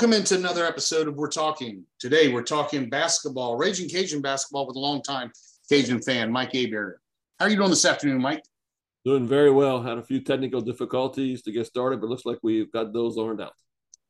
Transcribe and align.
Welcome 0.00 0.18
into 0.18 0.34
another 0.34 0.64
episode 0.64 1.08
of 1.08 1.16
We're 1.16 1.28
Talking. 1.28 1.84
Today 1.98 2.32
we're 2.32 2.42
talking 2.42 2.88
basketball, 2.88 3.58
Raging 3.58 3.86
Cajun 3.86 4.22
basketball 4.22 4.66
with 4.66 4.74
a 4.76 4.78
longtime 4.78 5.30
Cajun 5.68 6.00
fan, 6.00 6.32
Mike 6.32 6.54
Aber. 6.54 6.98
How 7.38 7.44
are 7.44 7.50
you 7.50 7.56
doing 7.56 7.68
this 7.68 7.84
afternoon, 7.84 8.22
Mike? 8.22 8.42
Doing 9.04 9.28
very 9.28 9.50
well. 9.50 9.82
Had 9.82 9.98
a 9.98 10.02
few 10.02 10.22
technical 10.22 10.62
difficulties 10.62 11.42
to 11.42 11.52
get 11.52 11.66
started, 11.66 12.00
but 12.00 12.08
looks 12.08 12.24
like 12.24 12.38
we've 12.42 12.72
got 12.72 12.94
those 12.94 13.18
ironed 13.18 13.42
out. 13.42 13.52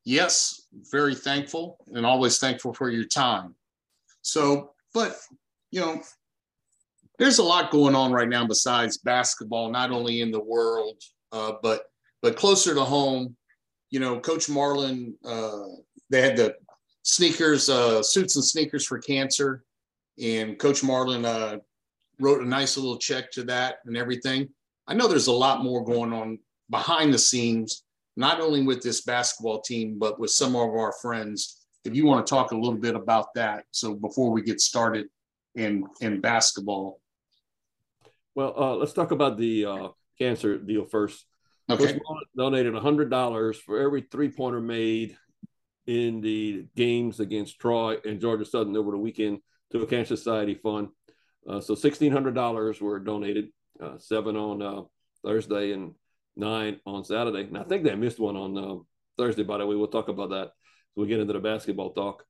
Yes, 0.04 0.68
very 0.92 1.16
thankful 1.16 1.76
and 1.92 2.06
always 2.06 2.38
thankful 2.38 2.72
for 2.72 2.88
your 2.88 3.06
time. 3.06 3.56
So, 4.22 4.74
but 4.94 5.16
you 5.72 5.80
know, 5.80 6.00
there's 7.18 7.38
a 7.38 7.42
lot 7.42 7.72
going 7.72 7.96
on 7.96 8.12
right 8.12 8.28
now 8.28 8.46
besides 8.46 8.98
basketball, 8.98 9.72
not 9.72 9.90
only 9.90 10.20
in 10.20 10.30
the 10.30 10.38
world, 10.38 11.02
uh, 11.32 11.54
but 11.60 11.82
but 12.22 12.36
closer 12.36 12.74
to 12.74 12.84
home 12.84 13.34
you 13.90 14.00
know, 14.00 14.20
Coach 14.20 14.48
Marlin, 14.48 15.14
uh, 15.24 15.64
they 16.08 16.22
had 16.22 16.36
the 16.36 16.54
sneakers, 17.02 17.68
uh, 17.68 18.02
suits 18.02 18.36
and 18.36 18.44
sneakers 18.44 18.86
for 18.86 18.98
cancer, 18.98 19.64
and 20.22 20.58
Coach 20.58 20.82
Marlin 20.82 21.24
uh, 21.24 21.58
wrote 22.18 22.42
a 22.42 22.48
nice 22.48 22.76
little 22.76 22.98
check 22.98 23.30
to 23.32 23.42
that 23.44 23.76
and 23.86 23.96
everything. 23.96 24.48
I 24.86 24.94
know 24.94 25.08
there's 25.08 25.26
a 25.26 25.32
lot 25.32 25.62
more 25.62 25.84
going 25.84 26.12
on 26.12 26.38
behind 26.68 27.12
the 27.12 27.18
scenes, 27.18 27.84
not 28.16 28.40
only 28.40 28.62
with 28.62 28.82
this 28.82 29.02
basketball 29.02 29.60
team, 29.60 29.98
but 29.98 30.20
with 30.20 30.30
some 30.30 30.54
of 30.54 30.70
our 30.70 30.92
friends. 31.00 31.66
If 31.84 31.94
you 31.94 32.06
want 32.06 32.26
to 32.26 32.30
talk 32.30 32.52
a 32.52 32.56
little 32.56 32.78
bit 32.78 32.94
about 32.94 33.34
that, 33.34 33.64
so 33.70 33.94
before 33.94 34.30
we 34.30 34.42
get 34.42 34.60
started 34.60 35.06
in 35.54 35.84
in 36.00 36.20
basketball. 36.20 37.00
Well, 38.34 38.54
uh, 38.56 38.76
let's 38.76 38.92
talk 38.92 39.10
about 39.10 39.36
the 39.36 39.64
uh, 39.64 39.88
cancer 40.18 40.58
deal 40.58 40.84
first. 40.84 41.24
Okay. 41.70 41.98
donated 42.36 42.74
$100 42.74 43.56
for 43.56 43.78
every 43.78 44.02
three 44.02 44.30
pointer 44.30 44.60
made 44.60 45.16
in 45.86 46.20
the 46.20 46.66
games 46.76 47.20
against 47.20 47.58
Troy 47.58 47.96
and 48.04 48.20
Georgia 48.20 48.44
Southern 48.44 48.76
over 48.76 48.92
the 48.92 48.98
weekend 48.98 49.40
to 49.72 49.82
a 49.82 49.86
Cancer 49.86 50.16
Society 50.16 50.54
fund. 50.54 50.88
Uh, 51.48 51.60
so 51.60 51.74
$1,600 51.74 52.80
were 52.80 52.98
donated, 52.98 53.48
uh, 53.82 53.98
seven 53.98 54.36
on 54.36 54.62
uh, 54.62 54.82
Thursday 55.24 55.72
and 55.72 55.94
nine 56.36 56.80
on 56.86 57.04
Saturday. 57.04 57.42
And 57.42 57.58
I 57.58 57.64
think 57.64 57.84
they 57.84 57.94
missed 57.94 58.20
one 58.20 58.36
on 58.36 58.58
uh, 58.58 58.76
Thursday, 59.16 59.42
by 59.42 59.58
the 59.58 59.66
way. 59.66 59.76
We'll 59.76 59.88
talk 59.88 60.08
about 60.08 60.30
that 60.30 60.52
so 60.94 61.02
we 61.02 61.08
get 61.08 61.20
into 61.20 61.32
the 61.32 61.40
basketball 61.40 61.92
talk. 61.92 62.24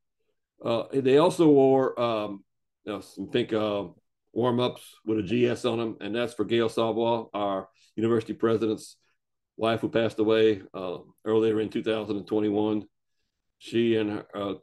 Uh, 0.63 0.85
they 0.93 1.19
also 1.19 1.49
wore 1.49 1.99
um, 2.01 2.45
you 2.85 2.93
know, 2.93 3.01
some 3.01 3.29
pink 3.29 3.53
uh, 3.53 3.85
warm 4.33 4.61
ups 4.61 4.83
with 5.07 5.19
a 5.19 5.23
GS 5.23 5.65
on 5.65 5.79
them, 5.79 5.97
and 6.01 6.15
that's 6.15 6.35
for 6.35 6.45
Gail 6.45 6.69
Savoie, 6.69 7.29
our 7.33 7.69
university 7.97 8.35
president's 8.35 8.97
wife 9.61 9.81
who 9.83 9.91
passed 9.91 10.19
away 10.19 10.63
uh, 10.73 10.97
earlier 11.27 11.61
in 11.61 11.69
2021. 11.69 12.83
She 13.59 13.97
and 13.97 14.25
uh, 14.35 14.55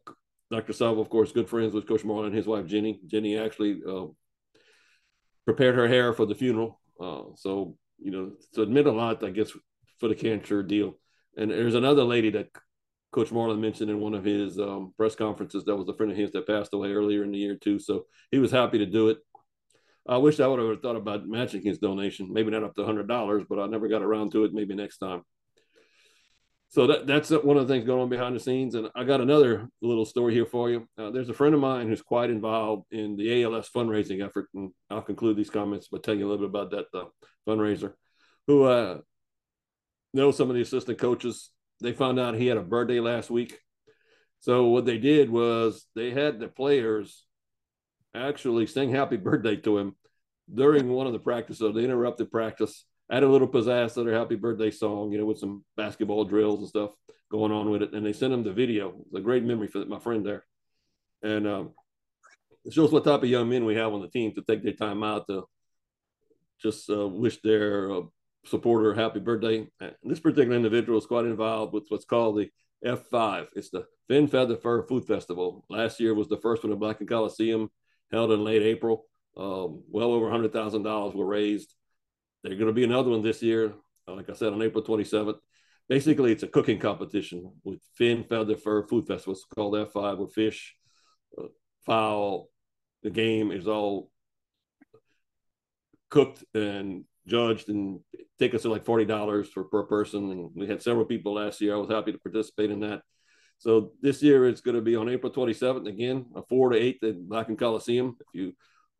Dr. 0.50 0.74
Savoie, 0.74 1.02
of 1.02 1.10
course, 1.10 1.32
good 1.32 1.48
friends 1.48 1.76
with 1.76 1.88
Coach 1.88 2.04
Marlin 2.04 2.26
and 2.28 2.36
his 2.36 2.48
wife 2.48 2.66
Jenny. 2.66 3.00
Jenny 3.06 3.38
actually 3.38 3.80
uh, 3.88 4.08
prepared 5.46 5.76
her 5.76 5.88
hair 5.88 6.14
for 6.14 6.26
the 6.26 6.34
funeral, 6.34 6.82
uh, 7.00 7.22
so 7.36 7.78
you 8.00 8.12
know, 8.12 8.32
so 8.54 8.64
it 8.64 8.70
meant 8.70 8.88
a 8.88 8.92
lot, 8.92 9.24
I 9.24 9.30
guess, 9.30 9.52
for 10.00 10.08
the 10.10 10.16
cancer 10.16 10.64
deal. 10.64 10.96
And 11.38 11.52
there's 11.52 11.76
another 11.76 12.04
lady 12.04 12.32
that 12.32 12.48
Coach 13.12 13.32
Marlin 13.32 13.62
mentioned 13.62 13.92
in 13.92 14.00
one 14.00 14.16
of 14.16 14.24
his 14.24 14.60
um, 14.60 14.94
press 14.98 15.16
conferences 15.16 15.64
that 15.66 15.76
was 15.76 15.88
a 15.90 15.94
friend 15.94 16.12
of 16.12 16.18
his 16.18 16.32
that 16.32 16.48
passed 16.48 16.74
away 16.74 16.92
earlier 16.92 17.24
in 17.24 17.32
the 17.32 17.38
year 17.38 17.56
too. 17.56 17.78
So 17.78 18.06
he 18.32 18.40
was 18.40 18.52
happy 18.52 18.80
to 18.80 18.86
do 18.88 19.10
it. 19.10 19.20
I 20.08 20.18
wish 20.18 20.40
I 20.40 20.48
would 20.48 20.60
have 20.60 20.82
thought 20.82 20.96
about 20.96 21.28
matching 21.28 21.62
his 21.62 21.80
donation. 21.80 22.32
Maybe 22.32 22.52
not 22.52 22.64
up 22.64 22.76
to 22.76 22.86
hundred 22.86 23.08
dollars, 23.08 23.44
but 23.48 23.60
I 23.60 23.68
never 23.68 23.88
got 23.88 24.02
around 24.02 24.32
to 24.32 24.46
it. 24.46 24.54
Maybe 24.54 24.74
next 24.76 25.00
time. 25.00 25.24
So 26.70 26.88
that 26.88 27.08
that's 27.08 27.30
one 27.30 27.58
of 27.58 27.68
the 27.68 27.74
things 27.74 27.86
going 27.86 28.02
on 28.02 28.10
behind 28.10 28.36
the 28.36 28.40
scenes. 28.40 28.76
And 28.76 28.90
I 28.96 29.04
got 29.04 29.22
another 29.22 29.70
little 29.82 30.06
story 30.06 30.34
here 30.34 30.46
for 30.46 30.70
you. 30.70 30.88
Uh, 30.98 31.12
there's 31.12 31.30
a 31.30 31.34
friend 31.34 31.54
of 31.54 31.62
mine 31.62 31.88
who's 31.88 32.02
quite 32.02 32.30
involved 32.30 32.86
in 32.92 33.16
the 33.16 33.44
ALS 33.44 33.70
fundraising 33.70 34.26
effort, 34.26 34.48
and 34.54 34.72
I'll 34.90 35.02
conclude 35.02 35.38
these 35.38 35.50
comments 35.50 35.88
by 35.88 36.00
telling 36.00 36.20
you 36.20 36.28
a 36.28 36.30
little 36.30 36.48
bit 36.48 36.50
about 36.50 36.72
that 36.72 36.98
uh, 36.98 37.06
fundraiser. 37.48 37.94
Who 38.48 38.64
uh, 38.64 39.00
knows 40.14 40.38
some 40.38 40.50
of 40.50 40.56
the 40.56 40.62
assistant 40.62 41.00
coaches? 41.00 41.52
They 41.82 41.94
found 41.94 42.20
out 42.20 42.36
he 42.36 42.48
had 42.48 42.58
a 42.58 42.64
birthday 42.64 43.00
last 43.00 43.30
week. 43.30 43.60
So 44.40 44.68
what 44.68 44.86
they 44.86 44.98
did 44.98 45.30
was 45.30 45.86
they 45.96 46.12
had 46.12 46.40
the 46.40 46.48
players 46.48 47.26
actually 48.18 48.68
sing 48.68 48.92
happy 48.92 49.18
birthday 49.18 49.56
to 49.58 49.78
him 49.78 49.96
during 50.54 50.90
one 50.90 51.08
of 51.08 51.14
the 51.14 51.20
practices. 51.20 51.60
So 51.60 51.72
they 51.72 51.84
interrupted 51.84 52.32
practice, 52.32 52.86
add 53.12 53.24
a 53.24 53.28
little 53.28 53.48
pizzazz 53.48 53.94
to 53.94 54.04
their 54.04 54.18
happy 54.18 54.36
birthday 54.36 54.72
song, 54.72 55.12
you 55.12 55.18
know, 55.18 55.26
with 55.26 55.40
some 55.40 55.64
basketball 55.76 56.26
drills 56.26 56.60
and 56.60 56.68
stuff 56.68 56.92
going 57.30 57.52
on 57.52 57.70
with 57.70 57.82
it. 57.82 57.94
And 57.94 58.06
they 58.06 58.14
sent 58.14 58.34
him 58.34 58.44
the 58.44 58.54
video. 58.54 58.94
It's 59.06 59.16
a 59.16 59.22
great 59.22 59.44
memory 59.44 59.68
for 59.68 59.86
my 59.86 60.00
friend 60.00 60.26
there. 60.26 60.46
And 61.24 61.48
um, 61.48 61.74
it 62.66 62.74
shows 62.74 62.92
what 62.92 63.04
type 63.04 63.24
of 63.24 63.30
young 63.30 63.50
men 63.50 63.66
we 63.66 63.76
have 63.76 63.94
on 63.94 64.02
the 64.02 64.10
team 64.10 64.34
to 64.36 64.42
take 64.42 64.64
their 64.64 64.74
time 64.74 65.04
out 65.04 65.28
to 65.28 65.46
just 66.62 66.90
uh, 66.90 67.08
wish 67.08 67.42
their 67.42 67.92
uh, 67.92 68.02
supporter 68.46 68.94
happy 68.94 69.20
birthday. 69.20 69.68
And 69.80 69.94
this 70.04 70.20
particular 70.20 70.56
individual 70.56 70.98
is 70.98 71.06
quite 71.06 71.26
involved 71.26 71.74
with 71.74 71.86
what's 71.90 72.06
called 72.06 72.38
the 72.38 72.50
F5. 72.86 73.48
It's 73.56 73.70
the 73.70 73.86
Fin 74.08 74.28
Feather 74.28 74.56
Fur 74.56 74.84
Food 74.84 75.06
Festival. 75.06 75.66
Last 75.70 76.00
year 76.00 76.14
was 76.14 76.28
the 76.28 76.38
first 76.38 76.64
one 76.64 76.72
at 76.72 76.80
Blackham 76.80 77.08
Coliseum 77.08 77.70
held 78.12 78.32
in 78.32 78.44
late 78.44 78.62
April. 78.62 79.06
Um, 79.36 79.84
well 79.90 80.12
over 80.12 80.26
$100,000 80.28 81.16
were 81.16 81.26
raised. 81.26 81.74
There's 82.44 82.58
going 82.58 82.68
to 82.68 82.74
be 82.74 82.84
another 82.84 83.10
one 83.10 83.22
this 83.22 83.42
year, 83.44 83.74
uh, 84.08 84.14
like 84.14 84.30
I 84.30 84.34
said, 84.34 84.54
on 84.54 84.62
April 84.62 84.84
27th. 84.84 85.38
Basically, 85.90 86.32
it's 86.32 86.44
a 86.44 86.48
cooking 86.48 86.80
competition 86.80 87.54
with 87.64 87.80
fin, 87.96 88.24
feather, 88.24 88.58
fur 88.58 88.84
food 88.84 89.08
festival. 89.08 89.34
It's 89.34 89.46
called 89.56 89.74
F5 89.74 90.18
with 90.18 90.34
fish, 90.34 90.76
uh, 91.38 91.48
fowl. 91.86 92.50
The 93.04 93.10
game 93.10 93.52
is 93.52 93.68
all 93.68 94.12
cooked 96.10 96.44
and 96.54 97.06
judged 97.28 97.70
and 97.70 98.00
tickets 98.40 98.66
are 98.66 98.70
like 98.70 98.86
$40 98.86 99.48
for 99.48 99.66
per 99.66 99.84
person. 99.84 100.32
And 100.32 100.50
we 100.56 100.68
had 100.68 100.82
several 100.82 101.06
people 101.06 101.34
last 101.34 101.62
year. 101.62 101.76
I 101.76 101.78
was 101.78 101.90
happy 101.90 102.12
to 102.12 102.20
participate 102.20 102.72
in 102.72 102.82
that. 102.82 103.02
So 103.60 103.92
this 104.02 104.22
year 104.22 104.48
it's 104.48 104.62
going 104.62 104.76
to 104.76 104.82
be 104.82 104.96
on 104.96 105.10
April 105.10 105.32
27th 105.32 105.88
again, 105.88 106.26
a 106.36 106.44
four 106.44 106.70
to 106.70 106.78
eight 106.78 107.00
at 107.04 107.28
Blackham 107.28 107.58
Coliseum. 107.58 108.16
If 108.20 108.28
you 108.34 108.48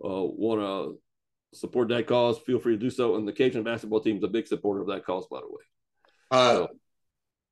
uh, 0.04 0.24
want 0.24 0.62
to 0.62 1.00
support 1.58 1.90
that 1.90 2.08
cause, 2.08 2.40
feel 2.40 2.60
free 2.60 2.74
to 2.74 2.80
do 2.80 2.90
so. 2.90 3.16
And 3.16 3.28
the 3.28 3.34
Cajun 3.34 3.64
basketball 3.64 4.02
team 4.02 4.18
is 4.18 4.24
a 4.24 4.28
big 4.28 4.48
supporter 4.48 4.82
of 4.82 4.88
that 4.88 5.06
cause, 5.06 5.28
by 5.30 5.40
the 5.40 5.48
way. 5.48 5.64
Uh, 6.32 6.56
so, 6.56 6.68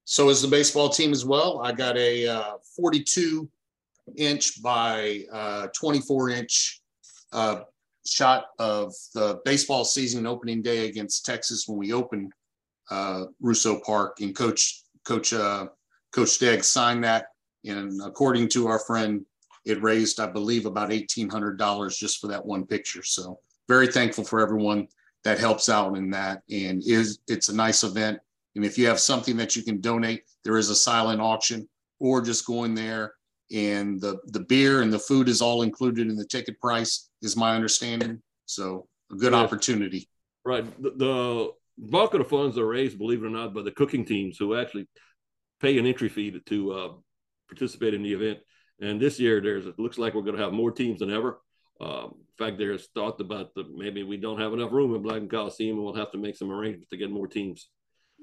so 0.05 0.29
is 0.29 0.41
the 0.41 0.47
baseball 0.47 0.89
team 0.89 1.11
as 1.11 1.25
well. 1.25 1.61
I 1.63 1.71
got 1.71 1.95
a 1.97 2.27
uh, 2.27 2.53
42 2.75 3.49
inch 4.17 4.61
by 4.61 5.23
uh, 5.31 5.67
24 5.75 6.29
inch 6.31 6.81
uh, 7.31 7.61
shot 8.05 8.45
of 8.59 8.93
the 9.13 9.39
baseball 9.45 9.83
season 9.85 10.25
opening 10.25 10.61
day 10.61 10.87
against 10.87 11.25
Texas 11.25 11.67
when 11.67 11.77
we 11.77 11.93
opened 11.93 12.31
uh, 12.91 13.25
Russo 13.41 13.79
Park, 13.79 14.21
and 14.21 14.35
Coach 14.35 14.83
Coach 15.05 15.33
uh, 15.33 15.67
Coach 16.15 16.29
Stagg 16.29 16.63
signed 16.63 17.03
that. 17.03 17.27
And 17.65 18.01
according 18.01 18.47
to 18.49 18.67
our 18.67 18.79
friend, 18.79 19.25
it 19.65 19.81
raised, 19.81 20.19
I 20.19 20.27
believe, 20.27 20.65
about 20.65 20.91
$1,800 20.91 21.97
just 21.97 22.21
for 22.21 22.27
that 22.27 22.45
one 22.45 22.65
picture. 22.65 23.03
So 23.03 23.39
very 23.67 23.87
thankful 23.87 24.23
for 24.23 24.39
everyone 24.39 24.87
that 25.25 25.39
helps 25.39 25.67
out 25.67 25.97
in 25.97 26.09
that. 26.11 26.43
And 26.49 26.81
is 26.85 27.19
it's 27.27 27.49
a 27.49 27.55
nice 27.55 27.83
event. 27.83 28.19
And 28.55 28.63
if 28.63 28.77
you 28.77 28.87
have 28.87 28.99
something 28.99 29.35
that 29.37 29.55
you 29.55 29.63
can 29.63 29.81
donate, 29.81 30.23
there 30.43 30.57
is 30.57 30.69
a 30.69 30.75
silent 30.75 31.19
auction 31.19 31.67
or 31.99 32.21
just 32.21 32.45
go 32.45 32.63
in 32.63 32.75
there 32.75 33.13
and 33.51 33.99
the, 33.99 34.17
the 34.27 34.39
beer 34.39 34.81
and 34.81 34.93
the 34.93 34.99
food 34.99 35.27
is 35.27 35.41
all 35.41 35.63
included 35.63 36.07
in 36.09 36.15
the 36.15 36.25
ticket 36.25 36.59
price 36.61 37.09
is 37.21 37.35
my 37.35 37.55
understanding. 37.55 38.21
So 38.45 38.87
a 39.11 39.15
good 39.15 39.33
yeah. 39.33 39.39
opportunity. 39.39 40.07
Right. 40.45 40.65
The, 40.81 40.91
the 40.91 41.51
bulk 41.77 42.13
of 42.13 42.19
the 42.19 42.25
funds 42.25 42.57
are 42.57 42.67
raised, 42.67 42.97
believe 42.97 43.23
it 43.23 43.27
or 43.27 43.31
not, 43.31 43.53
by 43.53 43.63
the 43.63 43.71
cooking 43.71 44.05
teams 44.05 44.37
who 44.37 44.55
actually 44.55 44.87
pay 45.65 45.79
an 45.79 45.85
entry 45.87 46.09
fee 46.09 46.31
to, 46.31 46.39
to 46.41 46.71
uh, 46.73 46.89
participate 47.49 47.95
in 47.95 48.03
the 48.03 48.13
event. 48.13 48.39
And 48.79 49.01
this 49.01 49.19
year, 49.19 49.41
there's 49.41 49.65
it 49.65 49.79
looks 49.79 49.97
like 49.97 50.13
we're 50.13 50.21
going 50.21 50.37
to 50.37 50.43
have 50.43 50.53
more 50.53 50.71
teams 50.71 50.99
than 50.99 51.11
ever. 51.11 51.41
Um, 51.81 52.13
in 52.15 52.45
fact, 52.45 52.57
there's 52.57 52.87
thought 52.93 53.19
about 53.19 53.55
the 53.55 53.63
maybe 53.75 54.03
we 54.03 54.17
don't 54.17 54.39
have 54.39 54.53
enough 54.53 54.71
room 54.71 54.93
in 54.93 55.01
Blackham 55.01 55.29
Coliseum, 55.29 55.77
and 55.77 55.83
we'll 55.83 55.95
have 55.95 56.11
to 56.11 56.17
make 56.17 56.35
some 56.35 56.51
arrangements 56.51 56.89
to 56.89 56.97
get 56.97 57.09
more 57.09 57.27
teams. 57.27 57.69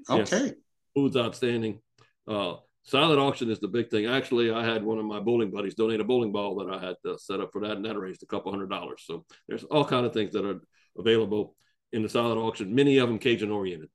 Okay. 0.09 0.45
Yes, 0.45 0.53
food's 0.95 1.17
outstanding. 1.17 1.81
Uh, 2.29 2.55
silent 2.85 3.19
auction 3.19 3.51
is 3.51 3.61
the 3.61 3.69
big 3.69 3.91
thing. 3.91 4.07
Actually, 4.07 4.53
I 4.53 4.65
had 4.65 4.85
one 4.85 4.99
of 4.99 5.05
my 5.05 5.21
bowling 5.21 5.51
buddies 5.51 5.75
donate 5.75 6.01
a 6.01 6.05
bowling 6.05 6.33
ball 6.33 6.57
that 6.57 6.73
I 6.73 6.79
had 6.87 6.97
uh, 7.09 7.17
set 7.17 7.41
up 7.41 7.51
for 7.53 7.63
that, 7.63 7.77
and 7.77 7.85
that 7.85 7.99
raised 7.99 8.23
a 8.23 8.27
couple 8.27 8.53
hundred 8.53 8.71
dollars. 8.71 9.03
So 9.05 9.25
there's 9.49 9.65
all 9.65 9.85
kind 9.85 10.07
of 10.07 10.13
things 10.13 10.33
that 10.33 10.45
are 10.45 10.61
available 10.97 11.57
in 11.93 12.03
the 12.03 12.09
silent 12.09 12.39
auction. 12.39 12.75
Many 12.75 12.99
of 12.99 13.09
them 13.09 13.19
Cajun 13.19 13.51
oriented. 13.51 13.91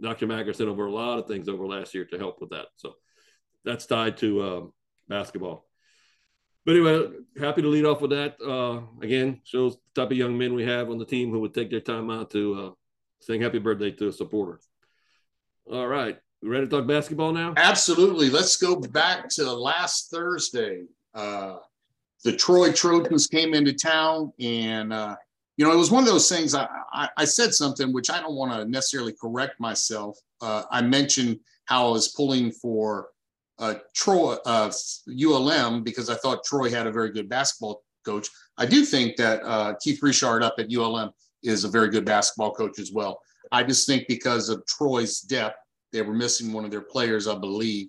Dr. 0.00 0.52
Sent 0.52 0.68
over 0.68 0.86
a 0.86 0.92
lot 0.92 1.18
of 1.18 1.26
things 1.26 1.48
over 1.48 1.66
last 1.66 1.94
year 1.94 2.04
to 2.06 2.18
help 2.18 2.40
with 2.40 2.50
that. 2.50 2.66
So 2.76 2.94
that's 3.64 3.86
tied 3.86 4.16
to 4.18 4.40
uh, 4.40 4.60
basketball. 5.08 5.66
But 6.64 6.72
anyway, 6.72 7.08
happy 7.38 7.62
to 7.62 7.68
lead 7.68 7.86
off 7.86 8.00
with 8.00 8.10
that. 8.10 8.36
Uh, 8.40 8.82
again, 9.02 9.40
shows 9.44 9.76
the 9.76 10.00
type 10.00 10.10
of 10.10 10.16
young 10.16 10.36
men 10.36 10.54
we 10.54 10.64
have 10.64 10.90
on 10.90 10.98
the 10.98 11.06
team 11.06 11.30
who 11.30 11.40
would 11.40 11.54
take 11.54 11.70
their 11.70 11.80
time 11.80 12.10
out 12.10 12.30
to 12.30 12.54
uh, 12.54 12.70
sing 13.20 13.40
happy 13.40 13.58
birthday 13.58 13.90
to 13.92 14.08
a 14.08 14.12
supporter. 14.12 14.60
All 15.70 15.86
right. 15.86 16.18
We 16.42 16.48
ready 16.48 16.66
to 16.66 16.70
talk 16.70 16.86
basketball 16.86 17.32
now? 17.32 17.54
Absolutely. 17.56 18.30
Let's 18.30 18.56
go 18.56 18.76
back 18.76 19.28
to 19.30 19.52
last 19.52 20.10
Thursday. 20.10 20.84
Uh, 21.14 21.56
the 22.24 22.32
Troy 22.36 22.72
Trojans 22.72 23.26
came 23.26 23.54
into 23.54 23.72
town, 23.72 24.32
and 24.38 24.92
uh, 24.92 25.16
you 25.60 25.66
know 25.66 25.72
it 25.72 25.76
was 25.76 25.90
one 25.90 26.02
of 26.02 26.08
those 26.08 26.26
things. 26.26 26.54
I, 26.54 26.66
I, 26.90 27.10
I 27.18 27.24
said 27.26 27.52
something 27.52 27.92
which 27.92 28.08
I 28.08 28.18
don't 28.18 28.34
want 28.34 28.50
to 28.50 28.64
necessarily 28.64 29.12
correct 29.12 29.60
myself. 29.60 30.16
Uh, 30.40 30.62
I 30.70 30.80
mentioned 30.80 31.38
how 31.66 31.88
I 31.88 31.90
was 31.90 32.08
pulling 32.16 32.50
for 32.50 33.08
uh, 33.58 33.74
Troy 33.94 34.36
uh, 34.46 34.72
ULM 35.06 35.82
because 35.84 36.08
I 36.08 36.14
thought 36.14 36.44
Troy 36.44 36.70
had 36.70 36.86
a 36.86 36.90
very 36.90 37.12
good 37.12 37.28
basketball 37.28 37.82
coach. 38.06 38.26
I 38.56 38.64
do 38.64 38.86
think 38.86 39.16
that 39.16 39.42
uh, 39.44 39.74
Keith 39.82 40.02
Richard 40.02 40.42
up 40.42 40.54
at 40.58 40.72
ULM 40.74 41.10
is 41.42 41.64
a 41.64 41.68
very 41.68 41.90
good 41.90 42.06
basketball 42.06 42.52
coach 42.52 42.78
as 42.78 42.90
well. 42.90 43.20
I 43.52 43.62
just 43.62 43.86
think 43.86 44.08
because 44.08 44.48
of 44.48 44.64
Troy's 44.64 45.20
depth, 45.20 45.58
they 45.92 46.00
were 46.00 46.14
missing 46.14 46.54
one 46.54 46.64
of 46.64 46.70
their 46.70 46.80
players, 46.80 47.28
I 47.28 47.34
believe. 47.34 47.88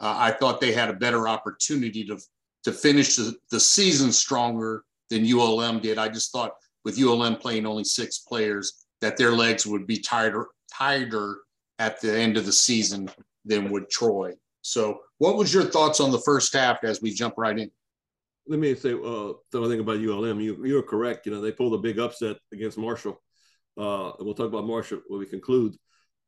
Uh, 0.00 0.16
I 0.18 0.32
thought 0.32 0.60
they 0.60 0.72
had 0.72 0.90
a 0.90 1.00
better 1.06 1.28
opportunity 1.28 2.04
to 2.04 2.18
to 2.64 2.72
finish 2.72 3.16
the, 3.16 3.34
the 3.50 3.60
season 3.60 4.12
stronger 4.12 4.84
than 5.08 5.24
ULM 5.24 5.80
did. 5.80 5.96
I 5.96 6.08
just 6.08 6.30
thought 6.30 6.52
with 6.86 7.00
ULM 7.00 7.34
playing 7.34 7.66
only 7.66 7.82
six 7.82 8.20
players 8.20 8.86
that 9.00 9.16
their 9.16 9.32
legs 9.32 9.66
would 9.66 9.88
be 9.88 9.98
tighter 9.98 10.46
tighter 10.72 11.38
at 11.80 12.00
the 12.00 12.16
end 12.16 12.36
of 12.36 12.46
the 12.46 12.52
season 12.52 13.10
than 13.44 13.70
would 13.70 13.90
Troy. 13.90 14.32
So, 14.62 15.00
what 15.18 15.36
was 15.36 15.52
your 15.52 15.64
thoughts 15.64 15.98
on 15.98 16.12
the 16.12 16.20
first 16.20 16.54
half 16.54 16.84
as 16.84 17.02
we 17.02 17.12
jump 17.12 17.34
right 17.36 17.58
in? 17.58 17.72
Let 18.46 18.60
me 18.60 18.76
say 18.76 18.92
uh, 18.92 19.32
something 19.50 19.80
about 19.80 19.98
ULM. 19.98 20.38
You 20.38 20.64
you're 20.64 20.82
correct. 20.82 21.26
You 21.26 21.32
know 21.32 21.40
they 21.40 21.50
pulled 21.50 21.74
a 21.74 21.78
big 21.78 21.98
upset 21.98 22.36
against 22.52 22.78
Marshall. 22.78 23.20
Uh, 23.76 24.12
we'll 24.20 24.34
talk 24.34 24.46
about 24.46 24.64
Marshall 24.64 25.00
when 25.08 25.18
we 25.18 25.26
conclude. 25.26 25.74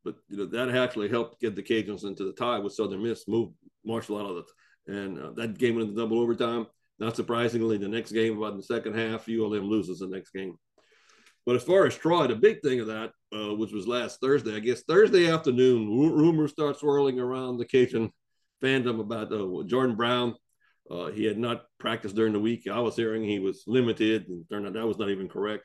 But 0.03 0.15
you 0.27 0.37
know 0.37 0.45
that 0.45 0.75
actually 0.75 1.07
helped 1.07 1.39
get 1.39 1.55
the 1.55 1.63
Cajuns 1.63 2.03
into 2.03 2.25
the 2.25 2.33
tie 2.33 2.59
with 2.59 2.73
Southern 2.73 3.01
Miss, 3.01 3.29
move 3.29 3.51
Marshall 3.85 4.19
out 4.19 4.29
of 4.29 4.37
it, 4.37 4.93
and 4.93 5.19
uh, 5.19 5.31
that 5.37 5.57
game 5.57 5.75
went 5.75 5.87
into 5.89 6.01
double 6.01 6.19
overtime. 6.19 6.67
Not 6.99 7.15
surprisingly, 7.15 7.77
the 7.77 7.87
next 7.87 8.11
game, 8.11 8.37
about 8.37 8.51
in 8.51 8.57
the 8.57 8.63
second 8.63 8.95
half, 8.95 9.29
ULM 9.29 9.69
loses 9.69 9.99
the 9.99 10.07
next 10.07 10.31
game. 10.31 10.55
But 11.45 11.55
as 11.55 11.63
far 11.63 11.85
as 11.85 11.97
Troy, 11.97 12.27
the 12.27 12.35
big 12.35 12.61
thing 12.61 12.81
of 12.81 12.87
that, 12.87 13.11
uh, 13.33 13.55
which 13.55 13.71
was 13.71 13.87
last 13.87 14.19
Thursday, 14.19 14.55
I 14.55 14.59
guess 14.59 14.83
Thursday 14.83 15.31
afternoon, 15.31 15.87
rumors 15.89 16.51
start 16.51 16.77
swirling 16.77 17.19
around 17.19 17.57
the 17.57 17.65
Cajun 17.65 18.11
fandom 18.61 18.99
about 18.99 19.31
uh, 19.31 19.63
Jordan 19.65 19.95
Brown. 19.95 20.35
Uh, 20.91 21.07
he 21.07 21.23
had 21.23 21.37
not 21.37 21.65
practiced 21.79 22.15
during 22.15 22.33
the 22.33 22.39
week. 22.39 22.67
I 22.67 22.79
was 22.79 22.95
hearing 22.95 23.23
he 23.23 23.39
was 23.39 23.63
limited, 23.65 24.27
and 24.27 24.47
turned 24.49 24.67
out 24.67 24.73
that 24.73 24.87
was 24.87 24.97
not 24.97 25.09
even 25.09 25.29
correct. 25.29 25.63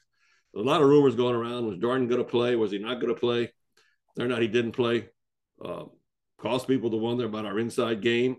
A 0.56 0.60
lot 0.60 0.82
of 0.82 0.88
rumors 0.88 1.16
going 1.16 1.34
around. 1.34 1.66
Was 1.66 1.78
Jordan 1.78 2.06
going 2.06 2.22
to 2.22 2.28
play? 2.28 2.54
Was 2.54 2.70
he 2.70 2.78
not 2.78 3.00
going 3.00 3.12
to 3.12 3.20
play? 3.20 3.52
Turned 4.16 4.32
out 4.32 4.42
he 4.42 4.48
didn't 4.48 4.72
play. 4.72 5.08
Uh, 5.62 5.84
caused 6.38 6.68
people 6.68 6.90
to 6.90 6.96
wonder 6.96 7.24
about 7.24 7.46
our 7.46 7.58
inside 7.58 8.02
game. 8.02 8.36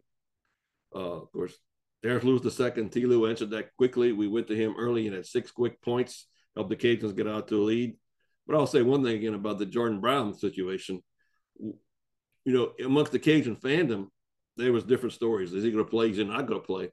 Uh, 0.95 1.21
of 1.21 1.31
course, 1.31 1.57
Terrence 2.05 2.23
Lewis 2.23 2.43
the 2.43 2.51
second. 2.51 2.91
T. 2.91 3.07
Lou 3.07 3.25
answered 3.25 3.49
that 3.49 3.75
quickly. 3.77 4.11
We 4.11 4.27
went 4.27 4.47
to 4.49 4.55
him 4.55 4.75
early 4.77 5.07
and 5.07 5.15
had 5.15 5.25
six 5.25 5.49
quick 5.49 5.81
points, 5.81 6.27
helped 6.55 6.69
the 6.69 6.75
Cajuns 6.75 7.15
get 7.15 7.27
out 7.27 7.47
to 7.47 7.59
a 7.59 7.65
lead. 7.65 7.97
But 8.45 8.55
I'll 8.57 8.67
say 8.67 8.83
one 8.83 9.03
thing 9.03 9.15
again 9.15 9.33
about 9.33 9.57
the 9.57 9.65
Jordan 9.65 10.01
Brown 10.01 10.35
situation. 10.35 11.01
You 11.59 11.73
know, 12.45 12.73
amongst 12.85 13.11
the 13.11 13.17
Cajun 13.17 13.55
fandom, 13.55 14.09
there 14.55 14.71
was 14.71 14.83
different 14.83 15.13
stories. 15.13 15.51
Is 15.51 15.63
he 15.63 15.71
going 15.71 15.83
to 15.83 15.89
play? 15.89 16.11
Is 16.11 16.17
he 16.17 16.23
not 16.23 16.45
going 16.45 16.61
to 16.61 16.65
play? 16.67 16.91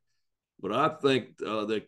But 0.59 0.73
I 0.73 0.89
think 0.89 1.35
uh, 1.47 1.67
the 1.67 1.83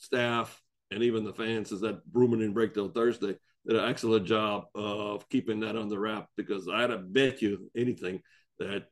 staff 0.00 0.60
and 0.90 1.02
even 1.02 1.24
the 1.24 1.32
fans 1.32 1.72
is 1.72 1.80
that 1.80 2.06
Bruman 2.12 2.44
and 2.44 2.52
Breakdown 2.52 2.92
Thursday 2.92 3.36
did 3.66 3.76
an 3.76 3.88
excellent 3.88 4.26
job 4.26 4.64
of 4.74 5.26
keeping 5.30 5.60
that 5.60 5.76
under 5.76 5.98
wrap 5.98 6.28
because 6.36 6.68
I'd 6.68 6.90
have 6.90 7.10
bet 7.10 7.40
you 7.40 7.70
anything 7.74 8.20
that 8.58 8.84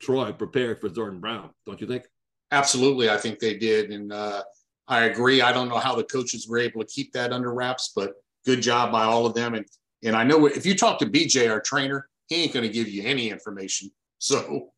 Troy 0.00 0.32
prepared 0.32 0.80
for 0.80 0.88
Jordan 0.88 1.20
Brown. 1.20 1.50
Don't 1.66 1.82
you 1.82 1.86
think? 1.86 2.04
Absolutely, 2.52 3.08
I 3.08 3.16
think 3.16 3.38
they 3.38 3.56
did, 3.56 3.90
and 3.90 4.12
uh, 4.12 4.42
I 4.88 5.04
agree. 5.04 5.40
I 5.40 5.52
don't 5.52 5.68
know 5.68 5.78
how 5.78 5.94
the 5.94 6.04
coaches 6.04 6.48
were 6.48 6.58
able 6.58 6.80
to 6.80 6.86
keep 6.86 7.12
that 7.12 7.32
under 7.32 7.54
wraps, 7.54 7.92
but 7.94 8.14
good 8.44 8.60
job 8.60 8.90
by 8.90 9.04
all 9.04 9.24
of 9.24 9.34
them. 9.34 9.54
And 9.54 9.64
and 10.02 10.16
I 10.16 10.24
know 10.24 10.46
if 10.46 10.66
you 10.66 10.74
talk 10.74 10.98
to 10.98 11.06
BJ, 11.06 11.50
our 11.50 11.60
trainer, 11.60 12.08
he 12.28 12.42
ain't 12.42 12.52
going 12.52 12.66
to 12.66 12.72
give 12.72 12.88
you 12.88 13.04
any 13.04 13.30
information. 13.30 13.90
So 14.18 14.70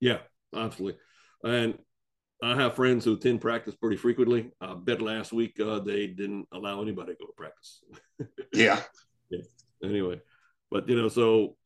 yeah, 0.00 0.18
absolutely. 0.54 0.98
And 1.42 1.78
I 2.42 2.54
have 2.56 2.74
friends 2.74 3.04
who 3.04 3.14
attend 3.14 3.40
practice 3.40 3.74
pretty 3.74 3.96
frequently. 3.96 4.50
I 4.60 4.74
bet 4.74 5.00
last 5.00 5.32
week 5.32 5.58
uh, 5.60 5.78
they 5.78 6.06
didn't 6.06 6.46
allow 6.52 6.82
anybody 6.82 7.14
to 7.14 7.18
go 7.18 7.26
to 7.26 7.32
practice. 7.36 7.82
yeah. 8.52 8.80
yeah. 9.30 9.40
Anyway, 9.82 10.20
but 10.70 10.88
you 10.88 10.96
know, 10.96 11.08
so 11.08 11.56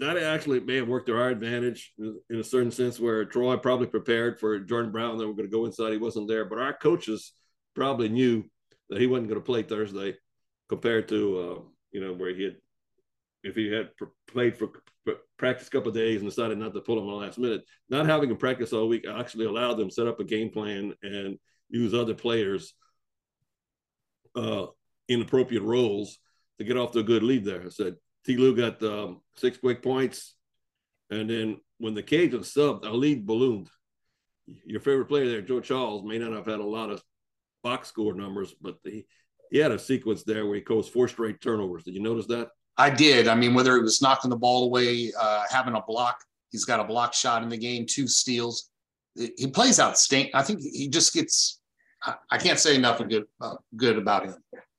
that 0.00 0.16
actually 0.16 0.60
may 0.60 0.76
have 0.76 0.88
worked 0.88 1.06
to 1.06 1.16
our 1.16 1.28
advantage 1.28 1.92
in 1.98 2.38
a 2.38 2.44
certain 2.44 2.70
sense 2.70 2.98
where 2.98 3.24
Troy 3.24 3.56
probably 3.56 3.86
prepared 3.86 4.40
for 4.40 4.58
Jordan 4.58 4.90
Brown 4.90 5.16
that 5.18 5.26
we're 5.26 5.34
going 5.34 5.48
to 5.48 5.56
go 5.56 5.66
inside. 5.66 5.92
He 5.92 5.98
wasn't 5.98 6.28
there, 6.28 6.44
but 6.44 6.58
our 6.58 6.72
coaches 6.72 7.32
probably 7.74 8.08
knew 8.08 8.44
that 8.88 9.00
he 9.00 9.06
wasn't 9.06 9.28
going 9.28 9.40
to 9.40 9.44
play 9.44 9.62
Thursday 9.62 10.16
compared 10.68 11.08
to, 11.08 11.38
uh, 11.38 11.62
you 11.92 12.00
know, 12.00 12.12
where 12.14 12.34
he 12.34 12.44
had 12.44 12.56
if 13.44 13.56
he 13.56 13.70
had 13.72 13.90
played 14.28 14.56
for 14.56 14.70
practice 15.36 15.66
a 15.66 15.70
couple 15.70 15.88
of 15.88 15.94
days 15.94 16.20
and 16.20 16.30
decided 16.30 16.58
not 16.58 16.72
to 16.72 16.80
pull 16.80 16.96
him 16.96 17.04
in 17.04 17.10
the 17.10 17.16
last 17.16 17.38
minute, 17.38 17.62
not 17.88 18.06
having 18.06 18.30
him 18.30 18.36
practice 18.36 18.72
all 18.72 18.88
week 18.88 19.04
actually 19.08 19.46
allowed 19.46 19.74
them 19.74 19.90
set 19.90 20.06
up 20.06 20.20
a 20.20 20.24
game 20.24 20.50
plan 20.50 20.94
and 21.02 21.38
use 21.68 21.92
other 21.92 22.14
players 22.14 22.74
uh, 24.36 24.66
in 25.08 25.20
appropriate 25.20 25.62
roles 25.62 26.18
to 26.58 26.64
get 26.64 26.76
off 26.76 26.92
to 26.92 27.00
a 27.00 27.04
good 27.04 27.24
lead 27.24 27.44
there. 27.44 27.62
I 27.66 27.70
said 27.70 27.96
T. 28.24 28.36
Lou 28.36 28.54
got 28.54 28.82
um, 28.82 29.20
six 29.34 29.58
quick 29.58 29.82
points, 29.82 30.34
and 31.10 31.28
then 31.28 31.60
when 31.78 31.94
the 31.94 32.02
Cajuns 32.02 32.52
subbed, 32.52 32.84
our 32.84 32.92
lead 32.92 33.26
ballooned. 33.26 33.68
Your 34.64 34.80
favorite 34.80 35.06
player 35.06 35.28
there, 35.28 35.42
Joe 35.42 35.60
Charles, 35.60 36.04
may 36.04 36.18
not 36.18 36.32
have 36.32 36.46
had 36.46 36.60
a 36.60 36.64
lot 36.64 36.90
of 36.90 37.02
box 37.62 37.88
score 37.88 38.14
numbers, 38.14 38.54
but 38.60 38.76
he, 38.84 39.06
he 39.50 39.58
had 39.58 39.70
a 39.70 39.78
sequence 39.78 40.24
there 40.24 40.46
where 40.46 40.56
he 40.56 40.60
caused 40.60 40.92
four 40.92 41.08
straight 41.08 41.40
turnovers. 41.40 41.84
Did 41.84 41.94
you 41.94 42.02
notice 42.02 42.26
that? 42.26 42.48
I 42.76 42.90
did. 42.90 43.28
I 43.28 43.34
mean, 43.34 43.54
whether 43.54 43.76
it 43.76 43.82
was 43.82 44.02
knocking 44.02 44.30
the 44.30 44.36
ball 44.36 44.64
away, 44.64 45.12
uh, 45.18 45.44
having 45.50 45.74
a 45.74 45.82
block, 45.82 46.18
he's 46.50 46.64
got 46.64 46.80
a 46.80 46.84
block 46.84 47.14
shot 47.14 47.42
in 47.42 47.48
the 47.48 47.58
game, 47.58 47.86
two 47.88 48.08
steals. 48.08 48.70
He 49.14 49.46
plays 49.48 49.78
outstanding. 49.78 50.32
I 50.34 50.42
think 50.42 50.60
he 50.60 50.88
just 50.88 51.12
gets. 51.12 51.60
I 52.30 52.38
can't 52.38 52.58
say 52.58 52.74
enough 52.74 52.98
good 53.06 53.24
uh, 53.40 53.54
good 53.76 53.96
about 53.96 54.24
him. 54.24 54.34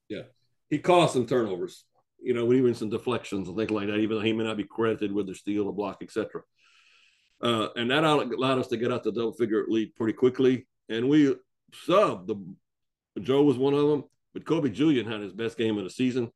Yeah, 0.10 0.24
he 0.70 0.80
caused 0.80 1.14
some 1.14 1.26
turnovers. 1.26 1.86
You 2.24 2.34
know, 2.34 2.54
even 2.54 2.74
some 2.74 2.90
deflections 2.90 3.48
and 3.48 3.58
things 3.58 3.72
like 3.72 3.88
that. 3.88 3.98
Even 3.98 4.18
though 4.18 4.24
he 4.24 4.34
may 4.34 4.44
not 4.44 4.58
be 4.58 4.64
credited 4.64 5.12
with 5.12 5.28
the 5.28 5.36
steal, 5.36 5.66
the 5.66 5.72
block, 5.72 5.98
etc. 6.02 6.42
Uh, 7.42 7.68
and 7.76 7.92
that 7.92 8.04
allowed 8.04 8.60
us 8.60 8.68
to 8.68 8.78
get 8.78 8.92
out 8.92 9.04
the 9.04 9.12
double 9.12 9.34
figure 9.34 9.66
lead 9.68 9.96
pretty 9.96 10.14
quickly. 10.14 10.66
And 10.90 11.10
we 11.10 11.36
subbed. 11.88 12.28
The 12.28 13.22
Joe 13.22 13.44
was 13.44 13.58
one 13.58 13.74
of 13.74 13.88
them, 13.88 14.06
but 14.34 14.46
Kobe 14.46 14.70
Julien 14.70 15.06
had 15.06 15.22
his 15.22 15.34
best 15.34 15.58
game 15.58 15.78
of 15.78 15.84
the 15.84 15.90
season 15.90 16.32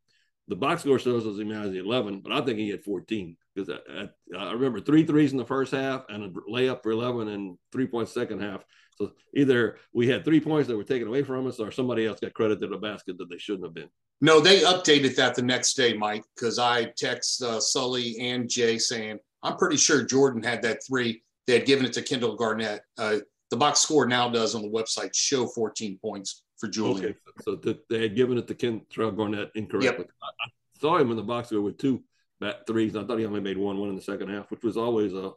the 0.48 0.56
box 0.56 0.82
score 0.82 1.00
shows 1.00 1.28
us 1.28 1.38
he 1.38 1.50
has 1.52 1.74
11, 1.74 2.22
but 2.22 2.32
I 2.32 2.42
think 2.42 2.58
he 2.58 2.70
had 2.70 2.84
14 2.84 3.36
because 3.58 3.80
I, 3.90 4.38
I, 4.38 4.38
I, 4.38 4.52
remember 4.52 4.80
three 4.80 5.04
threes 5.04 5.32
in 5.32 5.38
the 5.38 5.46
first 5.46 5.72
half 5.72 6.04
and 6.10 6.24
a 6.24 6.30
layup 6.50 6.84
for 6.84 6.92
11 6.92 7.28
and 7.30 7.58
three 7.72 7.88
points 7.88 8.14
second 8.14 8.42
half. 8.42 8.64
So 8.98 9.12
either 9.36 9.78
we 9.94 10.08
had 10.08 10.26
three 10.26 10.40
points 10.40 10.68
that 10.68 10.78
were 10.78 10.84
taken 10.84 11.08
away 11.08 11.24
from 11.24 11.48
us 11.48 11.60
or 11.60 11.72
somebody 11.72 12.06
else 12.06 12.20
got 12.20 12.34
credited 12.34 12.72
a 12.72 12.78
basket 12.78 13.18
that 13.18 13.30
they 13.30 13.38
shouldn't 13.38 13.66
have 13.66 13.74
been. 13.74 13.90
No, 14.22 14.40
they 14.40 14.62
updated 14.62 15.16
that 15.16 15.36
the 15.36 15.44
next 15.44 15.76
day, 15.76 15.94
Mike, 15.94 16.24
because 16.36 16.58
I 16.58 16.86
text 16.98 17.42
uh, 17.44 17.60
Sully 17.60 18.18
and 18.20 18.50
Jay 18.50 18.80
saying, 18.80 19.20
I'm 19.44 19.58
pretty 19.58 19.78
sure 19.78 20.04
Jordan 20.04 20.42
had 20.42 20.64
that 20.64 20.80
three. 20.88 21.22
They 21.46 21.54
had 21.54 21.66
given 21.66 21.86
it 21.86 21.94
to 21.94 22.02
Kentrell 22.02 22.38
Garnett. 22.38 22.82
Uh, 22.98 23.18
the 23.52 23.58
box 23.58 23.82
score 23.82 24.08
now 24.08 24.30
does 24.30 24.56
on 24.56 24.64
the 24.64 24.70
website 24.70 25.12
show 25.14 25.48
14 25.48 26.00
points 26.02 26.44
for 26.58 26.68
Julien. 26.68 27.06
Okay, 27.06 27.16
so 27.44 27.56
they 27.90 28.02
had 28.02 28.16
given 28.16 28.38
it 28.38 28.48
to 28.48 28.56
Kentrell 28.56 29.16
Garnett 29.16 29.52
incorrectly. 29.56 30.06
Yep. 30.06 30.10
I, 30.24 30.50
saw 30.80 30.98
him 30.98 31.12
in 31.12 31.18
the 31.18 31.24
box 31.24 31.50
score 31.50 31.62
with 31.62 31.78
two 31.78 32.04
back 32.40 32.68
threes. 32.68 32.96
I 32.96 33.04
thought 33.04 33.20
he 33.20 33.26
only 33.26 33.42
made 33.42 33.58
one, 33.58 33.78
one 33.78 33.90
in 33.90 33.96
the 33.96 34.02
second 34.02 34.30
half, 34.30 34.50
which 34.52 34.64
was 34.64 34.78
always 34.78 35.14
a 35.14 35.32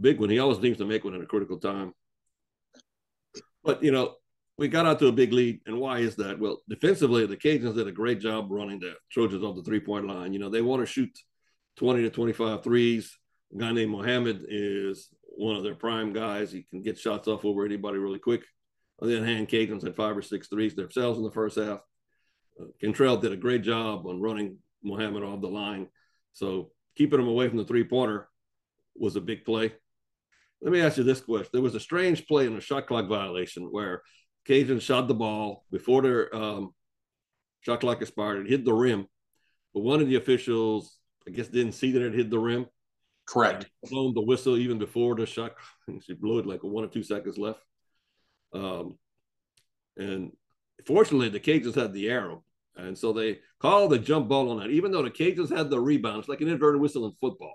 big 0.00 0.20
one. 0.20 0.30
He 0.30 0.38
always 0.38 0.60
seems 0.60 0.78
to 0.78 0.84
make 0.84 1.04
one 1.04 1.14
at 1.14 1.20
a 1.20 1.26
critical 1.26 1.58
time. 1.58 1.92
But 3.64 3.82
you 3.82 3.90
know, 3.90 4.14
we 4.58 4.68
got 4.68 4.86
out 4.86 4.98
to 5.00 5.08
a 5.08 5.12
big 5.12 5.32
lead, 5.32 5.60
and 5.66 5.78
why 5.78 5.98
is 5.98 6.16
that? 6.16 6.38
Well, 6.38 6.62
defensively, 6.68 7.26
the 7.26 7.36
Cajuns 7.36 7.74
did 7.74 7.88
a 7.88 7.92
great 7.92 8.20
job 8.20 8.50
running 8.50 8.80
the 8.80 8.94
Trojans 9.10 9.44
off 9.44 9.56
the 9.56 9.62
three-point 9.62 10.06
line. 10.06 10.32
You 10.32 10.38
know, 10.38 10.48
they 10.48 10.62
want 10.62 10.80
to 10.82 10.86
shoot 10.86 11.10
20 11.76 12.02
to 12.02 12.10
25 12.10 12.62
threes. 12.62 13.18
A 13.54 13.58
guy 13.58 13.72
named 13.72 13.90
Mohammed 13.90 14.46
is 14.48 15.08
one 15.36 15.56
of 15.56 15.62
their 15.62 15.74
prime 15.74 16.12
guys. 16.12 16.50
He 16.50 16.62
can 16.62 16.82
get 16.82 16.98
shots 16.98 17.28
off 17.28 17.44
over 17.44 17.66
anybody 17.66 17.98
really 17.98 18.18
quick. 18.18 18.44
On 19.00 19.08
the 19.08 19.18
other 19.18 19.26
hand, 19.26 19.48
Cajuns 19.48 19.84
had 19.84 19.94
five 19.94 20.16
or 20.16 20.22
six 20.22 20.48
threes 20.48 20.74
themselves 20.74 21.18
in 21.18 21.24
the 21.24 21.30
first 21.30 21.58
half. 21.58 21.80
Uh, 22.58 22.66
Kentrell 22.82 23.20
did 23.20 23.32
a 23.32 23.36
great 23.36 23.62
job 23.62 24.06
on 24.06 24.22
running 24.22 24.56
Mohammed 24.86 25.22
off 25.22 25.40
the 25.40 25.48
line. 25.48 25.88
So 26.32 26.70
keeping 26.96 27.20
him 27.20 27.28
away 27.28 27.48
from 27.48 27.58
the 27.58 27.64
three 27.64 27.84
pointer 27.84 28.28
was 28.96 29.16
a 29.16 29.20
big 29.20 29.44
play. 29.44 29.72
Let 30.62 30.72
me 30.72 30.80
ask 30.80 30.96
you 30.96 31.04
this 31.04 31.20
question. 31.20 31.50
There 31.52 31.62
was 31.62 31.74
a 31.74 31.80
strange 31.80 32.26
play 32.26 32.46
in 32.46 32.56
a 32.56 32.60
shot 32.60 32.86
clock 32.86 33.08
violation 33.08 33.64
where 33.70 34.02
Cajun 34.46 34.80
shot 34.80 35.08
the 35.08 35.14
ball 35.14 35.64
before 35.70 36.02
their 36.02 36.34
um, 36.34 36.72
shot 37.60 37.80
clock 37.80 38.00
expired. 38.00 38.46
It 38.46 38.50
hit 38.50 38.64
the 38.64 38.72
rim, 38.72 39.06
but 39.74 39.80
one 39.80 40.00
of 40.00 40.08
the 40.08 40.16
officials 40.16 40.98
I 41.26 41.32
guess 41.32 41.48
didn't 41.48 41.72
see 41.72 41.92
that 41.92 42.02
it 42.02 42.14
hit 42.14 42.30
the 42.30 42.38
rim. 42.38 42.66
Correct. 43.26 43.66
Blown 43.90 44.14
the 44.14 44.22
whistle 44.22 44.56
even 44.56 44.78
before 44.78 45.16
the 45.16 45.26
shot. 45.26 45.54
She 46.02 46.14
blew 46.14 46.38
it 46.38 46.46
like 46.46 46.62
one 46.62 46.84
or 46.84 46.88
two 46.88 47.02
seconds 47.02 47.38
left. 47.38 47.60
Um, 48.52 48.98
and 49.96 50.32
fortunately, 50.84 51.28
the 51.28 51.40
Cajuns 51.40 51.74
had 51.74 51.92
the 51.92 52.08
arrow, 52.08 52.44
and 52.76 52.96
so 52.96 53.12
they 53.12 53.38
called 53.58 53.90
the 53.90 53.98
jump 53.98 54.28
ball 54.28 54.50
on 54.50 54.58
that. 54.58 54.70
Even 54.70 54.90
though 54.90 55.02
the 55.02 55.10
Cajuns 55.10 55.54
had 55.54 55.70
the 55.70 55.80
rebound, 55.80 56.20
it's 56.20 56.28
like 56.28 56.40
an 56.40 56.48
inverted 56.48 56.80
whistle 56.80 57.06
in 57.06 57.12
football. 57.20 57.54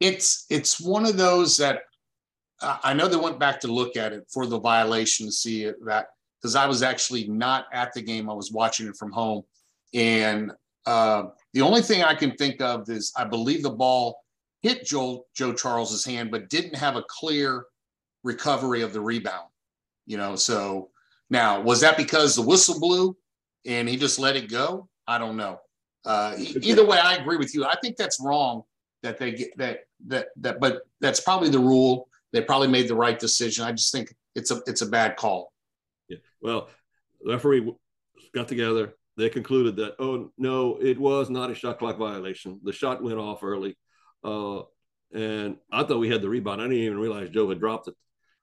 It's 0.00 0.46
it's 0.50 0.80
one 0.80 1.06
of 1.06 1.16
those 1.16 1.56
that 1.58 1.80
uh, 2.60 2.78
I 2.82 2.94
know 2.94 3.08
they 3.08 3.16
went 3.16 3.38
back 3.38 3.60
to 3.60 3.68
look 3.68 3.96
at 3.96 4.12
it 4.12 4.24
for 4.32 4.46
the 4.46 4.58
violation 4.58 5.26
to 5.26 5.32
see 5.32 5.70
that 5.86 6.08
because 6.40 6.56
I 6.56 6.66
was 6.66 6.82
actually 6.82 7.28
not 7.28 7.66
at 7.72 7.92
the 7.92 8.02
game. 8.02 8.28
I 8.28 8.34
was 8.34 8.50
watching 8.50 8.86
it 8.86 8.96
from 8.96 9.12
home, 9.12 9.42
and 9.92 10.52
uh, 10.86 11.24
the 11.52 11.62
only 11.62 11.82
thing 11.82 12.02
I 12.02 12.14
can 12.14 12.32
think 12.32 12.60
of 12.60 12.88
is 12.88 13.12
I 13.16 13.24
believe 13.24 13.62
the 13.62 13.70
ball 13.70 14.18
hit 14.62 14.84
Joe 14.84 15.26
Joe 15.34 15.52
Charles's 15.52 16.04
hand, 16.04 16.30
but 16.30 16.48
didn't 16.48 16.76
have 16.76 16.96
a 16.96 17.04
clear 17.08 17.66
recovery 18.22 18.82
of 18.82 18.92
the 18.92 19.00
rebound. 19.00 19.48
You 20.06 20.16
know, 20.16 20.36
so 20.36 20.90
now 21.30 21.60
was 21.60 21.80
that 21.80 21.96
because 21.96 22.34
the 22.34 22.42
whistle 22.42 22.80
blew 22.80 23.16
and 23.66 23.88
he 23.88 23.96
just 23.96 24.18
let 24.18 24.36
it 24.36 24.50
go? 24.50 24.88
I 25.06 25.18
don't 25.18 25.36
know. 25.36 25.60
Uh, 26.04 26.36
either 26.38 26.84
way, 26.84 26.98
I 26.98 27.14
agree 27.14 27.36
with 27.36 27.54
you. 27.54 27.64
I 27.64 27.76
think 27.82 27.96
that's 27.96 28.20
wrong 28.20 28.62
that 29.02 29.18
they 29.18 29.32
get 29.32 29.56
that 29.58 29.80
that 30.06 30.28
that, 30.36 30.60
but 30.60 30.82
that's 31.00 31.20
probably 31.20 31.48
the 31.48 31.58
rule. 31.58 32.08
They 32.32 32.42
probably 32.42 32.68
made 32.68 32.88
the 32.88 32.94
right 32.94 33.18
decision. 33.18 33.64
I 33.64 33.72
just 33.72 33.92
think 33.92 34.14
it's 34.34 34.50
a 34.50 34.60
it's 34.66 34.82
a 34.82 34.86
bad 34.86 35.16
call. 35.16 35.52
Yeah. 36.08 36.18
Well, 36.40 36.68
referee 37.24 37.72
got 38.34 38.48
together. 38.48 38.94
They 39.16 39.28
concluded 39.30 39.76
that 39.76 39.94
oh 39.98 40.30
no, 40.36 40.76
it 40.80 40.98
was 40.98 41.30
not 41.30 41.50
a 41.50 41.54
shot 41.54 41.78
clock 41.78 41.96
violation. 41.98 42.60
The 42.64 42.72
shot 42.72 43.02
went 43.02 43.18
off 43.18 43.42
early. 43.42 43.76
Uh, 44.22 44.62
and 45.12 45.56
I 45.70 45.84
thought 45.84 46.00
we 46.00 46.10
had 46.10 46.22
the 46.22 46.28
rebound. 46.28 46.60
I 46.60 46.64
didn't 46.64 46.78
even 46.78 46.98
realize 46.98 47.30
Joe 47.30 47.48
had 47.48 47.60
dropped 47.60 47.88
it. 47.88 47.94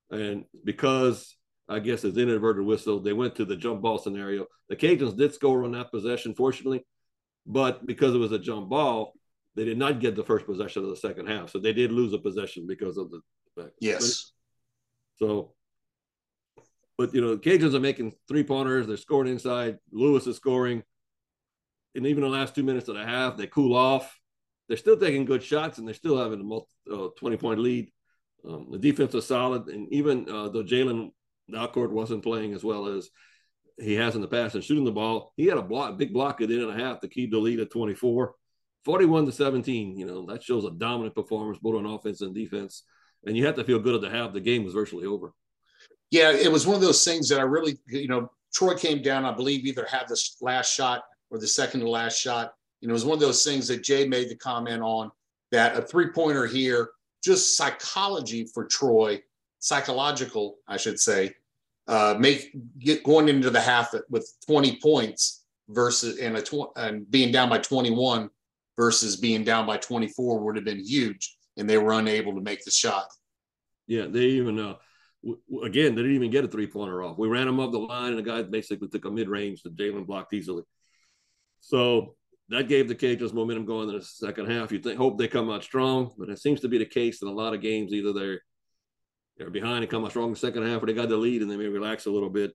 And 0.09 0.45
because 0.63 1.35
I 1.71 1.79
guess 1.79 2.03
it's 2.03 2.17
inadvertent 2.17 2.65
whistle, 2.65 2.99
they 2.99 3.13
went 3.13 3.35
to 3.35 3.45
the 3.45 3.55
jump 3.55 3.81
ball 3.81 3.97
scenario. 3.97 4.45
The 4.69 4.75
Cajuns 4.75 5.17
did 5.17 5.33
score 5.33 5.63
on 5.63 5.71
that 5.73 5.91
possession, 5.91 6.33
fortunately, 6.33 6.85
but 7.45 7.85
because 7.85 8.13
it 8.13 8.19
was 8.19 8.31
a 8.31 8.39
jump 8.39 8.69
ball, 8.69 9.13
they 9.55 9.65
did 9.65 9.77
not 9.77 9.99
get 9.99 10.15
the 10.15 10.23
first 10.23 10.45
possession 10.45 10.83
of 10.83 10.89
the 10.89 10.95
second 10.95 11.27
half. 11.27 11.49
So 11.49 11.59
they 11.59 11.73
did 11.73 11.91
lose 11.91 12.13
a 12.13 12.17
possession 12.17 12.65
because 12.67 12.97
of 12.97 13.11
the 13.11 13.21
fact. 13.55 13.73
yes. 13.79 14.31
So, 15.17 15.53
but 16.97 17.13
you 17.13 17.21
know, 17.21 17.35
the 17.35 17.41
Cajuns 17.41 17.73
are 17.73 17.79
making 17.79 18.13
three 18.27 18.43
pointers. 18.43 18.87
They're 18.87 18.97
scoring 18.97 19.31
inside. 19.31 19.77
Lewis 19.91 20.27
is 20.27 20.37
scoring, 20.37 20.83
and 21.95 22.07
even 22.07 22.23
the 22.23 22.29
last 22.29 22.55
two 22.55 22.63
minutes 22.63 22.87
of 22.87 22.95
the 22.95 23.05
half, 23.05 23.37
they 23.37 23.47
cool 23.47 23.75
off 23.75 24.17
they're 24.71 24.77
still 24.77 24.95
taking 24.95 25.25
good 25.25 25.43
shots 25.43 25.79
and 25.79 25.85
they're 25.85 25.93
still 25.93 26.17
having 26.17 26.39
a 26.39 26.43
multi, 26.45 26.71
uh, 26.89 27.09
20 27.17 27.35
point 27.35 27.59
lead. 27.59 27.91
Um, 28.47 28.69
the 28.71 28.77
defense 28.77 29.13
is 29.13 29.27
solid, 29.27 29.67
and 29.67 29.91
even 29.91 30.29
uh, 30.29 30.47
though 30.47 30.63
Jalen 30.63 31.11
Dalcourt 31.51 31.91
wasn't 31.91 32.23
playing 32.23 32.53
as 32.53 32.63
well 32.63 32.87
as 32.87 33.09
he 33.79 33.93
has 33.95 34.15
in 34.15 34.21
the 34.21 34.27
past 34.27 34.55
and 34.55 34.63
shooting 34.63 34.83
the 34.83 34.91
ball, 34.91 35.33
he 35.37 35.45
had 35.45 35.57
a 35.57 35.63
block, 35.63 35.97
big 35.97 36.13
block 36.13 36.41
at 36.41 36.49
the 36.49 36.55
end 36.55 36.69
and 36.69 36.79
a 36.79 36.83
half 36.83 36.99
to 37.01 37.07
keep 37.07 37.31
the 37.31 37.37
lead 37.37 37.59
at 37.59 37.71
24, 37.71 38.35
41 38.85 39.25
to 39.25 39.31
17. 39.31 39.97
You 39.97 40.05
know, 40.05 40.25
that 40.27 40.43
shows 40.43 40.65
a 40.65 40.71
dominant 40.71 41.15
performance 41.15 41.59
both 41.61 41.75
on 41.75 41.85
offense 41.85 42.21
and 42.21 42.35
defense. 42.35 42.83
And 43.25 43.37
you 43.37 43.45
have 43.45 43.55
to 43.55 43.63
feel 43.63 43.79
good 43.79 43.95
at 43.95 44.01
the 44.01 44.09
half. 44.09 44.33
The 44.33 44.39
game 44.39 44.63
was 44.63 44.73
virtually 44.73 45.05
over. 45.05 45.33
Yeah, 46.09 46.31
it 46.31 46.51
was 46.51 46.67
one 46.67 46.75
of 46.75 46.81
those 46.81 47.03
things 47.05 47.29
that 47.29 47.39
I 47.39 47.43
really, 47.43 47.79
you 47.87 48.07
know, 48.07 48.29
Troy 48.53 48.75
came 48.75 49.01
down, 49.01 49.25
I 49.25 49.31
believe, 49.31 49.65
either 49.65 49.85
had 49.89 50.07
this 50.09 50.37
last 50.41 50.73
shot 50.73 51.03
or 51.29 51.39
the 51.39 51.47
second 51.47 51.79
to 51.79 51.89
last 51.89 52.19
shot 52.19 52.53
you 52.81 52.87
know, 52.87 52.93
it 52.93 52.95
was 52.95 53.05
one 53.05 53.15
of 53.15 53.21
those 53.21 53.43
things 53.43 53.67
that 53.67 53.83
Jay 53.83 54.07
made 54.07 54.29
the 54.29 54.35
comment 54.35 54.81
on 54.81 55.11
that 55.51 55.77
a 55.77 55.81
three 55.81 56.09
pointer 56.09 56.47
here, 56.47 56.89
just 57.23 57.55
psychology 57.55 58.45
for 58.45 58.65
Troy, 58.65 59.21
psychological, 59.59 60.57
I 60.67 60.77
should 60.77 60.99
say, 60.99 61.35
uh, 61.91 62.15
make 62.17 62.55
get 62.79 63.03
going 63.03 63.27
into 63.27 63.49
the 63.49 63.59
half 63.59 63.93
with 64.09 64.33
20 64.47 64.79
points 64.81 65.43
versus 65.67 66.19
and 66.19 66.37
a 66.37 66.41
tw- 66.41 66.71
and 66.77 67.09
being 67.11 67.33
down 67.33 67.49
by 67.49 67.57
21 67.57 68.29
versus 68.77 69.17
being 69.17 69.43
down 69.43 69.65
by 69.67 69.75
24 69.75 70.39
would 70.39 70.55
have 70.55 70.63
been 70.63 70.83
huge, 70.83 71.35
and 71.57 71.69
they 71.69 71.77
were 71.77 71.91
unable 71.91 72.33
to 72.33 72.41
make 72.41 72.63
the 72.63 72.71
shot. 72.71 73.07
Yeah, 73.87 74.05
they 74.07 74.21
even 74.21 74.57
uh, 74.57 74.75
again 75.63 75.93
they 75.93 76.01
didn't 76.01 76.15
even 76.15 76.31
get 76.31 76.45
a 76.45 76.47
three 76.47 76.65
pointer 76.65 77.03
off. 77.03 77.17
We 77.17 77.27
ran 77.27 77.45
them 77.45 77.59
up 77.59 77.73
the 77.73 77.79
line, 77.79 78.11
and 78.13 78.19
the 78.19 78.23
guy 78.23 78.41
basically 78.41 78.87
took 78.87 79.03
a 79.03 79.11
mid 79.11 79.27
range 79.27 79.61
that 79.63 79.75
Jalen 79.75 80.07
blocked 80.07 80.33
easily. 80.33 80.63
So 81.59 82.15
that 82.47 82.69
gave 82.69 82.87
the 82.87 82.95
Cajuns 82.95 83.33
momentum 83.33 83.65
going 83.65 83.89
in 83.89 83.95
the 83.95 84.01
second 84.01 84.49
half. 84.49 84.71
You 84.71 84.79
think 84.79 84.97
hope 84.97 85.17
they 85.17 85.27
come 85.27 85.49
out 85.49 85.63
strong, 85.63 86.13
but 86.17 86.29
it 86.29 86.39
seems 86.39 86.61
to 86.61 86.69
be 86.69 86.77
the 86.77 86.85
case 86.85 87.21
in 87.21 87.27
a 87.27 87.33
lot 87.33 87.53
of 87.53 87.61
games. 87.61 87.91
Either 87.91 88.13
they're 88.13 88.41
they're 89.41 89.49
behind 89.49 89.83
and 89.83 89.89
come 89.89 90.05
out 90.05 90.11
strong 90.11 90.35
second 90.35 90.67
half, 90.67 90.83
or 90.83 90.85
they 90.85 90.93
got 90.93 91.09
the 91.09 91.17
lead 91.17 91.41
and 91.41 91.49
they 91.49 91.57
may 91.57 91.67
relax 91.67 92.05
a 92.05 92.11
little 92.11 92.29
bit. 92.29 92.53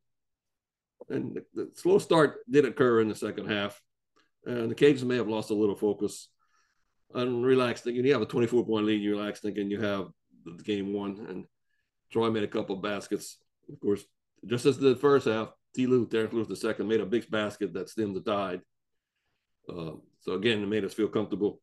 And 1.09 1.35
the, 1.35 1.45
the 1.55 1.71
slow 1.75 1.99
start 1.99 2.39
did 2.49 2.65
occur 2.65 3.01
in 3.01 3.09
the 3.09 3.15
second 3.15 3.51
half, 3.51 3.81
and 4.45 4.71
the 4.71 4.75
Cajuns 4.75 5.03
may 5.03 5.17
have 5.17 5.29
lost 5.29 5.51
a 5.51 5.55
little 5.55 5.75
focus 5.75 6.29
and 7.15 7.45
relaxed 7.45 7.85
thinking 7.85 8.05
you 8.05 8.13
have 8.13 8.23
a 8.23 8.27
24 8.27 8.65
point 8.65 8.87
lead. 8.87 9.03
You 9.03 9.17
relax 9.17 9.41
thinking 9.41 9.71
you 9.71 9.81
have 9.81 10.09
the 10.45 10.63
game 10.63 10.93
won, 10.93 11.27
and 11.29 11.45
Troy 12.13 12.31
made 12.31 12.45
a 12.45 12.49
couple 12.49 12.77
baskets. 12.77 13.39
Of 13.71 13.81
course, 13.81 14.05
just 14.47 14.67
as 14.67 14.79
the 14.79 14.95
first 14.95 15.27
half, 15.27 15.53
T. 15.75 15.87
Lou, 15.87 16.07
Terrence 16.07 16.33
Lewis 16.33 16.49
the 16.49 16.57
second, 16.57 16.89
made 16.89 17.01
a 17.01 17.07
big 17.07 17.29
basket 17.31 17.75
that 17.75 17.91
stemmed 17.91 18.17
the 18.17 18.21
tide. 18.21 18.61
Uh, 19.69 19.93
so 20.21 20.33
again, 20.35 20.63
it 20.63 20.67
made 20.67 20.85
us 20.85 20.95
feel 20.95 21.09
comfortable. 21.09 21.61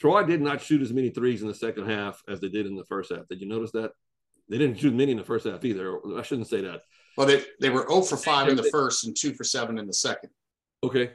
Troy 0.00 0.24
did 0.24 0.40
not 0.40 0.60
shoot 0.60 0.82
as 0.82 0.92
many 0.92 1.10
threes 1.10 1.42
in 1.42 1.48
the 1.48 1.54
second 1.54 1.88
half 1.88 2.22
as 2.28 2.40
they 2.40 2.48
did 2.48 2.66
in 2.66 2.76
the 2.76 2.84
first 2.84 3.12
half. 3.12 3.28
Did 3.28 3.40
you 3.40 3.48
notice 3.48 3.72
that? 3.72 3.92
They 4.48 4.58
didn't 4.58 4.78
shoot 4.78 4.94
many 4.94 5.12
in 5.12 5.18
the 5.18 5.24
first 5.24 5.46
half 5.46 5.64
either. 5.64 5.98
I 6.18 6.22
shouldn't 6.22 6.48
say 6.48 6.60
that. 6.62 6.82
Well, 7.16 7.26
they, 7.26 7.42
they 7.60 7.70
were 7.70 7.86
0 7.88 8.02
for 8.02 8.16
5 8.16 8.48
in 8.48 8.56
the 8.56 8.64
first 8.64 9.06
and 9.06 9.16
2 9.18 9.34
for 9.34 9.44
7 9.44 9.78
in 9.78 9.86
the 9.86 9.94
second. 9.94 10.30
Okay. 10.82 11.12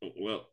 Well, 0.00 0.46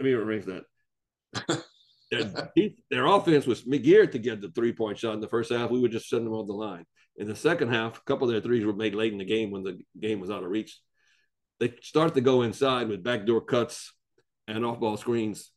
let 0.00 0.06
me 0.06 0.12
erase 0.12 0.46
that. 0.46 1.62
their, 2.10 2.72
their, 2.90 3.06
offense 3.06 3.46
was 3.46 3.62
geared 3.62 4.12
to 4.12 4.18
get 4.18 4.40
the 4.40 4.50
three 4.50 4.72
point 4.72 4.98
shot 4.98 5.14
in 5.14 5.20
the 5.20 5.28
first 5.28 5.52
half. 5.52 5.70
We 5.70 5.80
would 5.80 5.92
just 5.92 6.08
send 6.08 6.26
them 6.26 6.32
on 6.32 6.46
the 6.46 6.54
line. 6.54 6.84
In 7.16 7.28
the 7.28 7.36
second 7.36 7.68
half, 7.68 7.98
a 7.98 8.02
couple 8.02 8.26
of 8.26 8.32
their 8.32 8.40
threes 8.40 8.64
were 8.64 8.72
made 8.72 8.94
late 8.94 9.12
in 9.12 9.18
the 9.18 9.24
game 9.24 9.50
when 9.50 9.62
the 9.62 9.78
game 10.00 10.20
was 10.20 10.30
out 10.30 10.42
of 10.42 10.50
reach 10.50 10.78
they 11.62 11.72
start 11.80 12.12
to 12.14 12.20
go 12.20 12.42
inside 12.42 12.88
with 12.88 13.04
backdoor 13.04 13.40
cuts 13.40 13.94
and 14.48 14.64
off 14.64 14.80
ball 14.80 14.96
screens. 14.96 15.51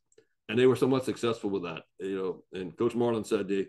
And 0.48 0.60
they 0.60 0.68
were 0.68 0.76
somewhat 0.76 1.06
successful 1.06 1.50
with 1.50 1.64
that, 1.64 1.84
you 2.00 2.16
know. 2.16 2.60
And 2.60 2.78
Coach 2.78 2.96
Marlin 2.96 3.24
said 3.24 3.48
they, 3.48 3.68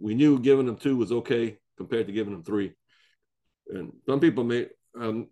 we 0.00 0.14
knew 0.14 0.38
giving 0.38 0.66
them 0.66 0.76
two 0.76 0.96
was 0.96 1.12
okay 1.12 1.58
compared 1.76 2.06
to 2.06 2.12
giving 2.12 2.32
them 2.32 2.44
three. 2.44 2.72
And 3.68 3.92
some 4.06 4.20
people 4.20 4.44
may 4.44 4.66
um, 4.98 5.28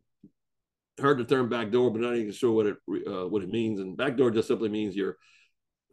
heard 0.99 1.19
the 1.19 1.25
term 1.25 1.49
backdoor, 1.49 1.91
but 1.91 2.01
not 2.01 2.17
even 2.17 2.33
sure 2.33 2.53
what 2.53 2.67
it 2.67 2.77
uh, 3.07 3.29
what 3.29 3.43
it 3.43 3.51
means. 3.51 3.81
And 3.81 3.97
backdoor 3.97 4.31
just 4.31 4.49
simply 4.49 4.71
means 4.71 4.97
your 4.97 5.17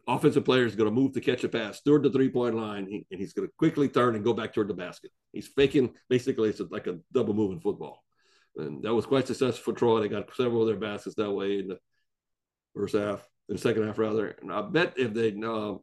offensive 0.06 0.46
player 0.46 0.64
is 0.64 0.74
going 0.74 0.88
to 0.88 1.00
move 1.00 1.12
to 1.12 1.20
catch 1.20 1.44
a 1.44 1.48
pass 1.50 1.82
toward 1.82 2.02
the 2.02 2.10
three 2.10 2.30
point 2.30 2.54
line, 2.54 3.04
and 3.10 3.20
he's 3.20 3.34
going 3.34 3.46
to 3.46 3.54
quickly 3.58 3.88
turn 3.88 4.14
and 4.14 4.24
go 4.24 4.32
back 4.32 4.54
toward 4.54 4.68
the 4.68 4.74
basket. 4.74 5.10
He's 5.32 5.48
faking 5.48 5.92
basically 6.08 6.48
it's 6.48 6.62
like 6.70 6.86
a 6.86 6.98
double 7.12 7.34
move 7.34 7.52
in 7.52 7.60
football 7.60 8.04
and 8.58 8.82
that 8.82 8.94
was 8.94 9.06
quite 9.06 9.26
successful 9.26 9.72
for 9.72 9.78
Troy. 9.78 10.00
They 10.00 10.08
got 10.08 10.34
several 10.34 10.62
of 10.62 10.68
their 10.68 10.76
baskets 10.76 11.16
that 11.16 11.30
way 11.30 11.60
in 11.60 11.68
the 11.68 11.78
first 12.74 12.94
half, 12.94 13.26
the 13.48 13.58
second 13.58 13.86
half 13.86 13.98
rather. 13.98 14.28
And 14.42 14.52
I 14.52 14.62
bet 14.62 14.94
if 14.96 15.14
they 15.14 15.30
uh, 15.30 15.74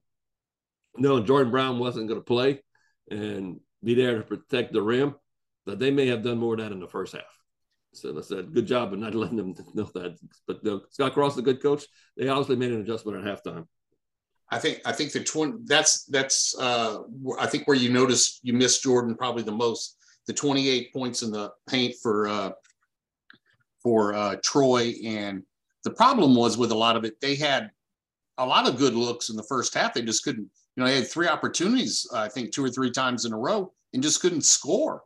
know 0.98 1.24
Jordan 1.24 1.52
Brown 1.52 1.80
wasn't 1.80 2.08
going 2.08 2.20
to 2.20 2.26
play 2.26 2.62
and 3.10 3.60
be 3.84 3.96
there 3.96 4.18
to 4.18 4.24
protect 4.24 4.74
the 4.74 4.82
rim, 4.82 5.16
that 5.66 5.80
they 5.80 5.92
may 5.92 6.08
have 6.08 6.24
done 6.24 6.38
more 6.38 6.54
of 6.54 6.60
that 6.60 6.72
in 6.72 6.80
the 6.80 6.88
first 6.88 7.14
half. 7.14 7.24
So 7.94 8.18
I 8.18 8.22
said, 8.22 8.54
good 8.54 8.68
job 8.68 8.94
of 8.94 9.00
not 9.00 9.16
letting 9.16 9.38
them 9.38 9.56
know 9.74 9.90
that. 9.94 10.18
But 10.48 10.62
Scott 10.92 11.14
Cross 11.14 11.34
is 11.34 11.40
a 11.40 11.44
good 11.44 11.62
coach. 11.62 11.86
They 12.18 12.28
obviously 12.28 12.56
made 12.56 12.72
an 12.72 12.82
adjustment 12.82 13.26
at 13.26 13.44
halftime. 13.44 13.66
I 14.52 14.60
think 14.60 14.82
I 14.86 14.92
think 14.92 15.12
the 15.12 15.24
twin 15.24 15.62
that's 15.66 16.06
that's 16.06 16.56
uh, 16.60 17.00
I 17.40 17.48
think 17.48 17.68
where 17.68 17.76
you 17.76 17.92
notice 17.92 18.40
you 18.44 18.54
miss 18.54 18.80
Jordan 18.80 19.16
probably 19.16 19.42
the 19.42 19.52
most. 19.52 19.98
The 20.28 20.34
28 20.34 20.94
points 20.94 21.22
in 21.24 21.32
the 21.32 21.52
paint 21.68 21.96
for 22.02 22.28
uh, 22.28 22.52
for 23.82 24.14
uh, 24.14 24.36
Troy. 24.44 24.94
And 25.04 25.44
the 25.86 25.92
problem 25.92 26.36
was 26.36 26.58
with 26.58 26.72
a 26.72 26.76
lot 26.76 26.98
of 26.98 27.06
it, 27.06 27.22
they 27.22 27.36
had 27.36 27.70
a 28.38 28.46
lot 28.46 28.68
of 28.68 28.78
good 28.78 28.96
looks 28.96 29.30
in 29.30 29.38
the 29.38 29.44
first 29.44 29.74
half. 29.74 29.94
They 29.94 30.02
just 30.02 30.24
couldn't, 30.24 30.50
you 30.76 30.84
know, 30.84 30.86
they 30.86 30.96
had 30.98 31.08
three 31.08 31.28
opportunities, 31.28 32.06
I 32.14 32.28
think 32.28 32.52
two 32.52 32.66
or 32.66 32.70
three 32.70 32.92
times 32.92 33.24
in 33.24 33.32
a 33.32 33.38
row 33.38 33.72
and 33.94 34.04
just 34.04 34.20
couldn't 34.20 34.44
score. 34.44 35.04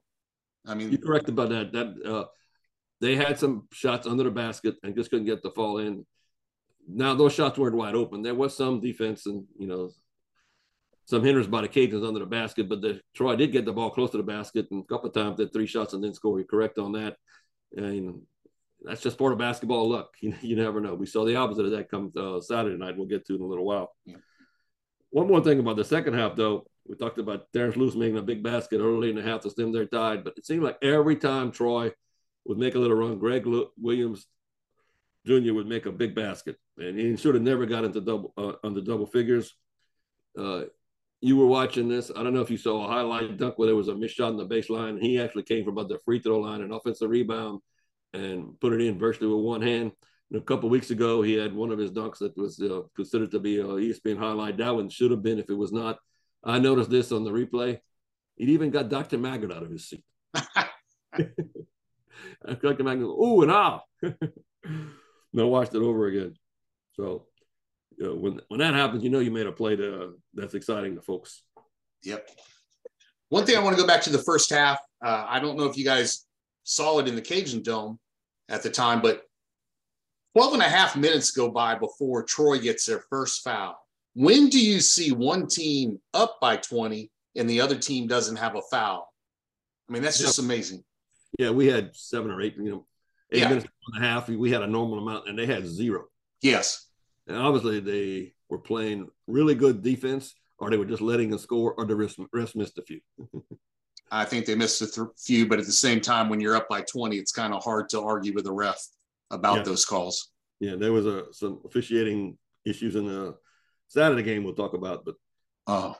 I 0.65 0.73
mean, 0.73 0.89
you're 0.89 1.01
correct 1.01 1.29
about 1.29 1.49
that. 1.49 1.71
That 1.73 2.09
uh, 2.09 2.25
they 3.01 3.15
had 3.15 3.37
some 3.37 3.67
shots 3.71 4.07
under 4.07 4.23
the 4.23 4.31
basket 4.31 4.75
and 4.81 4.95
just 4.95 5.09
couldn't 5.09 5.25
get 5.25 5.43
the 5.43 5.51
fall 5.51 5.77
in. 5.79 6.05
Now 6.87 7.13
those 7.13 7.33
shots 7.33 7.59
weren't 7.59 7.75
wide 7.75 7.95
open. 7.95 8.21
There 8.21 8.33
was 8.33 8.55
some 8.55 8.79
defense 8.79 9.25
and 9.25 9.45
you 9.57 9.67
know 9.67 9.91
some 11.05 11.23
hindrance 11.23 11.47
by 11.47 11.61
the 11.61 11.67
Cajuns 11.67 12.07
under 12.07 12.19
the 12.19 12.25
basket, 12.25 12.69
but 12.69 12.81
the 12.81 13.01
Troy 13.15 13.35
did 13.35 13.51
get 13.51 13.65
the 13.65 13.73
ball 13.73 13.89
close 13.89 14.11
to 14.11 14.17
the 14.17 14.23
basket 14.23 14.67
and 14.71 14.83
a 14.83 14.87
couple 14.87 15.09
of 15.09 15.13
times 15.13 15.37
did 15.37 15.51
three 15.51 15.67
shots 15.67 15.93
and 15.93 16.03
then 16.03 16.13
score. 16.13 16.39
You're 16.39 16.47
correct 16.47 16.77
on 16.77 16.93
that. 16.93 17.17
And 17.75 18.21
that's 18.81 19.01
just 19.01 19.17
part 19.17 19.33
of 19.33 19.39
basketball 19.39 19.89
luck. 19.89 20.13
You, 20.21 20.33
you 20.41 20.55
never 20.55 20.81
know. 20.81 20.95
We 20.95 21.05
saw 21.05 21.25
the 21.25 21.35
opposite 21.35 21.65
of 21.65 21.71
that 21.71 21.89
come 21.89 22.11
uh, 22.15 22.41
Saturday 22.41 22.77
night. 22.77 22.97
We'll 22.97 23.07
get 23.07 23.25
to 23.27 23.35
in 23.35 23.41
a 23.41 23.45
little 23.45 23.65
while. 23.65 23.95
Yeah. 24.05 24.17
One 25.11 25.27
more 25.27 25.41
thing 25.41 25.59
about 25.59 25.77
the 25.77 25.85
second 25.85 26.13
half, 26.13 26.35
though. 26.35 26.65
We 26.87 26.95
talked 26.95 27.19
about 27.19 27.51
Terrence 27.53 27.75
Lewis 27.75 27.95
making 27.95 28.17
a 28.17 28.23
big 28.23 28.43
basket 28.43 28.79
early 28.79 29.09
in 29.09 29.15
the 29.15 29.21
half 29.21 29.41
to 29.41 29.49
stem 29.49 29.71
their 29.71 29.85
tide, 29.85 30.23
but 30.23 30.33
it 30.37 30.45
seemed 30.45 30.63
like 30.63 30.77
every 30.81 31.15
time 31.15 31.51
Troy 31.51 31.91
would 32.45 32.57
make 32.57 32.75
a 32.75 32.79
little 32.79 32.97
run, 32.97 33.19
Greg 33.19 33.45
Williams 33.77 34.25
Jr. 35.25 35.53
would 35.53 35.67
make 35.67 35.85
a 35.85 35.91
big 35.91 36.15
basket, 36.15 36.57
and 36.77 36.97
he 36.97 37.15
should 37.15 37.35
have 37.35 37.43
never 37.43 37.65
got 37.65 37.83
into 37.83 38.01
double 38.01 38.33
uh, 38.37 38.53
under 38.63 38.81
double 38.81 39.05
figures. 39.05 39.53
Uh, 40.37 40.63
you 41.21 41.37
were 41.37 41.47
watching 41.47 41.89
this. 41.89 42.11
I 42.15 42.23
don't 42.23 42.33
know 42.33 42.41
if 42.41 42.49
you 42.49 42.57
saw 42.57 42.85
a 42.85 42.87
highlight 42.87 43.37
dunk 43.37 43.57
where 43.57 43.67
there 43.67 43.75
was 43.75 43.89
a 43.89 43.95
missed 43.95 44.15
shot 44.15 44.31
in 44.31 44.37
the 44.37 44.47
baseline. 44.47 44.99
He 44.99 45.19
actually 45.19 45.43
came 45.43 45.65
from 45.65 45.77
about 45.77 45.89
the 45.89 45.99
free 45.99 46.19
throw 46.19 46.39
line, 46.39 46.61
an 46.61 46.71
offensive 46.71 47.09
rebound, 47.09 47.59
and 48.13 48.59
put 48.59 48.73
it 48.73 48.81
in 48.81 48.99
virtually 48.99 49.33
with 49.33 49.43
one 49.43 49.61
hand. 49.61 49.91
And 50.31 50.41
a 50.41 50.43
couple 50.43 50.69
weeks 50.69 50.91
ago, 50.91 51.21
he 51.21 51.33
had 51.33 51.53
one 51.53 51.71
of 51.71 51.79
his 51.79 51.91
dunks 51.91 52.19
that 52.19 52.37
was 52.37 52.61
uh, 52.61 52.81
considered 52.95 53.31
to 53.31 53.39
be 53.39 53.59
a 53.59 53.63
ESPN 53.63 54.17
highlight. 54.17 54.57
That 54.57 54.75
one 54.75 54.89
should 54.89 55.11
have 55.11 55.23
been 55.23 55.39
if 55.39 55.49
it 55.49 55.55
was 55.55 55.71
not. 55.71 55.99
I 56.43 56.59
noticed 56.59 56.89
this 56.89 57.11
on 57.11 57.23
the 57.23 57.31
replay. 57.31 57.79
He 58.35 58.45
even 58.45 58.69
got 58.69 58.89
Dr. 58.89 59.17
Maggard 59.17 59.51
out 59.51 59.63
of 59.63 59.71
his 59.71 59.89
seat. 59.89 60.03
Dr. 62.61 62.83
Maggard, 62.83 63.05
ooh 63.05 63.41
and 63.41 63.51
ah. 63.51 63.81
no, 65.33 65.47
watched 65.47 65.75
it 65.75 65.81
over 65.81 66.07
again. 66.07 66.35
So 66.93 67.25
you 67.97 68.05
know, 68.05 68.15
when 68.15 68.39
when 68.47 68.59
that 68.59 68.75
happens, 68.75 69.03
you 69.03 69.09
know 69.09 69.19
you 69.19 69.31
made 69.31 69.47
a 69.47 69.51
play 69.51 69.75
to, 69.75 70.15
that's 70.33 70.53
exciting 70.53 70.95
to 70.95 71.01
folks. 71.01 71.43
Yep. 72.03 72.29
One 73.29 73.45
thing 73.45 73.57
I 73.57 73.63
want 73.63 73.75
to 73.75 73.81
go 73.81 73.87
back 73.87 74.01
to 74.03 74.09
the 74.09 74.23
first 74.23 74.49
half. 74.49 74.79
Uh, 75.03 75.25
I 75.27 75.39
don't 75.39 75.57
know 75.57 75.65
if 75.65 75.77
you 75.77 75.83
guys 75.83 76.25
it 76.77 77.07
in 77.07 77.15
the 77.15 77.21
Cajun 77.21 77.63
Dome 77.63 77.99
at 78.47 78.63
the 78.63 78.69
time, 78.69 79.01
but 79.01 79.23
12 80.35 80.53
and 80.53 80.61
a 80.61 80.69
half 80.69 80.95
minutes 80.95 81.31
go 81.31 81.49
by 81.49 81.75
before 81.75 82.23
Troy 82.23 82.59
gets 82.59 82.85
their 82.85 83.03
first 83.09 83.43
foul. 83.43 83.77
When 84.13 84.49
do 84.49 84.59
you 84.59 84.79
see 84.79 85.11
one 85.11 85.47
team 85.47 85.99
up 86.13 86.37
by 86.41 86.57
20 86.57 87.09
and 87.35 87.49
the 87.49 87.61
other 87.61 87.77
team 87.77 88.07
doesn't 88.07 88.35
have 88.35 88.55
a 88.55 88.61
foul? 88.69 89.11
I 89.87 89.93
mean, 89.93 90.03
that's 90.03 90.19
just 90.19 90.39
amazing. 90.39 90.83
Yeah, 91.37 91.51
we 91.51 91.67
had 91.67 91.95
seven 91.95 92.31
or 92.31 92.41
eight, 92.41 92.55
you 92.57 92.69
know, 92.69 92.85
eight 93.31 93.41
yeah. 93.41 93.49
minutes 93.49 93.67
and 93.93 94.03
a 94.03 94.07
half. 94.07 94.29
We 94.29 94.51
had 94.51 94.61
a 94.61 94.67
normal 94.67 94.99
amount 94.99 95.27
and 95.27 95.37
they 95.37 95.45
had 95.45 95.65
zero. 95.65 96.05
Yes. 96.41 96.87
And 97.27 97.37
obviously, 97.37 97.79
they 97.79 98.33
were 98.49 98.57
playing 98.57 99.07
really 99.27 99.55
good 99.55 99.83
defense, 99.83 100.33
or 100.57 100.69
they 100.69 100.77
were 100.77 100.85
just 100.85 101.01
letting 101.01 101.33
us 101.33 101.43
score, 101.43 101.73
or 101.73 101.85
the 101.85 101.95
rest, 101.95 102.19
rest 102.33 102.55
missed 102.55 102.77
a 102.77 102.81
few. 102.81 102.99
I 104.11 104.25
think 104.25 104.45
they 104.45 104.55
missed 104.55 104.81
a 104.81 104.87
th- 104.87 105.07
few, 105.17 105.47
but 105.47 105.59
at 105.59 105.65
the 105.65 105.71
same 105.71 106.01
time, 106.01 106.29
when 106.29 106.39
you're 106.39 106.55
up 106.55 106.67
by 106.69 106.81
20, 106.81 107.17
it's 107.17 107.31
kind 107.31 107.53
of 107.53 107.63
hard 107.63 107.89
to 107.89 108.01
argue 108.01 108.33
with 108.33 108.45
the 108.45 108.51
ref 108.51 108.79
about 109.31 109.57
yeah. 109.57 109.63
those 109.63 109.85
calls. 109.85 110.31
Yeah, 110.59 110.75
there 110.75 110.91
was 110.91 111.05
a, 111.05 111.25
some 111.31 111.61
officiating 111.65 112.37
issues 112.65 112.95
in 112.95 113.05
the 113.05 113.35
Saturday 113.87 114.23
game 114.23 114.43
we'll 114.43 114.53
talk 114.55 114.73
about, 114.73 115.05
but 115.05 115.15
oh, 115.67 115.95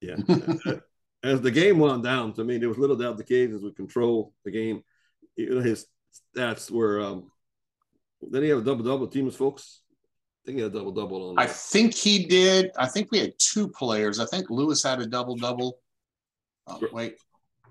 yeah. 0.00 0.16
As 1.24 1.40
the 1.40 1.52
game 1.52 1.78
wound 1.78 2.02
down, 2.02 2.32
to 2.34 2.42
me, 2.42 2.58
there 2.58 2.68
was 2.68 2.78
little 2.78 2.96
doubt 2.96 3.16
the 3.16 3.22
Cajuns 3.22 3.62
would 3.62 3.76
control 3.76 4.34
the 4.44 4.50
game. 4.50 4.82
You 5.36 5.54
know, 5.54 5.60
his 5.60 5.86
stats 6.36 6.68
were. 6.68 7.00
Um, 7.00 7.30
then 8.20 8.42
he 8.42 8.48
have 8.48 8.58
a 8.58 8.62
double 8.62 8.84
double 8.84 9.06
teams, 9.06 9.36
folks 9.36 9.82
I 10.42 10.46
think 10.46 10.56
he 10.56 10.62
had 10.62 10.72
a 10.72 10.78
double 10.78 10.90
double 10.90 11.30
on. 11.30 11.38
I 11.38 11.46
think 11.46 11.94
he 11.94 12.26
did. 12.26 12.72
I 12.76 12.88
think 12.88 13.12
we 13.12 13.20
had 13.20 13.32
two 13.38 13.68
players. 13.68 14.18
I 14.18 14.26
think 14.26 14.50
Lewis 14.50 14.82
had 14.82 15.00
a 15.00 15.06
double 15.06 15.36
double. 15.36 15.78
Oh, 16.66 16.80
wait. 16.92 17.16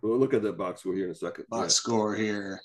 We'll 0.02 0.18
look 0.18 0.34
at 0.34 0.42
that 0.44 0.58
box 0.58 0.82
score 0.82 0.96
here 0.96 1.06
in 1.06 1.12
a 1.12 1.16
second. 1.16 1.46
Box 1.50 1.64
yeah. 1.64 1.68
score 1.68 2.16
here. 2.16 2.60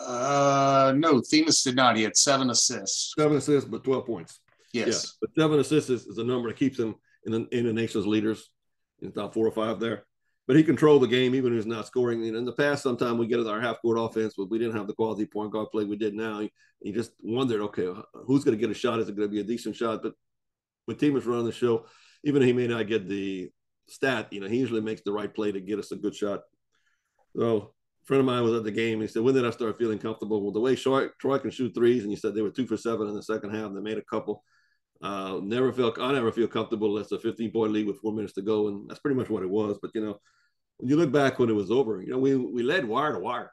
Uh, 0.00 0.92
no, 0.96 1.20
Themus 1.20 1.62
did 1.64 1.76
not. 1.76 1.96
He 1.96 2.02
had 2.02 2.16
seven 2.16 2.50
assists. 2.50 3.14
Seven 3.18 3.36
assists, 3.36 3.68
but 3.68 3.84
12 3.84 4.06
points. 4.06 4.40
Yes. 4.72 4.86
Yeah, 4.86 5.10
but 5.20 5.42
seven 5.42 5.60
assists 5.60 5.90
is, 5.90 6.06
is 6.06 6.18
a 6.18 6.24
number 6.24 6.48
that 6.48 6.56
keeps 6.56 6.78
him 6.78 6.94
in 7.26 7.32
the, 7.32 7.48
in 7.56 7.66
the 7.66 7.72
nation's 7.72 8.06
leaders 8.06 8.50
in 9.00 9.10
the 9.10 9.20
top 9.20 9.34
four 9.34 9.46
or 9.46 9.52
five 9.52 9.80
there 9.80 10.04
but 10.46 10.56
he 10.56 10.62
controlled 10.62 11.02
the 11.02 11.08
game 11.08 11.34
even 11.34 11.50
when 11.50 11.54
he's 11.54 11.66
not 11.66 11.86
scoring. 11.86 12.26
And 12.26 12.36
in 12.36 12.44
the 12.44 12.52
past, 12.52 12.82
sometimes 12.82 13.18
we 13.18 13.26
get 13.26 13.40
at 13.40 13.46
our 13.46 13.60
half 13.60 13.80
court 13.80 13.98
offense, 13.98 14.34
but 14.36 14.50
we 14.50 14.58
didn't 14.58 14.76
have 14.76 14.86
the 14.86 14.92
quality 14.92 15.24
point 15.24 15.52
guard 15.52 15.70
play 15.70 15.84
we 15.84 15.96
did 15.96 16.14
now. 16.14 16.46
You 16.82 16.92
just 16.92 17.12
wondered, 17.22 17.62
okay, 17.62 17.88
who's 18.26 18.44
going 18.44 18.56
to 18.56 18.60
get 18.60 18.70
a 18.70 18.78
shot? 18.78 19.00
Is 19.00 19.08
it 19.08 19.16
going 19.16 19.28
to 19.28 19.32
be 19.32 19.40
a 19.40 19.44
decent 19.44 19.74
shot? 19.74 20.02
But 20.02 20.12
when 20.84 20.98
Themus 20.98 21.18
is 21.18 21.26
running 21.26 21.46
the 21.46 21.52
show, 21.52 21.86
even 22.24 22.42
if 22.42 22.46
he 22.46 22.52
may 22.52 22.66
not 22.66 22.86
get 22.86 23.08
the 23.08 23.50
stat, 23.88 24.28
you 24.32 24.40
know, 24.40 24.48
he 24.48 24.58
usually 24.58 24.80
makes 24.80 25.02
the 25.04 25.12
right 25.12 25.32
play 25.32 25.52
to 25.52 25.60
get 25.60 25.78
us 25.78 25.92
a 25.92 25.96
good 25.96 26.14
shot. 26.14 26.40
So 27.36 27.56
a 28.02 28.06
friend 28.06 28.20
of 28.20 28.26
mine 28.26 28.42
was 28.42 28.54
at 28.54 28.64
the 28.64 28.70
game. 28.70 29.00
He 29.00 29.06
said, 29.06 29.22
when 29.22 29.34
did 29.34 29.46
I 29.46 29.50
start 29.50 29.78
feeling 29.78 29.98
comfortable? 29.98 30.42
Well, 30.42 30.52
the 30.52 30.60
way 30.60 30.76
Troy, 30.76 31.08
Troy 31.20 31.38
can 31.38 31.50
shoot 31.50 31.74
threes, 31.74 32.02
and 32.02 32.10
he 32.10 32.16
said 32.16 32.34
they 32.34 32.42
were 32.42 32.50
two 32.50 32.66
for 32.66 32.76
seven 32.76 33.08
in 33.08 33.14
the 33.14 33.22
second 33.22 33.54
half. 33.54 33.66
And 33.66 33.76
they 33.76 33.80
made 33.80 33.98
a 33.98 34.04
couple. 34.04 34.42
Uh, 35.02 35.40
never 35.42 35.72
felt 35.72 35.98
I 35.98 36.12
never 36.12 36.32
feel 36.32 36.46
comfortable. 36.46 36.94
That's 36.94 37.12
a 37.12 37.18
15 37.18 37.50
point 37.50 37.72
lead 37.72 37.86
with 37.86 37.98
four 37.98 38.12
minutes 38.12 38.34
to 38.34 38.42
go, 38.42 38.68
and 38.68 38.88
that's 38.88 39.00
pretty 39.00 39.16
much 39.16 39.28
what 39.28 39.42
it 39.42 39.50
was. 39.50 39.78
But 39.82 39.90
you 39.94 40.00
know, 40.00 40.18
when 40.78 40.88
you 40.88 40.96
look 40.96 41.12
back 41.12 41.38
when 41.38 41.50
it 41.50 41.54
was 41.54 41.70
over, 41.70 42.00
you 42.00 42.12
know, 42.12 42.18
we 42.18 42.36
we 42.36 42.62
led 42.62 42.86
wire 42.86 43.12
to 43.12 43.18
wire. 43.18 43.52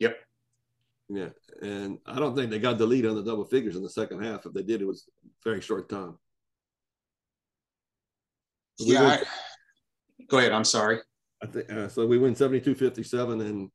Yep. 0.00 0.16
Yeah, 1.08 1.28
and 1.60 1.98
I 2.06 2.18
don't 2.18 2.34
think 2.34 2.50
they 2.50 2.58
got 2.58 2.78
the 2.78 2.86
lead 2.86 3.06
on 3.06 3.14
the 3.14 3.22
double 3.22 3.44
figures 3.44 3.76
in 3.76 3.82
the 3.82 3.90
second 3.90 4.24
half. 4.24 4.46
If 4.46 4.54
they 4.54 4.62
did, 4.62 4.80
it 4.80 4.86
was 4.86 5.04
very 5.44 5.60
short 5.60 5.88
time. 5.88 6.18
So 8.78 8.92
yeah. 8.92 9.02
Went, 9.02 9.22
I, 9.22 9.26
go 10.28 10.38
ahead. 10.38 10.52
I'm 10.52 10.64
sorry. 10.64 10.98
I 11.42 11.46
think 11.46 11.70
uh, 11.70 11.88
so. 11.88 12.06
We 12.06 12.18
win 12.18 12.34
72-57 12.34 13.40
and 13.40 13.70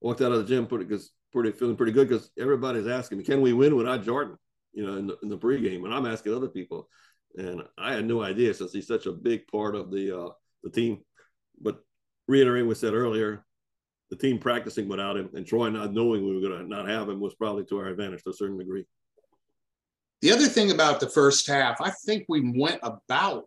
walked 0.00 0.20
out 0.20 0.32
of 0.32 0.38
the 0.38 0.44
gym 0.44 0.66
pretty 0.66 0.84
because 0.84 1.10
pretty 1.32 1.52
feeling 1.52 1.76
pretty 1.76 1.92
good 1.92 2.08
because 2.08 2.30
everybody's 2.38 2.86
asking 2.86 3.18
me, 3.18 3.24
can 3.24 3.40
we 3.40 3.52
win 3.52 3.76
without 3.76 4.04
Jordan? 4.04 4.36
you 4.72 4.86
know, 4.86 4.96
in 4.96 5.06
the, 5.08 5.18
in 5.22 5.28
the 5.28 5.38
pregame. 5.38 5.84
And 5.84 5.94
I'm 5.94 6.06
asking 6.06 6.34
other 6.34 6.48
people, 6.48 6.88
and 7.36 7.62
I 7.76 7.94
had 7.94 8.06
no 8.06 8.22
idea 8.22 8.54
since 8.54 8.72
he's 8.72 8.86
such 8.86 9.06
a 9.06 9.12
big 9.12 9.46
part 9.48 9.74
of 9.74 9.90
the 9.90 10.16
uh, 10.16 10.28
the 10.62 10.70
team. 10.70 11.00
But 11.60 11.80
reiterating 12.26 12.68
what 12.68 12.76
I 12.76 12.80
said 12.80 12.94
earlier, 12.94 13.44
the 14.10 14.16
team 14.16 14.38
practicing 14.38 14.88
without 14.88 15.16
him 15.16 15.30
and 15.34 15.46
Troy 15.46 15.68
not 15.70 15.92
knowing 15.92 16.24
we 16.24 16.34
were 16.34 16.48
going 16.48 16.62
to 16.62 16.68
not 16.68 16.88
have 16.88 17.08
him 17.08 17.20
was 17.20 17.34
probably 17.34 17.64
to 17.64 17.78
our 17.78 17.86
advantage 17.86 18.22
to 18.24 18.30
a 18.30 18.34
certain 18.34 18.58
degree. 18.58 18.84
The 20.22 20.32
other 20.32 20.46
thing 20.46 20.70
about 20.70 21.00
the 21.00 21.08
first 21.08 21.46
half, 21.46 21.80
I 21.80 21.90
think 22.06 22.24
we 22.28 22.52
went 22.56 22.80
about 22.82 23.44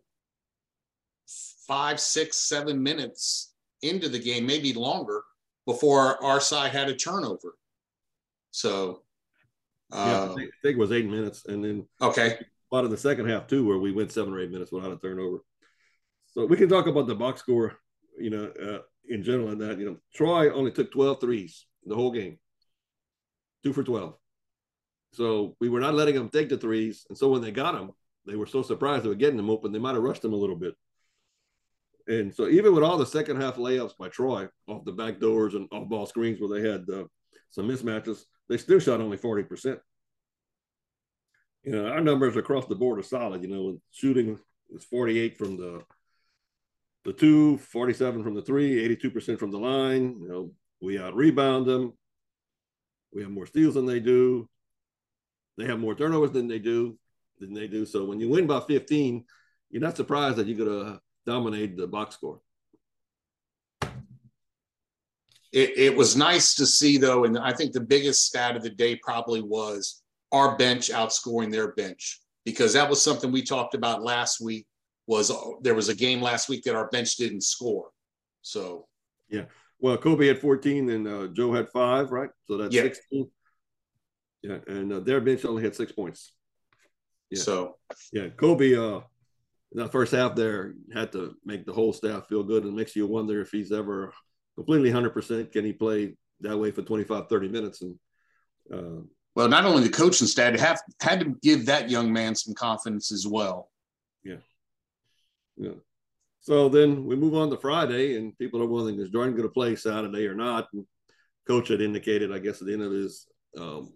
five, 1.67 1.99
six, 1.99 2.37
seven 2.37 2.81
minutes 2.81 3.53
into 3.81 4.09
the 4.09 4.19
game, 4.19 4.45
maybe 4.45 4.73
longer, 4.73 5.23
before 5.65 6.23
our 6.23 6.39
side 6.39 6.71
had 6.71 6.89
a 6.89 6.95
turnover. 6.95 7.55
So 8.51 9.03
yeah, 9.91 10.21
um, 10.21 10.31
I 10.31 10.35
think 10.35 10.51
it 10.63 10.77
was 10.77 10.91
eight 10.91 11.09
minutes, 11.09 11.45
and 11.45 11.63
then 11.63 11.87
okay, 12.01 12.37
a 12.71 12.75
lot 12.75 12.85
of 12.85 12.91
the 12.91 12.97
second 12.97 13.27
half 13.27 13.47
too, 13.47 13.65
where 13.65 13.77
we 13.77 13.91
went 13.91 14.11
seven 14.11 14.33
or 14.33 14.39
eight 14.39 14.51
minutes 14.51 14.71
without 14.71 14.91
a 14.91 14.97
turnover. 14.97 15.39
So 16.27 16.45
we 16.45 16.57
can 16.57 16.69
talk 16.69 16.87
about 16.87 17.07
the 17.07 17.15
box 17.15 17.41
score, 17.41 17.77
you 18.17 18.29
know, 18.29 18.51
uh, 18.61 18.79
in 19.09 19.23
general. 19.23 19.49
And 19.49 19.59
that 19.61 19.79
you 19.79 19.85
know, 19.85 19.97
Troy 20.13 20.53
only 20.53 20.71
took 20.71 20.91
12 20.91 21.19
threes 21.19 21.65
the 21.85 21.95
whole 21.95 22.11
game, 22.11 22.37
two 23.63 23.73
for 23.73 23.83
12. 23.83 24.15
So 25.13 25.57
we 25.59 25.67
were 25.67 25.81
not 25.81 25.93
letting 25.93 26.15
them 26.15 26.29
take 26.29 26.47
the 26.47 26.57
threes, 26.57 27.05
and 27.09 27.17
so 27.17 27.29
when 27.29 27.41
they 27.41 27.51
got 27.51 27.73
them, 27.73 27.91
they 28.25 28.35
were 28.35 28.45
so 28.45 28.61
surprised 28.61 29.03
they 29.03 29.09
were 29.09 29.15
getting 29.15 29.37
them 29.37 29.49
open. 29.49 29.71
They 29.71 29.79
might 29.79 29.95
have 29.95 30.03
rushed 30.03 30.21
them 30.21 30.33
a 30.33 30.37
little 30.37 30.55
bit. 30.55 30.73
And 32.07 32.33
so 32.33 32.47
even 32.47 32.73
with 32.73 32.83
all 32.83 32.97
the 32.97 33.05
second 33.05 33.39
half 33.39 33.55
layups 33.55 33.97
by 33.97 34.09
Troy 34.09 34.47
off 34.67 34.85
the 34.85 34.91
back 34.91 35.19
doors 35.19 35.53
and 35.53 35.67
off 35.71 35.89
ball 35.89 36.05
screens 36.05 36.39
where 36.39 36.59
they 36.59 36.67
had 36.67 36.85
uh, 36.89 37.05
some 37.49 37.67
mismatches, 37.67 38.23
they 38.49 38.57
still 38.57 38.79
shot 38.79 39.01
only 39.01 39.17
40%. 39.17 39.79
You 41.63 41.71
know, 41.73 41.87
our 41.87 42.01
numbers 42.01 42.37
across 42.37 42.65
the 42.65 42.75
board 42.75 42.99
are 42.99 43.03
solid. 43.03 43.43
You 43.43 43.49
know, 43.49 43.81
shooting 43.91 44.39
is 44.71 44.83
48 44.85 45.37
from 45.37 45.57
the 45.57 45.83
the 47.03 47.13
two, 47.13 47.57
47 47.57 48.23
from 48.23 48.35
the 48.35 48.43
three, 48.43 48.87
82% 48.95 49.39
from 49.39 49.49
the 49.49 49.57
line. 49.57 50.19
You 50.21 50.27
know, 50.27 50.51
we 50.81 50.99
out 50.99 51.15
rebound 51.15 51.65
them. 51.65 51.93
We 53.11 53.23
have 53.23 53.31
more 53.31 53.47
steals 53.47 53.73
than 53.73 53.87
they 53.87 53.99
do. 53.99 54.47
They 55.57 55.65
have 55.65 55.79
more 55.79 55.95
turnovers 55.95 56.31
than 56.31 56.47
they 56.47 56.59
do 56.59 56.97
than 57.39 57.53
they 57.53 57.67
do. 57.67 57.85
So 57.85 58.05
when 58.05 58.19
you 58.19 58.29
win 58.29 58.47
by 58.47 58.61
15, 58.61 59.25
you're 59.69 59.81
not 59.81 59.97
surprised 59.97 60.37
that 60.37 60.47
you're 60.47 60.65
gonna 60.65 60.99
dominate 61.25 61.77
the 61.77 61.87
box 61.87 62.15
score 62.15 62.39
it, 65.51 65.77
it 65.77 65.95
was 65.95 66.15
nice 66.15 66.55
to 66.55 66.65
see 66.65 66.97
though, 66.97 67.25
and 67.25 67.37
I 67.37 67.53
think 67.53 67.73
the 67.73 67.81
biggest 67.81 68.25
stat 68.25 68.55
of 68.55 68.63
the 68.63 68.69
day 68.69 68.95
probably 68.95 69.41
was 69.41 70.01
our 70.31 70.57
bench 70.57 70.89
outscoring 70.89 71.51
their 71.51 71.73
bench 71.73 72.21
because 72.45 72.73
that 72.73 72.89
was 72.89 73.03
something 73.03 73.31
we 73.31 73.43
talked 73.43 73.75
about 73.75 74.03
last 74.03 74.39
week. 74.41 74.65
Was 75.07 75.31
there 75.61 75.75
was 75.75 75.89
a 75.89 75.95
game 75.95 76.21
last 76.21 76.47
week 76.47 76.63
that 76.63 76.75
our 76.75 76.87
bench 76.87 77.17
didn't 77.17 77.43
score, 77.43 77.89
so 78.41 78.87
yeah. 79.29 79.45
Well, 79.79 79.97
Kobe 79.97 80.27
had 80.27 80.39
14 80.39 80.89
and 80.91 81.07
uh, 81.07 81.27
Joe 81.33 81.51
had 81.53 81.67
five, 81.69 82.11
right? 82.11 82.29
So 82.45 82.57
that's 82.57 82.73
yeah. 82.73 82.83
16. 82.83 83.31
Yeah, 84.43 84.57
and 84.67 84.93
uh, 84.93 84.99
their 84.99 85.19
bench 85.19 85.43
only 85.43 85.63
had 85.63 85.75
six 85.75 85.91
points. 85.91 86.33
Yeah. 87.31 87.41
So 87.41 87.77
yeah, 88.13 88.29
Kobe. 88.29 88.75
Uh, 88.75 89.01
in 89.71 89.79
that 89.79 89.91
first 89.91 90.11
half 90.11 90.35
there 90.35 90.73
had 90.93 91.11
to 91.13 91.35
make 91.45 91.65
the 91.65 91.73
whole 91.73 91.93
staff 91.93 92.27
feel 92.27 92.43
good 92.43 92.63
and 92.63 92.75
makes 92.75 92.95
you 92.95 93.07
wonder 93.07 93.41
if 93.41 93.51
he's 93.51 93.71
ever 93.71 94.13
completely 94.55 94.91
100%. 94.91 95.51
Can 95.51 95.65
he 95.65 95.73
play 95.73 96.15
that 96.41 96.57
way 96.57 96.71
for 96.71 96.81
25, 96.81 97.27
30 97.27 97.47
minutes. 97.47 97.81
And 97.81 97.95
uh, 98.73 99.01
well, 99.35 99.47
not 99.47 99.65
only 99.65 99.83
the 99.83 99.89
coaching 99.89 100.27
staff 100.27 100.59
have 100.59 100.79
had 101.01 101.21
to 101.21 101.35
give 101.41 101.65
that 101.67 101.89
young 101.89 102.11
man 102.11 102.35
some 102.35 102.53
confidence 102.53 103.11
as 103.11 103.25
well. 103.25 103.69
Yeah. 104.23 104.37
Yeah. 105.57 105.73
So 106.41 106.69
then 106.69 107.05
we 107.05 107.15
move 107.15 107.35
on 107.35 107.49
to 107.51 107.57
Friday, 107.57 108.17
and 108.17 108.37
people 108.37 108.61
are 108.61 108.67
wondering 108.67 108.99
is 108.99 109.09
Jordan 109.09 109.35
going 109.35 109.47
to 109.47 109.53
play 109.53 109.75
Saturday 109.75 110.25
or 110.25 110.33
not? 110.33 110.67
And 110.73 110.85
coach 111.47 111.67
had 111.67 111.81
indicated, 111.81 112.31
I 112.31 112.39
guess, 112.39 112.61
at 112.61 112.67
the 112.67 112.73
end 112.73 112.81
of 112.81 112.91
his 112.91 113.27
um, 113.57 113.93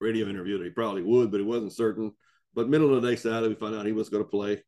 radio 0.00 0.26
interview 0.26 0.58
that 0.58 0.64
he 0.64 0.70
probably 0.70 1.02
would, 1.02 1.30
but 1.30 1.40
he 1.40 1.46
wasn't 1.46 1.74
certain. 1.74 2.12
But 2.54 2.68
middle 2.68 2.94
of 2.94 3.02
the 3.02 3.10
day 3.10 3.16
Saturday, 3.16 3.48
we 3.48 3.54
found 3.54 3.76
out 3.76 3.86
he 3.86 3.92
was 3.92 4.08
going 4.08 4.24
to 4.24 4.28
play. 4.28 4.62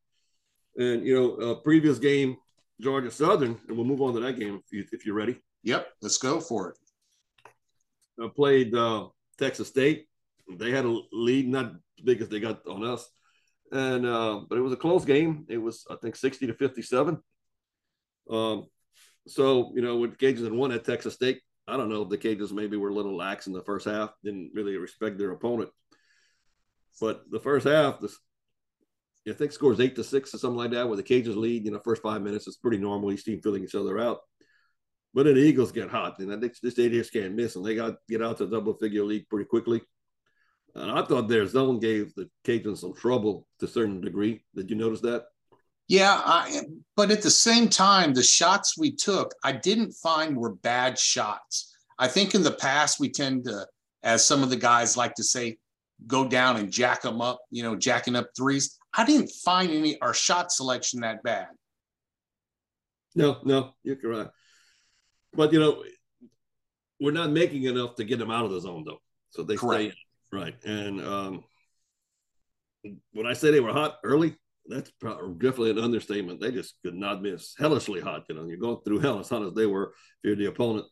And 0.77 1.05
you 1.05 1.15
know, 1.15 1.35
uh, 1.35 1.55
previous 1.55 1.99
game, 1.99 2.37
Georgia 2.81 3.11
Southern, 3.11 3.59
and 3.67 3.77
we'll 3.77 3.85
move 3.85 4.01
on 4.01 4.13
to 4.15 4.19
that 4.21 4.39
game 4.39 4.61
if, 4.65 4.73
you, 4.73 4.85
if 4.91 5.05
you're 5.05 5.15
ready. 5.15 5.39
Yep, 5.63 5.87
let's 6.01 6.17
go 6.17 6.39
for 6.39 6.69
it. 6.69 6.77
I 8.21 8.27
played 8.35 8.75
uh, 8.75 9.07
Texas 9.37 9.67
State. 9.67 10.07
They 10.51 10.71
had 10.71 10.85
a 10.85 10.99
lead, 11.11 11.47
not 11.47 11.65
as 11.65 12.03
big 12.03 12.21
as 12.21 12.29
they 12.29 12.39
got 12.39 12.67
on 12.67 12.83
us, 12.83 13.07
and 13.71 14.05
uh, 14.05 14.41
but 14.49 14.57
it 14.57 14.61
was 14.61 14.73
a 14.73 14.77
close 14.77 15.05
game. 15.05 15.45
It 15.47 15.57
was, 15.57 15.85
I 15.89 15.95
think, 15.95 16.15
sixty 16.15 16.47
to 16.47 16.53
fifty-seven. 16.53 17.21
Um, 18.29 18.67
so 19.27 19.71
you 19.75 19.81
know, 19.81 19.97
with 19.97 20.17
Cajuns 20.17 20.43
had 20.43 20.53
won 20.53 20.71
at 20.71 20.83
Texas 20.83 21.13
State, 21.13 21.41
I 21.67 21.77
don't 21.77 21.89
know 21.89 22.01
if 22.01 22.09
the 22.09 22.17
Cajuns 22.17 22.51
maybe 22.51 22.77
were 22.77 22.89
a 22.89 22.93
little 22.93 23.15
lax 23.15 23.47
in 23.47 23.53
the 23.53 23.61
first 23.63 23.85
half, 23.85 24.11
didn't 24.23 24.51
really 24.53 24.75
respect 24.77 25.17
their 25.17 25.31
opponent. 25.31 25.69
But 26.99 27.23
the 27.31 27.39
first 27.39 27.65
half, 27.65 27.99
the 27.99 28.13
I 29.27 29.31
think 29.33 29.51
scores 29.51 29.79
eight 29.79 29.95
to 29.95 30.03
six 30.03 30.33
or 30.33 30.37
something 30.37 30.57
like 30.57 30.71
that, 30.71 30.87
where 30.87 30.97
the 30.97 31.03
Cajuns 31.03 31.35
lead. 31.35 31.65
You 31.65 31.71
know, 31.71 31.79
first 31.83 32.01
five 32.01 32.21
minutes 32.21 32.47
is 32.47 32.57
pretty 32.57 32.77
normal. 32.77 33.11
Each 33.11 33.23
team 33.23 33.41
filling 33.41 33.63
each 33.63 33.75
other 33.75 33.99
out. 33.99 34.19
But 35.13 35.25
then 35.25 35.35
the 35.35 35.41
Eagles 35.41 35.71
get 35.71 35.89
hot, 35.89 36.19
and 36.19 36.33
I 36.33 36.39
think 36.39 36.59
this 36.59 36.73
just 36.73 37.13
can't 37.13 37.35
miss, 37.35 37.55
and 37.55 37.65
they 37.65 37.75
got 37.75 37.95
get 38.09 38.23
out 38.23 38.39
to 38.39 38.47
double 38.47 38.73
figure 38.73 39.03
lead 39.03 39.29
pretty 39.29 39.45
quickly. 39.45 39.81
And 40.75 40.91
I 40.91 41.03
thought 41.03 41.27
their 41.27 41.45
zone 41.45 41.79
gave 41.79 42.15
the 42.15 42.29
Cajuns 42.43 42.79
some 42.79 42.95
trouble 42.95 43.47
to 43.59 43.65
a 43.65 43.69
certain 43.69 44.01
degree. 44.01 44.43
Did 44.55 44.71
you 44.71 44.75
notice 44.75 45.01
that? 45.01 45.25
Yeah, 45.87 46.19
I, 46.25 46.61
but 46.95 47.11
at 47.11 47.21
the 47.21 47.29
same 47.29 47.69
time, 47.69 48.13
the 48.13 48.23
shots 48.23 48.77
we 48.77 48.95
took, 48.95 49.33
I 49.43 49.51
didn't 49.51 49.91
find 49.91 50.35
were 50.35 50.55
bad 50.55 50.97
shots. 50.97 51.75
I 51.99 52.07
think 52.07 52.33
in 52.33 52.41
the 52.41 52.51
past 52.51 52.99
we 52.99 53.11
tend 53.11 53.43
to, 53.45 53.67
as 54.01 54.25
some 54.25 54.41
of 54.41 54.49
the 54.49 54.55
guys 54.55 54.97
like 54.97 55.13
to 55.15 55.23
say, 55.23 55.57
go 56.07 56.27
down 56.27 56.57
and 56.57 56.71
jack 56.71 57.03
them 57.03 57.21
up, 57.21 57.39
you 57.51 57.61
know, 57.61 57.75
jacking 57.75 58.15
up 58.15 58.27
threes. 58.35 58.79
I 58.93 59.05
didn't 59.05 59.29
find 59.29 59.71
any 59.71 59.99
our 60.01 60.13
shot 60.13 60.51
selection 60.51 61.01
that 61.01 61.23
bad. 61.23 61.47
No, 63.15 63.37
no, 63.43 63.73
you're 63.83 63.95
correct. 63.95 64.31
But 65.33 65.53
you 65.53 65.59
know, 65.59 65.83
we're 66.99 67.11
not 67.11 67.31
making 67.31 67.63
enough 67.63 67.95
to 67.95 68.03
get 68.03 68.19
them 68.19 68.31
out 68.31 68.45
of 68.45 68.51
the 68.51 68.61
zone 68.61 68.83
though. 68.85 69.01
So 69.31 69.43
they 69.43 69.55
correct. 69.55 69.93
stay 69.93 70.37
right. 70.37 70.55
And 70.63 71.01
um, 71.01 71.43
when 73.11 73.25
I 73.25 73.33
say 73.33 73.51
they 73.51 73.59
were 73.59 73.73
hot 73.73 73.97
early, 74.03 74.35
that's 74.67 74.91
probably 74.91 75.33
definitely 75.33 75.71
an 75.71 75.79
understatement. 75.79 76.39
They 76.39 76.51
just 76.51 76.75
could 76.83 76.95
not 76.95 77.21
miss. 77.21 77.55
Hellishly 77.57 77.99
hot. 77.99 78.25
You 78.29 78.35
know, 78.35 78.45
you're 78.45 78.57
going 78.57 78.77
through 78.85 78.99
hell 78.99 79.19
as 79.19 79.29
hot 79.29 79.43
as 79.43 79.53
they 79.53 79.65
were 79.65 79.93
if 80.23 80.27
you're 80.27 80.35
the 80.35 80.45
opponent. 80.45 80.85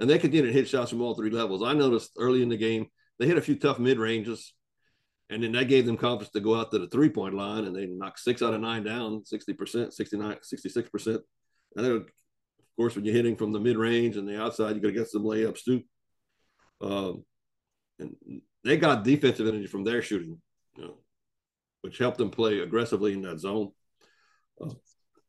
And 0.00 0.10
they 0.10 0.18
continued 0.18 0.48
to 0.48 0.52
hit 0.52 0.68
shots 0.68 0.90
from 0.90 1.02
all 1.02 1.14
three 1.14 1.30
levels. 1.30 1.62
I 1.62 1.72
noticed 1.72 2.10
early 2.18 2.42
in 2.42 2.48
the 2.48 2.56
game, 2.56 2.86
they 3.18 3.26
hit 3.26 3.38
a 3.38 3.42
few 3.42 3.54
tough 3.54 3.78
mid 3.78 3.98
ranges, 3.98 4.52
and 5.30 5.42
then 5.42 5.52
that 5.52 5.68
gave 5.68 5.86
them 5.86 5.96
confidence 5.96 6.32
to 6.32 6.40
go 6.40 6.54
out 6.54 6.70
to 6.70 6.78
the 6.78 6.88
three 6.88 7.08
point 7.08 7.34
line, 7.34 7.64
and 7.64 7.74
they 7.74 7.86
knocked 7.86 8.20
six 8.20 8.42
out 8.42 8.54
of 8.54 8.60
nine 8.60 8.84
down, 8.84 9.22
60%, 9.22 9.92
69, 9.92 10.36
66%. 10.54 11.06
And 11.76 11.84
then, 11.84 11.92
of 11.92 12.06
course, 12.76 12.94
when 12.94 13.04
you're 13.04 13.14
hitting 13.14 13.36
from 13.36 13.52
the 13.52 13.60
mid 13.60 13.76
range 13.76 14.16
and 14.16 14.28
the 14.28 14.40
outside, 14.40 14.76
you 14.76 14.82
got 14.82 14.88
to 14.88 14.94
get 14.94 15.08
some 15.08 15.24
layups 15.24 15.64
too. 15.64 15.82
Um, 16.80 17.24
and 17.98 18.14
they 18.64 18.76
got 18.76 19.04
defensive 19.04 19.46
energy 19.46 19.66
from 19.66 19.84
their 19.84 20.02
shooting, 20.02 20.40
you 20.76 20.84
know, 20.84 20.94
which 21.80 21.98
helped 21.98 22.18
them 22.18 22.30
play 22.30 22.60
aggressively 22.60 23.12
in 23.12 23.22
that 23.22 23.40
zone. 23.40 23.70
Uh, 24.60 24.70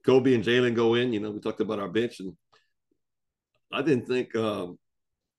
Kobe 0.05 0.36
and 0.36 0.43
Jalen 0.43 0.75
go 0.75 0.95
in. 0.95 1.13
You 1.13 1.19
know, 1.19 1.31
we 1.31 1.39
talked 1.39 1.62
about 1.62 1.79
our 1.79 1.89
bench, 1.89 2.19
and 2.19 2.34
I 3.71 3.81
didn't 3.81 4.08
think 4.08 4.36
um, 4.36 4.77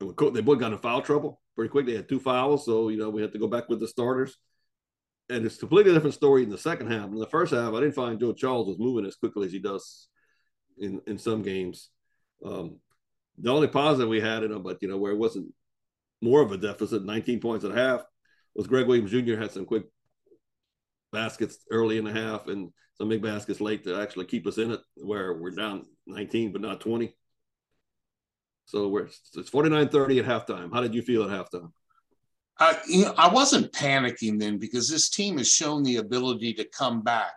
they 0.00 0.40
both 0.40 0.58
got 0.58 0.72
in 0.72 0.78
foul 0.78 1.02
trouble 1.02 1.40
pretty 1.54 1.70
quick. 1.70 1.86
They 1.86 1.94
had 1.94 2.08
two 2.08 2.20
fouls, 2.20 2.64
so 2.64 2.88
you 2.88 2.98
know 2.98 3.10
we 3.10 3.22
had 3.22 3.32
to 3.32 3.38
go 3.38 3.48
back 3.48 3.68
with 3.68 3.80
the 3.80 3.88
starters. 3.88 4.36
And 5.28 5.44
it's 5.44 5.58
completely 5.58 5.92
different 5.92 6.14
story 6.14 6.44
in 6.44 6.50
the 6.50 6.58
second 6.58 6.90
half. 6.90 7.06
In 7.06 7.18
the 7.18 7.26
first 7.26 7.52
half, 7.52 7.72
I 7.72 7.80
didn't 7.80 7.94
find 7.94 8.20
Joe 8.20 8.32
Charles 8.32 8.68
was 8.68 8.78
moving 8.78 9.06
as 9.06 9.16
quickly 9.16 9.46
as 9.46 9.52
he 9.52 9.58
does 9.58 10.08
in 10.78 11.00
in 11.06 11.18
some 11.18 11.42
games. 11.42 11.90
Um, 12.44 12.78
the 13.38 13.50
only 13.50 13.68
positive 13.68 14.08
we 14.08 14.20
had 14.20 14.44
in 14.44 14.52
him, 14.52 14.62
but 14.62 14.78
you 14.80 14.88
know 14.88 14.98
where 14.98 15.12
it 15.12 15.18
wasn't 15.18 15.52
more 16.22 16.42
of 16.42 16.52
a 16.52 16.56
deficit, 16.56 17.04
19 17.04 17.40
points 17.40 17.64
at 17.64 17.76
half, 17.76 18.02
was 18.54 18.66
Greg 18.66 18.86
Williams 18.86 19.10
Jr. 19.10 19.36
had 19.36 19.52
some 19.52 19.66
quick 19.66 19.84
baskets 21.12 21.58
early 21.70 21.98
in 21.98 22.04
the 22.04 22.12
half 22.12 22.46
and 22.46 22.70
some 22.98 23.08
big 23.08 23.22
baskets 23.22 23.60
late 23.60 23.84
to 23.84 24.00
actually 24.00 24.24
keep 24.24 24.46
us 24.46 24.58
in 24.58 24.70
it, 24.70 24.80
where 24.96 25.34
we're 25.34 25.50
down 25.50 25.84
19 26.06 26.52
but 26.52 26.62
not 26.62 26.80
20. 26.80 27.14
So 28.66 28.88
we're 28.88 29.04
it's 29.04 29.50
49-30 29.50 30.20
at 30.20 30.24
halftime. 30.24 30.72
How 30.72 30.80
did 30.80 30.94
you 30.94 31.02
feel 31.02 31.22
at 31.22 31.30
halftime? 31.30 31.70
Uh, 32.58 32.74
you 32.88 33.04
know, 33.04 33.14
I 33.18 33.28
wasn't 33.28 33.72
panicking 33.72 34.38
then 34.38 34.58
because 34.58 34.88
this 34.88 35.10
team 35.10 35.38
has 35.38 35.50
shown 35.50 35.82
the 35.82 35.96
ability 35.96 36.54
to 36.54 36.64
come 36.64 37.02
back. 37.02 37.32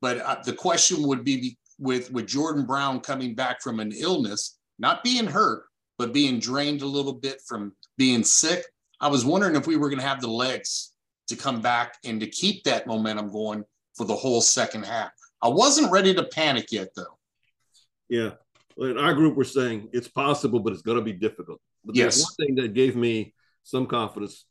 But 0.00 0.18
uh, 0.18 0.36
the 0.44 0.52
question 0.52 1.06
would 1.08 1.24
be 1.24 1.56
with 1.78 2.12
with 2.12 2.26
Jordan 2.26 2.66
Brown 2.66 3.00
coming 3.00 3.34
back 3.34 3.60
from 3.62 3.80
an 3.80 3.92
illness, 3.96 4.58
not 4.78 5.02
being 5.02 5.26
hurt, 5.26 5.64
but 5.98 6.12
being 6.12 6.38
drained 6.38 6.82
a 6.82 6.86
little 6.86 7.14
bit 7.14 7.40
from 7.46 7.72
being 7.98 8.22
sick. 8.22 8.64
I 9.00 9.08
was 9.08 9.24
wondering 9.24 9.56
if 9.56 9.66
we 9.66 9.76
were 9.76 9.88
going 9.88 10.00
to 10.00 10.06
have 10.06 10.20
the 10.20 10.30
legs 10.30 10.92
to 11.28 11.36
come 11.36 11.60
back 11.60 11.96
and 12.04 12.20
to 12.20 12.26
keep 12.26 12.64
that 12.64 12.86
momentum 12.86 13.32
going 13.32 13.64
for 13.94 14.04
the 14.04 14.14
whole 14.14 14.40
second 14.40 14.84
half. 14.84 15.10
I 15.42 15.48
wasn't 15.48 15.90
ready 15.90 16.14
to 16.14 16.24
panic 16.24 16.70
yet, 16.70 16.88
though. 16.94 17.18
Yeah, 18.08 18.32
in 18.78 18.98
our 18.98 19.14
group, 19.14 19.36
we're 19.36 19.44
saying 19.44 19.88
it's 19.92 20.08
possible, 20.08 20.60
but 20.60 20.72
it's 20.72 20.82
going 20.82 20.98
to 20.98 21.04
be 21.04 21.12
difficult. 21.12 21.60
But 21.84 21.96
yes. 21.96 22.22
one 22.22 22.46
thing 22.46 22.54
that 22.56 22.74
gave 22.74 22.96
me 22.96 23.34
some 23.64 23.86
confidence 23.86 24.44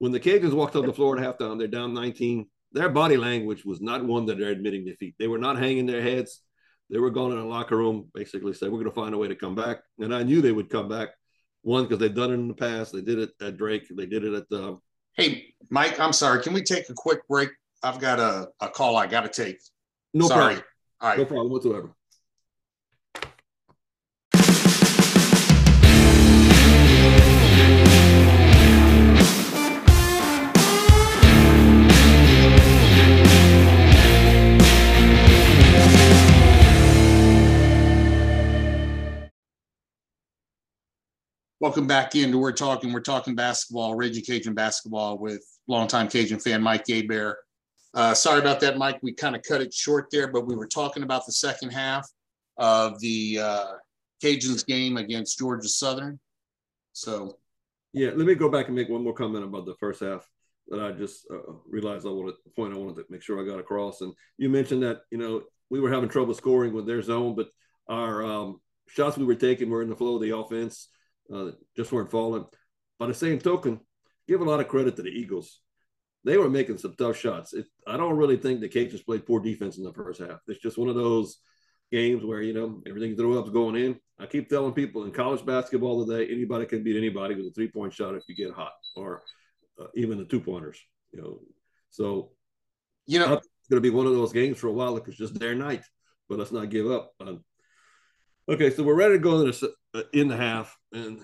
when 0.00 0.12
the 0.12 0.20
Cajuns 0.20 0.54
walked 0.54 0.76
on 0.76 0.86
the 0.86 0.92
floor 0.94 1.18
at 1.18 1.22
halftime, 1.22 1.58
they're 1.58 1.68
down 1.68 1.92
19. 1.92 2.46
Their 2.72 2.88
body 2.88 3.18
language 3.18 3.66
was 3.66 3.82
not 3.82 4.02
one 4.02 4.24
that 4.26 4.38
they're 4.38 4.48
admitting 4.48 4.86
defeat. 4.86 5.14
They 5.18 5.28
were 5.28 5.38
not 5.38 5.58
hanging 5.58 5.84
their 5.84 6.00
heads. 6.00 6.40
They 6.88 6.98
were 6.98 7.10
going 7.10 7.32
in 7.32 7.38
the 7.38 7.44
locker 7.44 7.76
room, 7.76 8.08
basically 8.14 8.54
said, 8.54 8.70
We're 8.70 8.78
going 8.78 8.90
to 8.90 8.94
find 8.94 9.14
a 9.14 9.18
way 9.18 9.28
to 9.28 9.34
come 9.36 9.54
back. 9.54 9.82
And 9.98 10.14
I 10.14 10.22
knew 10.22 10.40
they 10.40 10.52
would 10.52 10.70
come 10.70 10.88
back. 10.88 11.10
One, 11.62 11.84
because 11.84 11.98
they've 11.98 12.14
done 12.14 12.30
it 12.30 12.34
in 12.34 12.48
the 12.48 12.54
past. 12.54 12.94
They 12.94 13.02
did 13.02 13.18
it 13.18 13.30
at 13.42 13.58
Drake. 13.58 13.86
They 13.94 14.06
did 14.06 14.24
it 14.24 14.32
at 14.32 14.48
the. 14.48 14.78
Hey, 15.16 15.52
Mike, 15.68 16.00
I'm 16.00 16.14
sorry. 16.14 16.42
Can 16.42 16.54
we 16.54 16.62
take 16.62 16.88
a 16.88 16.94
quick 16.94 17.20
break? 17.28 17.50
I've 17.82 18.00
got 18.00 18.18
a, 18.18 18.48
a 18.60 18.70
call 18.70 18.96
I 18.96 19.06
got 19.06 19.20
to 19.20 19.28
take. 19.28 19.60
No 20.14 20.28
sorry. 20.28 20.54
problem. 20.54 20.64
All 21.02 21.08
right. 21.10 21.18
No 21.18 21.24
problem 21.26 21.52
whatsoever. 21.52 21.94
Welcome 41.60 41.86
back 41.86 42.14
into 42.14 42.38
We're 42.38 42.52
Talking. 42.52 42.90
We're 42.90 43.00
talking 43.00 43.34
basketball, 43.34 43.94
Raging 43.94 44.24
Cajun 44.24 44.54
basketball 44.54 45.18
with 45.18 45.44
longtime 45.68 46.08
Cajun 46.08 46.38
fan 46.38 46.62
Mike 46.62 46.86
Abear. 46.86 47.34
Uh, 47.92 48.14
sorry 48.14 48.40
about 48.40 48.60
that, 48.60 48.78
Mike. 48.78 48.98
We 49.02 49.12
kind 49.12 49.36
of 49.36 49.42
cut 49.42 49.60
it 49.60 49.74
short 49.74 50.06
there, 50.10 50.28
but 50.28 50.46
we 50.46 50.56
were 50.56 50.66
talking 50.66 51.02
about 51.02 51.26
the 51.26 51.32
second 51.32 51.68
half 51.68 52.08
of 52.56 52.98
the 53.00 53.40
uh, 53.40 53.72
Cajuns 54.24 54.64
game 54.64 54.96
against 54.96 55.38
Georgia 55.38 55.68
Southern. 55.68 56.18
So, 56.94 57.36
yeah, 57.92 58.12
let 58.14 58.26
me 58.26 58.34
go 58.36 58.48
back 58.48 58.68
and 58.68 58.74
make 58.74 58.88
one 58.88 59.04
more 59.04 59.12
comment 59.12 59.44
about 59.44 59.66
the 59.66 59.76
first 59.78 60.00
half 60.00 60.26
that 60.68 60.80
I 60.80 60.92
just 60.92 61.26
uh, 61.30 61.52
realized 61.68 62.06
I 62.06 62.08
wanted 62.08 62.36
the 62.42 62.52
point 62.52 62.72
I 62.72 62.78
wanted 62.78 62.96
to 62.96 63.04
make 63.10 63.20
sure 63.20 63.38
I 63.38 63.46
got 63.46 63.60
across. 63.60 64.00
And 64.00 64.14
you 64.38 64.48
mentioned 64.48 64.82
that 64.84 65.02
you 65.10 65.18
know 65.18 65.42
we 65.68 65.78
were 65.78 65.92
having 65.92 66.08
trouble 66.08 66.32
scoring 66.32 66.72
with 66.72 66.86
their 66.86 67.02
zone, 67.02 67.34
but 67.34 67.50
our 67.86 68.24
um, 68.24 68.62
shots 68.88 69.18
we 69.18 69.26
were 69.26 69.34
taking 69.34 69.68
were 69.68 69.82
in 69.82 69.90
the 69.90 69.96
flow 69.96 70.14
of 70.14 70.22
the 70.22 70.34
offense 70.34 70.88
uh, 71.32 71.50
just 71.76 71.92
weren't 71.92 72.10
falling. 72.10 72.44
By 72.98 73.06
the 73.06 73.14
same 73.14 73.38
token, 73.38 73.80
give 74.28 74.40
a 74.40 74.44
lot 74.44 74.60
of 74.60 74.68
credit 74.68 74.96
to 74.96 75.02
the 75.02 75.08
Eagles. 75.08 75.60
They 76.24 76.36
were 76.36 76.50
making 76.50 76.78
some 76.78 76.94
tough 76.98 77.16
shots. 77.16 77.54
It, 77.54 77.66
I 77.86 77.96
don't 77.96 78.16
really 78.16 78.36
think 78.36 78.60
the 78.60 78.68
Cajuns 78.68 79.04
played 79.04 79.26
poor 79.26 79.40
defense 79.40 79.78
in 79.78 79.84
the 79.84 79.92
first 79.92 80.20
half. 80.20 80.40
It's 80.48 80.60
just 80.60 80.76
one 80.76 80.88
of 80.88 80.94
those 80.94 81.38
games 81.90 82.24
where 82.24 82.42
you 82.42 82.52
know 82.52 82.82
everything 82.86 83.16
throw 83.16 83.38
up's 83.38 83.50
going 83.50 83.76
in. 83.76 83.98
I 84.18 84.26
keep 84.26 84.48
telling 84.48 84.72
people 84.72 85.04
in 85.04 85.12
college 85.12 85.44
basketball 85.44 86.04
today, 86.04 86.30
anybody 86.30 86.66
can 86.66 86.82
beat 86.82 86.96
anybody 86.96 87.34
with 87.34 87.46
a 87.46 87.50
three 87.50 87.68
point 87.68 87.92
shot 87.92 88.14
if 88.14 88.24
you 88.28 88.36
get 88.36 88.52
hot, 88.52 88.72
or 88.96 89.22
uh, 89.80 89.86
even 89.94 90.18
the 90.18 90.24
two 90.24 90.40
pointers. 90.40 90.78
You 91.12 91.22
know, 91.22 91.40
so 91.88 92.32
you 93.06 93.18
know 93.18 93.32
it's 93.32 93.68
going 93.70 93.82
to 93.82 93.90
be 93.90 93.94
one 93.94 94.06
of 94.06 94.14
those 94.14 94.32
games 94.32 94.58
for 94.58 94.68
a 94.68 94.72
while. 94.72 94.96
It's 94.98 95.16
just 95.16 95.38
their 95.38 95.54
night, 95.54 95.84
but 96.28 96.38
let's 96.38 96.52
not 96.52 96.70
give 96.70 96.90
up. 96.90 97.12
Okay, 98.50 98.70
so 98.70 98.82
we're 98.82 98.96
ready 98.96 99.14
to 99.14 99.20
go 99.20 99.42
in 99.42 99.46
the, 99.46 99.72
uh, 99.94 100.02
in 100.12 100.26
the 100.26 100.36
half, 100.36 100.76
and 100.92 101.20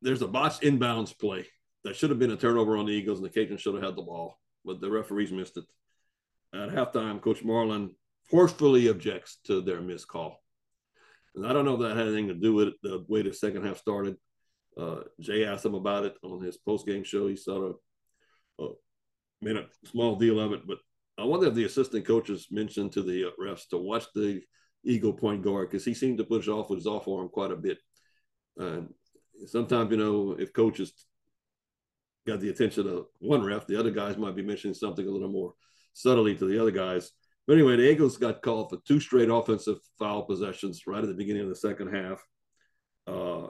there's 0.00 0.22
a 0.22 0.26
botched 0.26 0.62
inbounds 0.62 1.16
play 1.16 1.46
that 1.84 1.94
should 1.94 2.10
have 2.10 2.18
been 2.18 2.32
a 2.32 2.36
turnover 2.36 2.76
on 2.76 2.84
the 2.84 2.92
Eagles, 2.92 3.20
and 3.20 3.24
the 3.24 3.30
Cajuns 3.30 3.60
should 3.60 3.74
have 3.74 3.84
had 3.84 3.94
the 3.94 4.02
ball, 4.02 4.40
but 4.64 4.80
the 4.80 4.90
referees 4.90 5.30
missed 5.30 5.56
it. 5.56 5.64
At 6.52 6.70
halftime, 6.70 7.20
Coach 7.20 7.44
Marlin 7.44 7.94
forcefully 8.24 8.88
objects 8.88 9.38
to 9.44 9.60
their 9.60 9.80
missed 9.80 10.08
call. 10.08 10.42
And 11.36 11.46
I 11.46 11.52
don't 11.52 11.64
know 11.64 11.74
if 11.74 11.80
that 11.82 11.96
had 11.96 12.08
anything 12.08 12.26
to 12.26 12.34
do 12.34 12.54
with 12.54 12.68
it, 12.68 12.74
the 12.82 13.04
way 13.06 13.22
the 13.22 13.32
second 13.32 13.64
half 13.64 13.78
started. 13.78 14.16
Uh, 14.76 15.02
Jay 15.20 15.44
asked 15.44 15.64
him 15.64 15.74
about 15.74 16.06
it 16.06 16.16
on 16.24 16.42
his 16.42 16.56
post 16.56 16.88
game 16.88 17.04
show. 17.04 17.28
He 17.28 17.36
sort 17.36 17.70
of 17.70 17.76
uh, 18.60 18.74
made 19.40 19.58
a 19.58 19.66
small 19.84 20.16
deal 20.16 20.40
of 20.40 20.52
it, 20.54 20.66
but 20.66 20.78
I 21.16 21.22
wonder 21.22 21.46
if 21.46 21.54
the 21.54 21.66
assistant 21.66 22.04
coaches 22.04 22.48
mentioned 22.50 22.90
to 22.94 23.02
the 23.02 23.26
refs 23.40 23.68
to 23.68 23.78
watch 23.78 24.06
the 24.12 24.42
Eagle 24.84 25.12
point 25.12 25.42
guard 25.42 25.70
because 25.70 25.84
he 25.84 25.94
seemed 25.94 26.18
to 26.18 26.24
push 26.24 26.48
off 26.48 26.70
with 26.70 26.78
his 26.78 26.86
off 26.86 27.08
arm 27.08 27.28
quite 27.28 27.52
a 27.52 27.56
bit. 27.56 27.78
And 28.56 28.92
sometimes, 29.46 29.90
you 29.90 29.96
know, 29.96 30.36
if 30.38 30.52
coaches 30.52 30.92
got 32.26 32.40
the 32.40 32.50
attention 32.50 32.88
of 32.88 33.06
one 33.18 33.44
ref, 33.44 33.66
the 33.66 33.78
other 33.78 33.90
guys 33.90 34.16
might 34.16 34.36
be 34.36 34.42
mentioning 34.42 34.74
something 34.74 35.06
a 35.06 35.10
little 35.10 35.30
more 35.30 35.54
subtly 35.92 36.34
to 36.36 36.46
the 36.46 36.60
other 36.60 36.70
guys. 36.70 37.10
But 37.46 37.54
anyway, 37.54 37.76
the 37.76 37.90
Eagles 37.90 38.16
got 38.16 38.42
called 38.42 38.70
for 38.70 38.78
two 38.86 39.00
straight 39.00 39.28
offensive 39.28 39.78
foul 39.98 40.22
possessions 40.22 40.82
right 40.86 41.02
at 41.02 41.08
the 41.08 41.14
beginning 41.14 41.42
of 41.42 41.48
the 41.48 41.56
second 41.56 41.94
half. 41.94 42.24
Uh, 43.06 43.48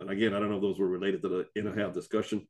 and 0.00 0.10
again, 0.10 0.32
I 0.32 0.38
don't 0.38 0.50
know 0.50 0.56
if 0.56 0.62
those 0.62 0.78
were 0.78 0.88
related 0.88 1.22
to 1.22 1.28
the 1.28 1.46
in 1.56 1.66
a 1.66 1.74
half 1.74 1.92
discussion, 1.92 2.46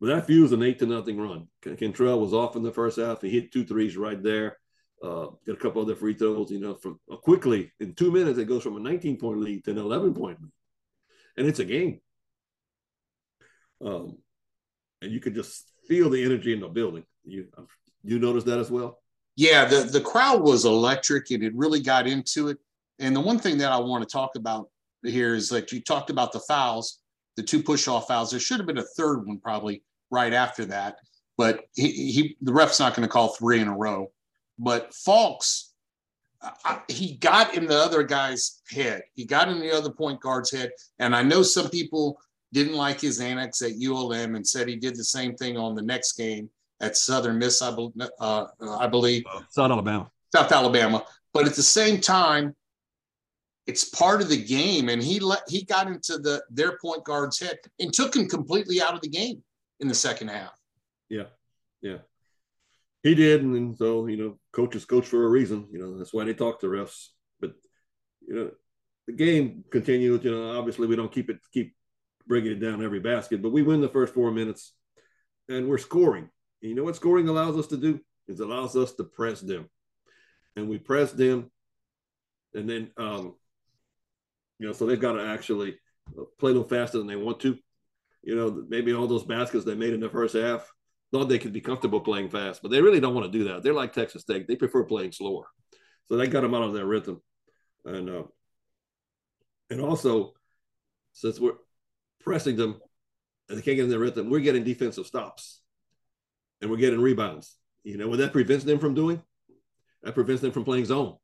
but 0.00 0.06
that 0.06 0.26
fused 0.26 0.52
an 0.52 0.62
eight 0.62 0.78
to 0.78 0.86
nothing 0.86 1.20
run. 1.20 1.48
Kentrell 1.62 2.20
was 2.20 2.32
off 2.32 2.56
in 2.56 2.62
the 2.62 2.72
first 2.72 2.98
half. 2.98 3.20
He 3.20 3.30
hit 3.30 3.52
two 3.52 3.64
threes 3.64 3.96
right 3.96 4.22
there. 4.22 4.56
Uh, 5.02 5.26
a 5.48 5.56
couple 5.56 5.82
other 5.82 5.96
free 5.96 6.14
throws. 6.14 6.50
You 6.50 6.60
know, 6.60 6.74
from 6.74 7.00
uh, 7.10 7.16
quickly 7.16 7.72
in 7.80 7.94
two 7.94 8.12
minutes, 8.12 8.38
it 8.38 8.46
goes 8.46 8.62
from 8.62 8.76
a 8.76 8.80
19 8.80 9.18
point 9.18 9.40
lead 9.40 9.64
to 9.64 9.72
an 9.72 9.78
11 9.78 10.14
point 10.14 10.40
lead, 10.40 10.52
and 11.36 11.46
it's 11.46 11.58
a 11.58 11.64
game. 11.64 12.00
Um, 13.84 14.18
and 15.00 15.10
you 15.10 15.18
could 15.18 15.34
just 15.34 15.72
feel 15.88 16.08
the 16.08 16.22
energy 16.22 16.52
in 16.52 16.60
the 16.60 16.68
building. 16.68 17.04
You 17.24 17.48
you 18.04 18.18
notice 18.18 18.44
that 18.44 18.58
as 18.58 18.70
well? 18.70 18.98
Yeah, 19.36 19.64
the 19.64 19.82
the 19.84 20.00
crowd 20.00 20.42
was 20.42 20.64
electric, 20.64 21.30
and 21.30 21.42
it 21.42 21.52
really 21.54 21.80
got 21.80 22.06
into 22.06 22.48
it. 22.48 22.58
And 22.98 23.16
the 23.16 23.20
one 23.20 23.38
thing 23.38 23.58
that 23.58 23.72
I 23.72 23.78
want 23.78 24.08
to 24.08 24.12
talk 24.12 24.36
about 24.36 24.68
here 25.02 25.34
is 25.34 25.50
like 25.50 25.72
you 25.72 25.80
talked 25.80 26.10
about 26.10 26.32
the 26.32 26.40
fouls, 26.40 27.00
the 27.36 27.42
two 27.42 27.62
push 27.62 27.88
off 27.88 28.08
fouls. 28.08 28.30
There 28.30 28.40
should 28.40 28.58
have 28.58 28.66
been 28.66 28.78
a 28.78 28.84
third 28.96 29.26
one 29.26 29.40
probably 29.40 29.82
right 30.10 30.32
after 30.32 30.64
that, 30.66 30.96
but 31.36 31.64
he, 31.74 32.12
he 32.12 32.36
the 32.42 32.52
ref's 32.52 32.78
not 32.78 32.94
going 32.94 33.06
to 33.06 33.12
call 33.12 33.28
three 33.28 33.60
in 33.60 33.68
a 33.68 33.76
row. 33.76 34.12
But 34.58 34.92
Fulks, 34.92 35.70
I, 36.64 36.80
he 36.88 37.14
got 37.16 37.54
in 37.54 37.66
the 37.66 37.78
other 37.78 38.02
guy's 38.02 38.60
head. 38.70 39.02
He 39.14 39.24
got 39.24 39.48
in 39.48 39.60
the 39.60 39.70
other 39.70 39.90
point 39.90 40.20
guard's 40.20 40.50
head, 40.50 40.70
and 40.98 41.14
I 41.14 41.22
know 41.22 41.42
some 41.42 41.70
people 41.70 42.20
didn't 42.52 42.74
like 42.74 43.00
his 43.00 43.20
annex 43.20 43.62
at 43.62 43.72
ULM 43.72 44.34
and 44.34 44.46
said 44.46 44.68
he 44.68 44.76
did 44.76 44.96
the 44.96 45.04
same 45.04 45.34
thing 45.34 45.56
on 45.56 45.74
the 45.74 45.82
next 45.82 46.12
game 46.12 46.50
at 46.80 46.96
Southern 46.96 47.38
Miss, 47.38 47.62
I, 47.62 47.74
uh, 48.20 48.46
I 48.60 48.86
believe. 48.88 49.24
Uh, 49.32 49.40
South 49.48 49.70
Alabama. 49.70 50.10
South 50.34 50.52
Alabama. 50.52 51.04
But 51.32 51.46
at 51.46 51.54
the 51.54 51.62
same 51.62 52.00
time, 52.00 52.54
it's 53.66 53.84
part 53.84 54.20
of 54.20 54.28
the 54.28 54.42
game, 54.42 54.88
and 54.88 55.02
he 55.02 55.20
let 55.20 55.42
he 55.48 55.62
got 55.64 55.86
into 55.86 56.18
the 56.18 56.42
their 56.50 56.78
point 56.78 57.04
guard's 57.04 57.38
head 57.38 57.58
and 57.78 57.92
took 57.92 58.14
him 58.14 58.28
completely 58.28 58.82
out 58.82 58.94
of 58.94 59.00
the 59.00 59.08
game 59.08 59.42
in 59.80 59.88
the 59.88 59.94
second 59.94 60.28
half. 60.28 60.58
Yeah, 61.08 61.26
yeah, 61.80 61.98
he 63.02 63.14
did, 63.14 63.42
and 63.42 63.76
so 63.76 64.06
you 64.06 64.16
know, 64.16 64.38
coaches 64.52 64.84
coach 64.84 65.06
for 65.06 65.24
a 65.24 65.28
reason. 65.28 65.68
You 65.72 65.78
know, 65.78 65.98
that's 65.98 66.12
why 66.12 66.24
they 66.24 66.34
talk 66.34 66.60
to 66.60 66.66
refs. 66.66 67.08
But 67.40 67.52
you 68.26 68.34
know, 68.34 68.50
the 69.06 69.12
game 69.12 69.64
continues. 69.70 70.24
You 70.24 70.30
know, 70.30 70.58
obviously 70.58 70.86
we 70.86 70.96
don't 70.96 71.12
keep 71.12 71.30
it 71.30 71.38
keep 71.52 71.74
bringing 72.26 72.52
it 72.52 72.60
down 72.60 72.84
every 72.84 73.00
basket, 73.00 73.42
but 73.42 73.52
we 73.52 73.62
win 73.62 73.80
the 73.80 73.88
first 73.88 74.14
four 74.14 74.30
minutes, 74.30 74.74
and 75.48 75.68
we're 75.68 75.78
scoring. 75.78 76.28
And 76.62 76.70
you 76.70 76.76
know 76.76 76.84
what 76.84 76.96
scoring 76.96 77.28
allows 77.28 77.56
us 77.56 77.66
to 77.68 77.76
do? 77.76 78.00
is 78.28 78.40
allows 78.40 78.76
us 78.76 78.92
to 78.92 79.04
press 79.04 79.40
them, 79.40 79.68
and 80.54 80.68
we 80.68 80.78
press 80.78 81.12
them, 81.12 81.50
and 82.54 82.68
then 82.70 82.90
um, 82.96 83.34
you 84.58 84.66
know, 84.66 84.72
so 84.72 84.86
they've 84.86 85.00
got 85.00 85.14
to 85.14 85.26
actually 85.26 85.76
play 86.38 86.50
a 86.50 86.54
little 86.54 86.62
faster 86.62 86.98
than 86.98 87.08
they 87.08 87.16
want 87.16 87.40
to. 87.40 87.58
You 88.22 88.36
know, 88.36 88.64
maybe 88.68 88.92
all 88.92 89.08
those 89.08 89.24
baskets 89.24 89.64
they 89.64 89.74
made 89.74 89.92
in 89.92 90.00
the 90.00 90.08
first 90.08 90.36
half 90.36 90.70
thought 91.12 91.28
they 91.28 91.38
could 91.38 91.52
be 91.52 91.60
comfortable 91.60 92.00
playing 92.00 92.30
fast, 92.30 92.62
but 92.62 92.70
they 92.70 92.80
really 92.80 93.00
don't 93.00 93.14
want 93.14 93.30
to 93.30 93.38
do 93.38 93.44
that. 93.44 93.62
They're 93.62 93.72
like 93.72 93.92
Texas 93.92 94.22
State; 94.22 94.48
they 94.48 94.56
prefer 94.56 94.84
playing 94.84 95.12
slower. 95.12 95.44
So 96.08 96.16
they 96.16 96.26
got 96.26 96.40
them 96.40 96.54
out 96.54 96.62
of 96.62 96.72
their 96.72 96.86
rhythm, 96.86 97.20
and 97.84 98.10
uh, 98.10 98.24
and 99.70 99.80
also 99.80 100.32
since 101.12 101.38
we're 101.38 101.56
pressing 102.20 102.56
them 102.56 102.80
and 103.48 103.58
they 103.58 103.62
can't 103.62 103.76
get 103.76 103.84
in 103.84 103.90
their 103.90 103.98
rhythm, 103.98 104.30
we're 104.30 104.40
getting 104.40 104.64
defensive 104.64 105.06
stops 105.06 105.60
and 106.60 106.70
we're 106.70 106.76
getting 106.76 107.00
rebounds. 107.00 107.56
You 107.84 107.98
know 107.98 108.08
what 108.08 108.18
that 108.18 108.32
prevents 108.32 108.64
them 108.64 108.78
from 108.78 108.94
doing? 108.94 109.22
That 110.02 110.14
prevents 110.14 110.42
them 110.42 110.52
from 110.52 110.64
playing 110.64 110.86
zone. 110.86 111.16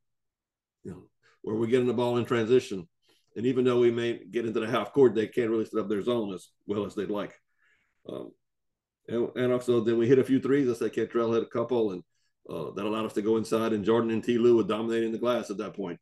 You 0.84 0.90
know, 0.92 1.02
where 1.42 1.56
we're 1.56 1.66
getting 1.66 1.86
the 1.86 1.94
ball 1.94 2.16
in 2.18 2.24
transition. 2.24 2.88
And 3.36 3.46
even 3.46 3.64
though 3.64 3.78
we 3.78 3.90
may 3.90 4.20
get 4.30 4.46
into 4.46 4.60
the 4.60 4.66
half 4.66 4.92
court, 4.92 5.14
they 5.14 5.26
can't 5.26 5.50
really 5.50 5.64
set 5.64 5.80
up 5.80 5.88
their 5.88 6.02
zone 6.02 6.32
as 6.34 6.48
well 6.66 6.84
as 6.84 6.94
they'd 6.94 7.10
like. 7.10 7.34
Um, 8.08 8.32
and, 9.08 9.28
and, 9.36 9.52
also, 9.52 9.80
then 9.80 9.98
we 9.98 10.06
hit 10.06 10.18
a 10.18 10.24
few 10.24 10.38
threes. 10.40 10.68
I 10.68 10.74
said 10.74 10.92
Kentrell 10.92 11.34
hit 11.34 11.42
a 11.42 11.46
couple, 11.46 11.92
and 11.92 12.02
uh, 12.48 12.70
that 12.72 12.84
allowed 12.84 13.06
us 13.06 13.14
to 13.14 13.22
go 13.22 13.36
inside. 13.36 13.72
And 13.72 13.84
Jordan 13.84 14.10
and 14.10 14.22
T. 14.22 14.38
Lou 14.38 14.56
were 14.56 14.62
dominating 14.62 15.12
the 15.12 15.18
glass 15.18 15.50
at 15.50 15.56
that 15.58 15.74
point. 15.74 15.98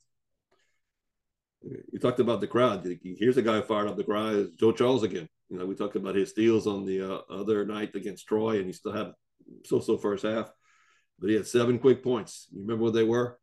You 1.62 1.99
talked 2.01 2.21
about 2.21 2.40
the 2.40 2.47
crowd. 2.47 2.87
Here's 3.03 3.37
a 3.37 3.42
guy 3.42 3.57
who 3.57 3.62
fired 3.62 3.88
up 3.88 3.97
the 3.97 4.05
crowd. 4.05 4.51
Joe 4.59 4.73
Charles 4.73 5.03
again. 5.03 5.29
You 5.49 5.59
know, 5.59 5.66
we 5.66 5.75
talked 5.75 5.97
about 5.97 6.16
his 6.16 6.31
steals 6.31 6.66
on 6.66 6.85
the 6.85 7.01
uh, 7.03 7.21
other 7.31 7.64
night 7.64 7.95
against 7.95 8.27
Troy, 8.27 8.59
and 8.59 8.66
he 8.66 8.73
still 8.73 8.92
had 8.92 9.12
so-so 9.64 9.97
first 9.97 10.25
half, 10.25 10.51
but 11.19 11.31
he 11.31 11.37
had 11.37 11.47
seven 11.47 11.79
quick 11.79 12.03
points. 12.03 12.49
You 12.53 12.62
remember 12.62 12.85
what 12.85 12.95
they 12.95 13.05
were? 13.05 13.38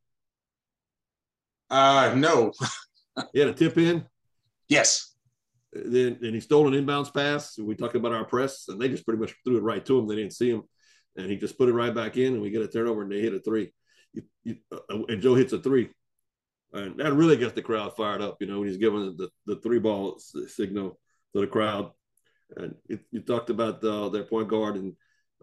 Uh, 1.70 2.14
no. 2.16 2.52
he 3.34 3.40
had 3.40 3.50
a 3.50 3.54
tip 3.54 3.78
in. 3.78 4.06
Yes. 4.68 5.13
Then 5.74 6.20
and 6.22 6.36
he 6.36 6.40
stole 6.40 6.68
an 6.68 6.86
inbounds 6.86 7.14
pass. 7.14 7.58
We 7.58 7.76
talked 7.76 7.96
about 7.96 8.14
our 8.14 8.26
press, 8.26 8.66
and 8.68 8.80
they 8.80 8.90
just 8.90 9.06
pretty 9.06 9.20
much 9.20 9.34
threw 9.44 9.58
it 9.58 9.64
right 9.64 9.86
to 9.86 10.00
him. 10.00 10.08
They 10.08 10.16
didn't 10.16 10.34
see 10.34 10.50
him, 10.50 10.64
and 11.16 11.30
he 11.30 11.38
just 11.38 11.58
put 11.58 11.70
it 11.70 11.74
right 11.74 11.94
back 11.94 12.18
in, 12.18 12.34
and 12.34 12.42
we 12.42 12.52
get 12.52 12.62
a 12.62 12.68
turnover, 12.68 13.02
and 13.02 13.12
they 13.12 13.22
hit 13.22 13.34
a 13.34 13.40
three. 13.40 13.74
You, 14.14 14.24
you, 14.44 14.58
uh, 14.72 15.06
and 15.08 15.22
Joe 15.22 15.36
hits 15.36 15.54
a 15.54 15.60
three, 15.60 15.90
and 16.74 17.00
that 17.00 17.14
really 17.14 17.38
gets 17.38 17.54
the 17.54 17.62
crowd 17.62 17.96
fired 17.96 18.22
up. 18.22 18.38
You 18.40 18.48
know, 18.48 18.60
when 18.60 18.68
he's 18.68 18.78
giving 18.78 19.16
the, 19.18 19.30
the 19.46 19.56
three 19.62 19.80
ball 19.80 20.20
signal 20.20 21.00
to 21.34 21.42
the 21.42 21.48
crowd. 21.48 21.92
And 22.56 22.76
it, 22.88 23.02
you 23.12 23.22
talked 23.22 23.50
about 23.50 23.84
uh, 23.84 24.10
their 24.10 24.24
point 24.24 24.48
guard 24.48 24.76
and 24.76 24.94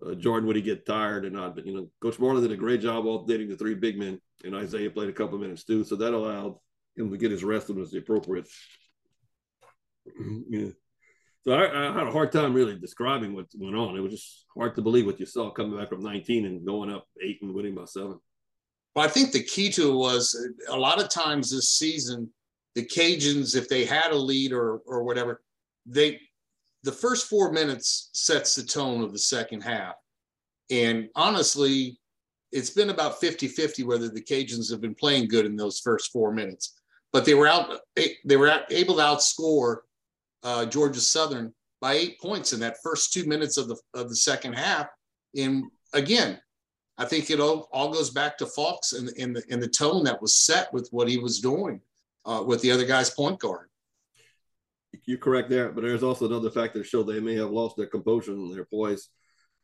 uh, 0.05 0.15
Jordan 0.15 0.47
would 0.47 0.57
he 0.57 0.63
get 0.63 0.87
tired 0.87 1.25
or 1.25 1.31
not. 1.31 1.55
But 1.55 1.67
you 1.67 1.75
know, 1.75 1.91
Coach 2.01 2.19
Marlin 2.19 2.43
did 2.43 2.53
a 2.53 2.57
great 2.57 2.81
job 2.81 3.07
alternating 3.07 3.49
the 3.49 3.57
three 3.57 3.75
big 3.75 3.99
men, 3.99 4.21
and 4.45 4.55
Isaiah 4.55 4.91
played 4.91 5.09
a 5.09 5.13
couple 5.13 5.39
minutes 5.39 5.65
too, 5.65 5.85
so 5.85 5.97
that 5.97 6.15
allowed 6.15 6.57
him 6.97 7.11
to 7.11 7.17
get 7.17 7.31
his 7.31 7.45
rest 7.45 7.69
when 7.69 7.79
it 7.79 7.81
was 7.81 7.91
the 7.91 7.99
appropriate. 7.99 8.47
yeah. 10.49 10.69
So 11.43 11.53
I, 11.53 11.91
I, 11.91 11.99
had 11.99 12.07
a 12.07 12.13
hard 12.13 12.33
time 12.33 12.53
really 12.53 12.79
describing 12.79 13.35
what 13.35 13.47
went 13.55 13.77
on. 13.77 13.97
It 13.97 14.01
was 14.01 14.13
just 14.13 14.45
hard 14.55 14.75
to 14.77 14.83
believe 14.83 15.07
what 15.07 15.19
you 15.19 15.27
saw 15.27 15.51
coming 15.51 15.79
back 15.79 15.89
from 15.89 16.03
19 16.03 16.45
and 16.45 16.67
going 16.67 16.91
up 16.91 17.07
eight 17.23 17.39
and 17.41 17.55
winning 17.55 17.75
by 17.75 17.87
seven. 17.87 18.19
Well, 18.95 19.05
I 19.05 19.09
think 19.09 19.33
the 19.33 19.43
key 19.43 19.71
to 19.71 19.93
it 19.93 19.95
was 19.95 20.37
uh, 20.69 20.75
a 20.75 20.79
lot 20.79 21.01
of 21.01 21.09
times 21.09 21.51
this 21.51 21.71
season, 21.71 22.31
the 22.75 22.85
Cajuns, 22.85 23.57
if 23.57 23.69
they 23.69 23.85
had 23.85 24.13
a 24.13 24.17
lead 24.17 24.53
or 24.53 24.81
or 24.87 25.03
whatever, 25.03 25.43
they 25.87 26.21
the 26.83 26.93
first 26.93 27.27
four 27.27 27.53
minutes 27.53 28.11
sets 28.13 28.55
the 28.55 28.63
tone 28.63 29.03
of 29.03 29.13
the 29.13 29.19
second 29.19 29.63
half. 29.63 29.95
And 30.71 31.09
honestly, 31.15 31.99
it's 32.53 32.71
been 32.71 32.91
about 32.91 33.21
50 33.21 33.49
50 33.49 33.85
whether 33.85 34.09
the 34.09 34.23
Cajuns 34.23 34.71
have 34.71 34.81
been 34.81 34.95
playing 34.95 35.29
good 35.29 35.47
in 35.47 35.57
those 35.57 35.81
first 35.81 36.13
four 36.13 36.33
minutes. 36.33 36.75
But 37.13 37.25
they 37.25 37.35
were 37.35 37.49
out, 37.49 37.81
eh, 37.97 38.09
they 38.25 38.37
were 38.37 38.63
able 38.71 38.97
to 38.97 39.03
outscore 39.03 39.79
uh, 40.43 40.67
Georgia 40.67 41.01
Southern 41.01 41.55
by 41.81 41.95
eight 41.95 42.21
points 42.21 42.53
in 42.53 42.61
that 42.61 42.77
first 42.83 43.13
two 43.13 43.25
minutes 43.27 43.57
of 43.57 43.69
the 43.69 43.77
of 43.95 44.09
the 44.09 44.17
second 44.17 44.55
half. 44.55 44.87
And 45.37 45.65
again, 45.93 46.41
I 46.99 47.05
think 47.05 47.31
it 47.31 47.41
all, 47.41 47.69
all 47.73 47.93
goes 47.93 48.11
back 48.11 48.37
to 48.39 48.45
Fulks 48.45 48.99
and, 48.99 49.09
and, 49.19 49.37
the, 49.37 49.43
and 49.51 49.63
the 49.63 49.69
tone 49.69 50.05
that 50.05 50.21
was 50.21 50.35
set 50.35 50.73
with 50.73 50.89
what 50.91 51.09
he 51.09 51.19
was 51.19 51.39
doing 51.39 51.81
uh, 52.27 52.43
with 52.47 52.61
the 52.63 52.73
other 52.73 52.85
guy's 52.85 53.11
point 53.11 53.39
guard 53.39 53.71
you're 55.05 55.19
correct 55.19 55.51
there, 55.51 55.71
but 55.71 55.83
there's 55.83 56.03
also 56.03 56.27
another 56.27 56.51
factor 56.51 56.79
that 56.79 56.87
show 56.87 57.03
they 57.03 57.21
may 57.21 57.35
have 57.35 57.51
lost 57.51 57.77
their 57.77 57.87
composure 57.87 58.33
and 58.33 58.53
their 58.53 58.65
poise. 58.65 59.09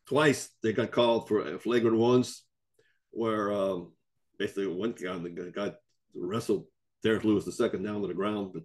Twice 0.06 0.50
they 0.62 0.72
got 0.72 0.92
called 0.92 1.28
for 1.28 1.58
flagrant 1.58 1.96
ones, 1.96 2.44
where 3.10 3.52
um, 3.52 3.92
basically 4.38 4.68
one 4.68 4.92
guy 4.92 5.18
the 5.18 5.52
guy 5.54 5.72
wrestled 6.14 6.66
Derek 7.02 7.24
Lewis 7.24 7.44
the 7.44 7.52
second 7.52 7.82
down 7.82 8.02
to 8.02 8.08
the 8.08 8.14
ground, 8.14 8.52
but 8.54 8.62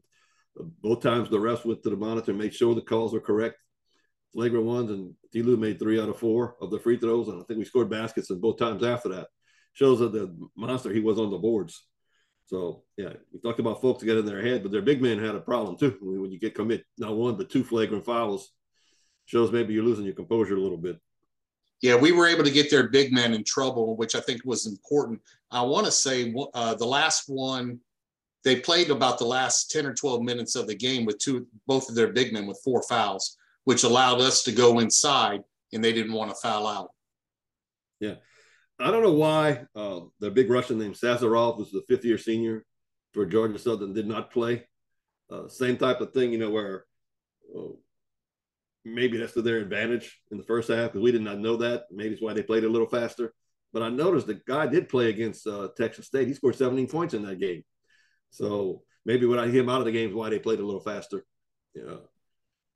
both 0.82 1.02
times 1.02 1.30
the 1.30 1.38
refs 1.38 1.66
went 1.66 1.84
to 1.84 1.90
the 1.90 1.96
monitor, 1.96 2.34
made 2.34 2.54
sure 2.54 2.76
the 2.76 2.82
calls 2.82 3.14
were 3.14 3.22
correct. 3.22 3.58
Flagrant 4.34 4.66
ones, 4.66 4.92
and 4.92 5.14
D. 5.32 5.42
Lou 5.42 5.58
made 5.58 5.78
three 5.78 6.00
out 6.00 6.10
of 6.10 6.18
four 6.18 6.56
of 6.62 6.72
the 6.72 6.80
free 6.80 6.98
throws, 6.98 7.28
and 7.28 7.42
I 7.42 7.44
think 7.44 7.58
we 7.58 7.66
scored 7.66 7.90
baskets 7.90 8.30
in 8.30 8.40
both 8.40 8.58
times 8.58 8.84
after 8.84 9.10
that. 9.10 9.28
Shows 9.74 10.00
that 10.00 10.14
the 10.14 10.36
monster 10.56 10.92
he 10.94 11.02
was 11.02 11.20
on 11.20 11.32
the 11.32 11.38
boards. 11.38 11.86
So 12.46 12.84
yeah, 12.98 13.14
we 13.32 13.40
talked 13.40 13.60
about 13.60 13.82
Fulks 13.82 14.00
to 14.00 14.06
get 14.06 14.18
in 14.18 14.26
their 14.26 14.42
head, 14.42 14.64
but 14.64 14.72
their 14.72 14.82
big 14.82 15.02
men 15.02 15.20
had 15.20 15.36
a 15.36 15.40
problem 15.40 15.78
too. 15.78 15.98
When 16.02 16.32
you 16.32 16.40
get 16.40 16.56
commit 16.56 16.84
not 16.98 17.16
one 17.16 17.38
but 17.38 17.50
two 17.50 17.64
flagrant 17.64 18.06
fouls, 18.06 18.52
shows 19.26 19.52
maybe 19.52 19.74
you're 19.74 19.84
losing 19.84 20.06
your 20.06 20.16
composure 20.16 20.56
a 20.56 20.60
little 20.60 20.78
bit. 20.78 21.00
Yeah, 21.82 21.96
we 21.96 22.12
were 22.12 22.28
able 22.28 22.44
to 22.44 22.52
get 22.52 22.70
their 22.70 22.90
big 22.90 23.12
men 23.12 23.34
in 23.34 23.44
trouble, 23.44 23.96
which 23.96 24.16
I 24.16 24.20
think 24.20 24.42
was 24.46 24.68
important. 24.68 25.22
I 25.50 25.62
want 25.62 25.86
to 25.86 25.92
say 25.92 26.34
uh, 26.54 26.76
the 26.76 26.86
last 26.86 27.24
one, 27.28 27.80
they 28.44 28.60
played 28.60 28.90
about 28.90 29.20
the 29.20 29.26
last 29.26 29.72
10 29.72 29.86
or 29.86 29.94
12 29.94 30.22
minutes 30.22 30.56
of 30.56 30.68
the 30.68 30.76
game 30.76 31.06
with 31.06 31.20
two, 31.20 31.48
both 31.68 31.90
of 31.90 31.96
their 31.96 32.12
big 32.12 32.34
men 32.34 32.48
with 32.48 32.62
four 32.64 32.82
fouls, 32.84 33.38
which 33.66 33.84
allowed 33.84 34.20
us 34.20 34.44
to 34.44 34.52
go 34.52 34.80
inside 34.80 35.42
and 35.74 35.84
they 35.84 35.94
didn't 35.94 36.14
want 36.14 36.32
to 36.32 36.36
foul 36.36 36.68
out. 36.68 36.90
Yeah. 38.00 38.16
I 38.80 38.90
don't 38.90 39.04
know 39.04 39.14
why 39.14 39.66
uh, 39.76 40.02
the 40.20 40.32
big 40.32 40.50
Russian 40.50 40.80
named 40.80 40.96
Sazarov 40.96 41.60
was 41.60 41.72
the 41.72 41.84
fifth 41.88 42.04
year 42.04 42.18
senior 42.18 42.66
for 43.14 43.26
Georgia 43.26 43.60
Southern 43.60 43.94
did 43.94 44.08
not 44.08 44.32
play. 44.32 44.64
Uh, 45.30 45.48
same 45.48 45.78
type 45.78 46.02
of 46.02 46.14
thing, 46.14 46.32
you 46.32 46.40
know, 46.40 46.50
where 46.50 46.86
uh, 47.56 47.74
maybe 48.84 49.18
that's 49.18 49.34
to 49.34 49.42
their 49.42 49.60
advantage 49.60 50.20
in 50.32 50.38
the 50.38 50.44
first 50.44 50.70
half 50.70 50.92
because 50.92 51.02
we 51.02 51.12
did 51.12 51.22
not 51.22 51.40
know 51.40 51.58
that. 51.58 51.84
Maybe 51.92 52.14
it's 52.14 52.24
why 52.24 52.34
they 52.34 52.44
played 52.44 52.64
a 52.64 52.70
little 52.70 52.88
faster. 52.88 53.34
But 53.72 53.84
I 53.84 53.90
noticed 53.90 54.28
the 54.28 54.42
guy 54.48 54.68
did 54.68 54.90
play 54.90 55.10
against 55.10 55.48
uh, 55.48 55.70
Texas 55.78 56.08
State. 56.08 56.28
He 56.28 56.34
scored 56.34 56.56
17 56.56 56.88
points 56.88 57.14
in 57.14 57.24
that 57.24 57.40
game. 57.40 57.64
So 58.32 58.84
maybe 59.06 59.26
when 59.26 59.40
I 59.40 59.48
him 59.48 59.70
out 59.70 59.80
of 59.80 59.86
the 59.86 59.92
games, 59.92 60.14
why 60.14 60.30
they 60.30 60.40
played 60.40 60.60
a 60.60 60.66
little 60.66 60.82
faster. 60.82 61.26
Yeah. 61.74 61.98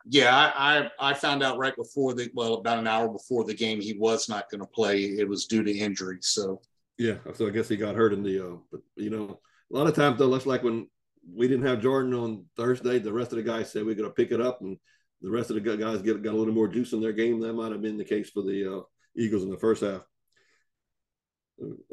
Yeah, 0.07 0.35
I, 0.35 0.77
I, 0.99 1.09
I 1.09 1.13
found 1.15 1.41
out 1.41 1.57
right 1.57 1.75
before 1.75 2.13
the 2.13 2.29
well 2.35 2.53
about 2.53 2.77
an 2.77 2.85
hour 2.85 3.09
before 3.09 3.43
the 3.43 3.55
game 3.55 3.81
he 3.81 3.97
was 3.97 4.29
not 4.29 4.51
going 4.51 4.61
to 4.61 4.67
play. 4.67 5.01
It 5.01 5.27
was 5.27 5.47
due 5.47 5.63
to 5.63 5.71
injury. 5.71 6.19
So 6.21 6.61
yeah, 6.97 7.15
so 7.33 7.47
I 7.47 7.49
guess 7.49 7.67
he 7.67 7.75
got 7.75 7.95
hurt 7.95 8.13
in 8.13 8.21
the. 8.21 8.45
Uh, 8.45 8.57
but 8.71 8.81
you 8.95 9.09
know, 9.09 9.39
a 9.71 9.75
lot 9.75 9.87
of 9.87 9.95
times 9.95 10.19
though, 10.19 10.29
that's 10.29 10.45
like 10.45 10.63
when 10.63 10.87
we 11.33 11.47
didn't 11.47 11.65
have 11.65 11.81
Jordan 11.81 12.13
on 12.13 12.45
Thursday. 12.55 12.99
The 12.99 13.11
rest 13.11 13.31
of 13.31 13.37
the 13.37 13.43
guys 13.43 13.71
said 13.71 13.85
we're 13.85 13.95
going 13.95 14.07
to 14.07 14.13
pick 14.13 14.31
it 14.31 14.39
up, 14.39 14.61
and 14.61 14.77
the 15.21 15.31
rest 15.31 15.49
of 15.49 15.55
the 15.55 15.77
guys 15.77 16.01
get 16.01 16.21
got 16.21 16.33
a 16.33 16.37
little 16.37 16.53
more 16.53 16.67
juice 16.67 16.93
in 16.93 17.01
their 17.01 17.11
game. 17.11 17.39
That 17.39 17.53
might 17.53 17.71
have 17.71 17.81
been 17.81 17.97
the 17.97 18.05
case 18.05 18.29
for 18.29 18.43
the 18.43 18.77
uh, 18.77 18.81
Eagles 19.17 19.43
in 19.43 19.49
the 19.49 19.57
first 19.57 19.81
half. 19.81 20.01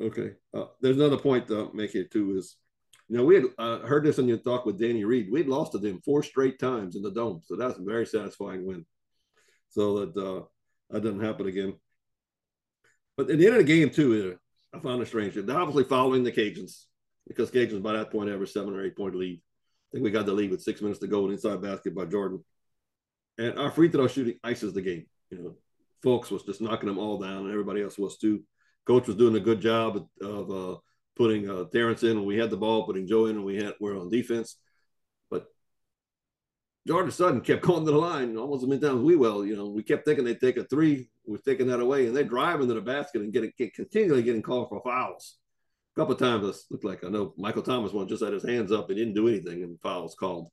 Okay, 0.01 0.33
uh, 0.55 0.67
there's 0.81 0.97
another 0.97 1.19
point 1.19 1.47
to 1.49 1.71
make 1.73 1.93
here 1.93 2.05
too 2.05 2.37
is, 2.37 2.57
you 3.13 3.19
know, 3.19 3.25
we 3.25 3.35
had 3.35 3.45
uh, 3.59 3.79
heard 3.81 4.05
this 4.05 4.19
in 4.19 4.27
your 4.27 4.39
talk 4.39 4.65
with 4.65 4.81
Danny 4.81 5.05
Reed. 5.05 5.31
We'd 5.31 5.47
lost 5.47 5.73
to 5.73 5.79
them 5.79 6.01
four 6.03 6.23
straight 6.23 6.59
times 6.59 6.97
in 6.97 7.03
the 7.03 7.11
dome, 7.11 7.43
so 7.45 7.57
that's 7.57 7.79
a 7.79 7.83
very 7.83 8.07
satisfying 8.07 8.65
win. 8.65 8.87
So 9.69 10.07
that 10.07 10.17
uh, 10.17 10.45
that 10.89 11.03
doesn't 11.03 11.21
happen 11.21 11.47
again. 11.47 11.75
But 13.19 13.29
at 13.29 13.39
the 13.39 13.45
end 13.45 13.57
of 13.57 13.67
the 13.67 13.71
game 13.71 13.91
too, 13.91 14.39
uh, 14.73 14.77
I 14.79 14.81
found 14.81 15.03
it 15.03 15.09
strange. 15.09 15.35
They're 15.35 15.59
obviously 15.59 15.85
following 15.85 16.25
the 16.25 16.33
Cajuns 16.33 16.85
because 17.29 17.51
Cajuns 17.51 17.83
by 17.83 17.93
that 17.93 18.11
point 18.11 18.31
have 18.31 18.41
a 18.41 18.47
seven 18.47 18.75
or 18.75 18.83
eight 18.83 18.97
point 18.97 19.15
lead. 19.15 19.43
I 19.43 19.89
think 19.93 20.05
we 20.05 20.11
got 20.11 20.25
the 20.25 20.33
lead 20.33 20.51
with 20.51 20.63
six 20.63 20.81
minutes 20.81 21.01
to 21.01 21.07
go, 21.07 21.25
and 21.25 21.35
inside 21.35 21.61
basket 21.61 21.95
by 21.95 22.07
Jordan 22.07 22.43
and 23.37 23.59
our 23.59 23.71
free 23.71 23.91
throw 23.91 24.09
shooting 24.09 24.39
ices 24.43 24.73
the 24.73 24.81
game. 24.81 25.05
You 25.29 25.39
know, 25.39 25.57
Fulks 26.03 26.31
was 26.31 26.45
just 26.45 26.63
knocking 26.63 26.89
them 26.89 26.99
all 26.99 27.19
down, 27.19 27.43
and 27.43 27.51
everybody 27.51 27.83
else 27.83 27.99
was 27.99 28.17
too. 28.17 28.43
Coach 28.87 29.07
was 29.07 29.17
doing 29.17 29.37
a 29.37 29.41
good 29.41 29.61
job 29.61 29.97
of, 29.97 30.27
of 30.27 30.51
uh, 30.51 30.79
putting 31.17 31.49
uh, 31.49 31.65
Terrence 31.73 32.03
in 32.03 32.17
when 32.17 32.27
we 32.27 32.39
had 32.39 32.51
the 32.51 32.57
ball, 32.57 32.87
putting 32.87 33.07
Joe 33.07 33.27
in 33.27 33.37
when 33.37 33.45
we 33.45 33.63
had 33.63 33.75
we're 33.81 33.99
on 33.99 34.11
defense. 34.11 34.57
But 35.31 35.47
Georgia 36.87 37.13
Southern 37.13 37.41
kept 37.41 37.63
going 37.67 37.85
to 37.85 37.93
the 37.93 37.99
line 37.99 38.37
almost 38.37 38.63
as 38.63 38.69
many 38.69 38.81
times 38.81 39.03
we 39.03 39.17
will. 39.17 39.45
You 39.45 39.57
know, 39.57 39.69
we 39.69 39.83
kept 39.83 40.05
thinking 40.05 40.25
they'd 40.25 40.41
take 40.41 40.57
a 40.57 40.65
three, 40.65 41.11
we're 41.27 41.39
taking 41.39 41.67
that 41.69 41.81
away, 41.81 42.07
and 42.07 42.17
they 42.17 42.25
drive 42.25 42.61
into 42.61 42.75
the 42.75 42.81
basket 42.81 43.23
and 43.23 43.33
getting 43.33 43.53
get, 43.59 43.75
continually 43.75 44.23
getting 44.23 44.43
called 44.43 44.69
for 44.69 44.83
fouls. 44.83 45.37
A 45.95 46.01
couple 46.01 46.15
of 46.15 46.21
times 46.21 46.49
it 46.49 46.57
looked 46.71 46.85
like 46.85 47.05
I 47.05 47.09
know 47.09 47.35
Michael 47.37 47.63
Thomas 47.63 47.93
one 47.93 48.09
just 48.09 48.25
had 48.25 48.33
his 48.33 48.45
hands 48.45 48.73
up 48.73 48.89
and 48.89 48.99
didn't 48.99 49.15
do 49.15 49.29
anything, 49.29 49.63
and 49.63 49.81
fouls 49.81 50.15
called 50.15 50.49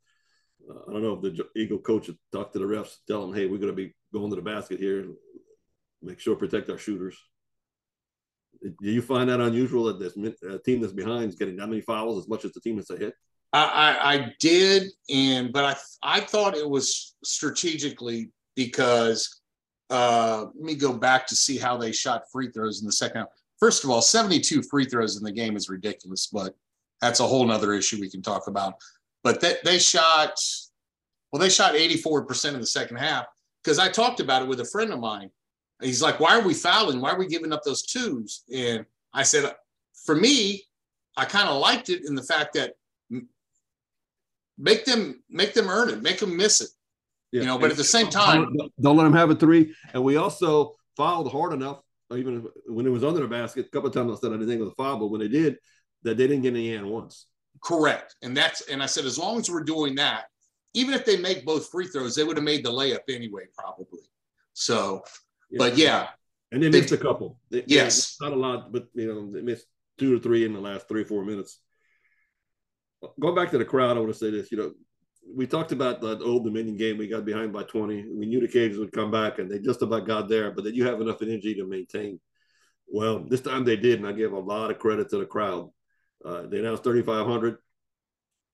uh, 0.69 0.80
I 0.88 0.93
don't 0.93 1.04
know 1.04 1.13
if 1.13 1.22
the 1.22 1.45
Eagle 1.56 1.80
coach 1.80 2.10
talked 2.32 2.54
to 2.54 2.60
the 2.60 2.65
refs, 2.65 2.98
tell 3.08 3.22
them, 3.22 3.36
hey, 3.36 3.45
we're 3.45 3.60
going 3.60 3.72
to 3.72 3.76
be 3.76 3.95
going 4.13 4.30
to 4.30 4.36
the 4.36 4.41
basket 4.41 4.80
here, 4.80 5.06
make 6.02 6.19
sure 6.19 6.36
protect 6.36 6.69
our 6.69 6.78
shooters. 6.78 7.17
Do 8.62 8.91
you 8.91 9.02
find 9.02 9.30
that 9.30 9.39
unusual 9.39 9.86
that 9.86 10.00
this 10.00 10.43
uh, 10.43 10.58
team 10.65 10.82
that's 10.82 10.93
behind 10.93 11.30
is 11.30 11.36
getting 11.36 11.56
that 11.58 11.67
many 11.67 11.82
fouls 11.82 12.24
as 12.24 12.28
much 12.28 12.45
as 12.45 12.52
the 12.52 12.60
team 12.60 12.76
that's 12.76 12.89
ahead? 12.89 13.13
I, 13.52 13.98
I, 14.02 14.34
did, 14.39 14.91
and 15.10 15.52
but 15.52 15.65
I 15.65 15.76
I 16.17 16.19
thought 16.19 16.56
it 16.56 16.69
was 16.69 17.15
strategically 17.24 18.32
because 18.56 19.41
uh, 19.89 20.45
let 20.54 20.63
me 20.63 20.76
go 20.76 20.93
back 20.93 21.26
to 21.28 21.36
see 21.36 21.58
how 21.58 21.76
they 21.76 21.91
shot 21.91 22.24
free 22.32 22.52
throws 22.52 22.82
in 22.82 22.86
the 22.86 22.91
second 22.91 23.22
half. 23.22 23.30
First 23.60 23.84
of 23.84 23.89
all, 23.89 24.04
72 24.04 24.62
free 24.63 24.86
throws 24.86 25.17
in 25.17 25.24
the 25.24 25.32
game 25.32 25.56
is 25.56 25.67
ridiculous, 25.67 26.28
but 26.28 26.54
that's 27.02 27.22
a 27.22 27.28
whole 27.28 27.45
nother 27.45 27.74
issue 27.74 28.00
we 28.00 28.10
can 28.10 28.22
talk 28.22 28.48
about 28.48 28.76
but 29.24 29.41
they, 29.41 29.56
they 29.63 29.80
shot, 29.80 30.34
well, 31.32 31.39
they 31.39 31.50
shot 31.50 31.74
84% 31.76 32.54
in 32.54 32.60
the 32.60 32.65
second 32.65 32.98
half 32.98 33.26
because 33.63 33.80
I 33.80 33.89
talked 33.89 34.19
about 34.19 34.41
it 34.41 34.48
with 34.48 34.60
a 34.60 34.65
friend 34.65 34.91
of 34.91 35.00
mine. 35.00 35.30
He's 35.82 36.02
like, 36.02 36.20
why 36.20 36.38
are 36.38 36.46
we 36.46 36.54
fouling? 36.54 37.00
Why 37.00 37.12
are 37.12 37.20
we 37.20 37.28
giving 37.28 37.54
up 37.54 37.63
those 37.63 37.84
twos? 37.84 38.44
And 38.54 38.86
I 39.13 39.24
said, 39.24 39.54
for 40.06 40.15
me, 40.15 40.63
I 41.15 41.26
kind 41.26 41.50
of 41.50 41.62
liked 41.62 41.89
it 41.89 42.04
in 42.06 42.15
the 42.15 42.24
fact 42.24 42.54
that 42.54 42.74
make 44.58 44.86
them 44.86 45.24
make 45.30 45.54
them 45.54 45.70
earn 45.70 45.89
it, 45.89 46.02
make 46.02 46.20
them 46.20 46.36
miss 46.36 46.62
it. 46.62 46.70
Yeah. 47.32 47.42
You 47.42 47.48
know, 47.48 47.58
but 47.58 47.72
at 47.72 47.78
the 47.78 47.84
same 47.84 48.10
time, 48.10 48.56
don't 48.82 48.98
let 48.98 49.04
them 49.04 49.13
have 49.13 49.30
a 49.30 49.36
three. 49.36 49.74
And 49.94 50.04
we 50.04 50.18
also 50.18 50.76
fouled 50.98 51.32
hard 51.32 51.54
enough, 51.54 51.82
even 52.13 52.48
when 52.65 52.86
it 52.86 52.89
was 52.89 53.04
under 53.04 53.22
the 53.22 53.28
basket. 53.28 53.68
A 53.68 53.70
couple 53.70 53.88
of 53.88 53.94
times 53.94 54.12
I 54.12 54.15
said 54.20 54.32
I 54.32 54.34
didn't 54.34 54.48
think 54.48 54.60
it 54.60 54.63
was 54.63 54.74
a 54.74 54.84
foul, 54.84 54.98
but 54.98 55.08
when 55.08 55.22
they 55.22 55.28
did, 55.28 55.58
that 56.04 56.18
they 56.18 56.28
didn't 56.28 56.42
get 56.42 56.54
any 56.54 56.76
and 56.76 56.89
once. 56.89 57.28
Correct. 57.63 58.15
And 58.22 58.36
that's 58.36 58.62
and 58.70 58.82
I 58.82 58.86
said 58.86 59.06
as 59.06 59.18
long 59.18 59.39
as 59.39 59.50
we're 59.50 59.63
doing 59.63 59.96
that, 59.96 60.26
even 60.74 60.94
if 60.94 61.06
they 61.06 61.18
make 61.18 61.46
both 61.46 61.70
free 61.70 61.88
throws, 61.88 62.15
they 62.15 62.24
would 62.24 62.38
have 62.38 62.44
made 62.44 62.63
the 62.63 62.72
layup 62.72 63.02
anyway, 63.10 63.46
probably. 63.58 64.02
So, 64.54 65.04
yeah. 65.49 65.57
but 65.57 65.77
yeah. 65.77 66.07
And 66.51 66.63
they 66.63 66.69
missed 66.69 66.91
a 66.91 66.97
couple. 66.97 67.38
They, 67.51 67.63
yes. 67.67 68.17
Not 68.21 68.31
a 68.31 68.35
lot, 68.35 68.71
but 68.71 68.88
you 68.93 69.07
know, 69.07 69.31
they 69.31 69.41
missed 69.41 69.65
two 69.97 70.15
or 70.15 70.19
three 70.19 70.45
in 70.45 70.53
the 70.53 70.59
last 70.59 70.88
three 70.88 71.03
or 71.03 71.05
four 71.05 71.23
minutes. 71.23 71.59
Going 73.19 73.35
back 73.35 73.51
to 73.51 73.57
the 73.57 73.65
crowd, 73.65 73.97
I 73.97 73.99
want 73.99 74.12
to 74.12 74.17
say 74.17 74.31
this. 74.31 74.51
You 74.51 74.57
know, 74.57 74.71
we 75.33 75.45
talked 75.45 75.71
about 75.71 76.01
the 76.01 76.19
old 76.19 76.43
Dominion 76.43 76.75
game. 76.75 76.97
We 76.97 77.07
got 77.07 77.25
behind 77.25 77.53
by 77.53 77.63
20. 77.63 78.05
We 78.12 78.25
knew 78.25 78.39
the 78.39 78.47
Cajuns 78.47 78.79
would 78.79 78.91
come 78.91 79.12
back, 79.12 79.39
and 79.39 79.49
they 79.49 79.59
just 79.59 79.81
about 79.81 80.07
got 80.07 80.27
there, 80.27 80.51
but 80.51 80.63
then 80.63 80.73
you 80.73 80.85
have 80.85 81.01
enough 81.01 81.21
energy 81.21 81.53
to 81.55 81.67
maintain. 81.67 82.19
Well, 82.88 83.19
this 83.19 83.41
time 83.41 83.63
they 83.63 83.77
did, 83.77 83.99
and 83.99 84.07
I 84.07 84.13
give 84.13 84.33
a 84.33 84.39
lot 84.39 84.71
of 84.71 84.79
credit 84.79 85.09
to 85.09 85.17
the 85.17 85.25
crowd. 85.25 85.69
Uh, 86.25 86.47
they 86.47 86.59
announced 86.59 86.83
3,500. 86.83 87.57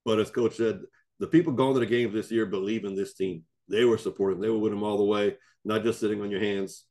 But 0.03 0.19
as 0.19 0.29
coach 0.29 0.55
said, 0.55 0.81
the 1.19 1.27
people 1.27 1.53
going 1.53 1.73
to 1.73 1.79
the 1.79 1.85
games 1.85 2.13
this 2.13 2.31
year 2.31 2.45
believe 2.45 2.83
in 2.83 2.95
this 2.95 3.13
team. 3.13 3.43
They 3.67 3.85
were 3.85 3.97
supporting. 3.97 4.39
They 4.39 4.49
were 4.49 4.59
with 4.59 4.71
them 4.71 4.83
all 4.83 4.97
the 4.97 5.03
way, 5.03 5.35
not 5.63 5.83
just 5.83 5.99
sitting 5.99 6.21
on 6.21 6.31
your 6.31 6.39
hands. 6.39 6.85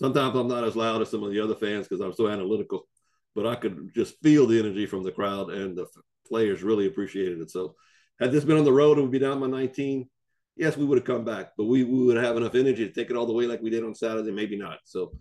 Sometimes 0.00 0.36
I'm 0.36 0.48
not 0.48 0.64
as 0.64 0.76
loud 0.76 1.02
as 1.02 1.10
some 1.10 1.22
of 1.22 1.30
the 1.30 1.40
other 1.40 1.54
fans 1.54 1.88
because 1.88 2.04
I'm 2.04 2.12
so 2.12 2.28
analytical, 2.28 2.86
but 3.34 3.46
I 3.46 3.54
could 3.54 3.90
just 3.94 4.20
feel 4.22 4.46
the 4.46 4.58
energy 4.58 4.86
from 4.86 5.02
the 5.02 5.12
crowd 5.12 5.50
and 5.50 5.76
the 5.76 5.86
players 6.26 6.62
really 6.62 6.86
appreciated 6.86 7.40
it. 7.40 7.50
So, 7.50 7.74
had 8.20 8.32
this 8.32 8.44
been 8.44 8.56
on 8.56 8.64
the 8.64 8.72
road 8.72 8.98
and 8.98 9.06
we'd 9.06 9.18
be 9.18 9.24
down 9.24 9.40
by 9.40 9.46
19, 9.46 10.08
yes, 10.56 10.76
we 10.76 10.84
would 10.84 10.98
have 10.98 11.06
come 11.06 11.24
back, 11.24 11.52
but 11.56 11.64
we, 11.64 11.84
we 11.84 12.04
would 12.04 12.16
have 12.16 12.36
enough 12.36 12.54
energy 12.54 12.86
to 12.86 12.92
take 12.92 13.10
it 13.10 13.16
all 13.16 13.26
the 13.26 13.32
way 13.32 13.46
like 13.46 13.60
we 13.60 13.70
did 13.70 13.84
on 13.84 13.94
Saturday, 13.94 14.32
maybe 14.32 14.56
not. 14.56 14.78
So, 14.84 15.12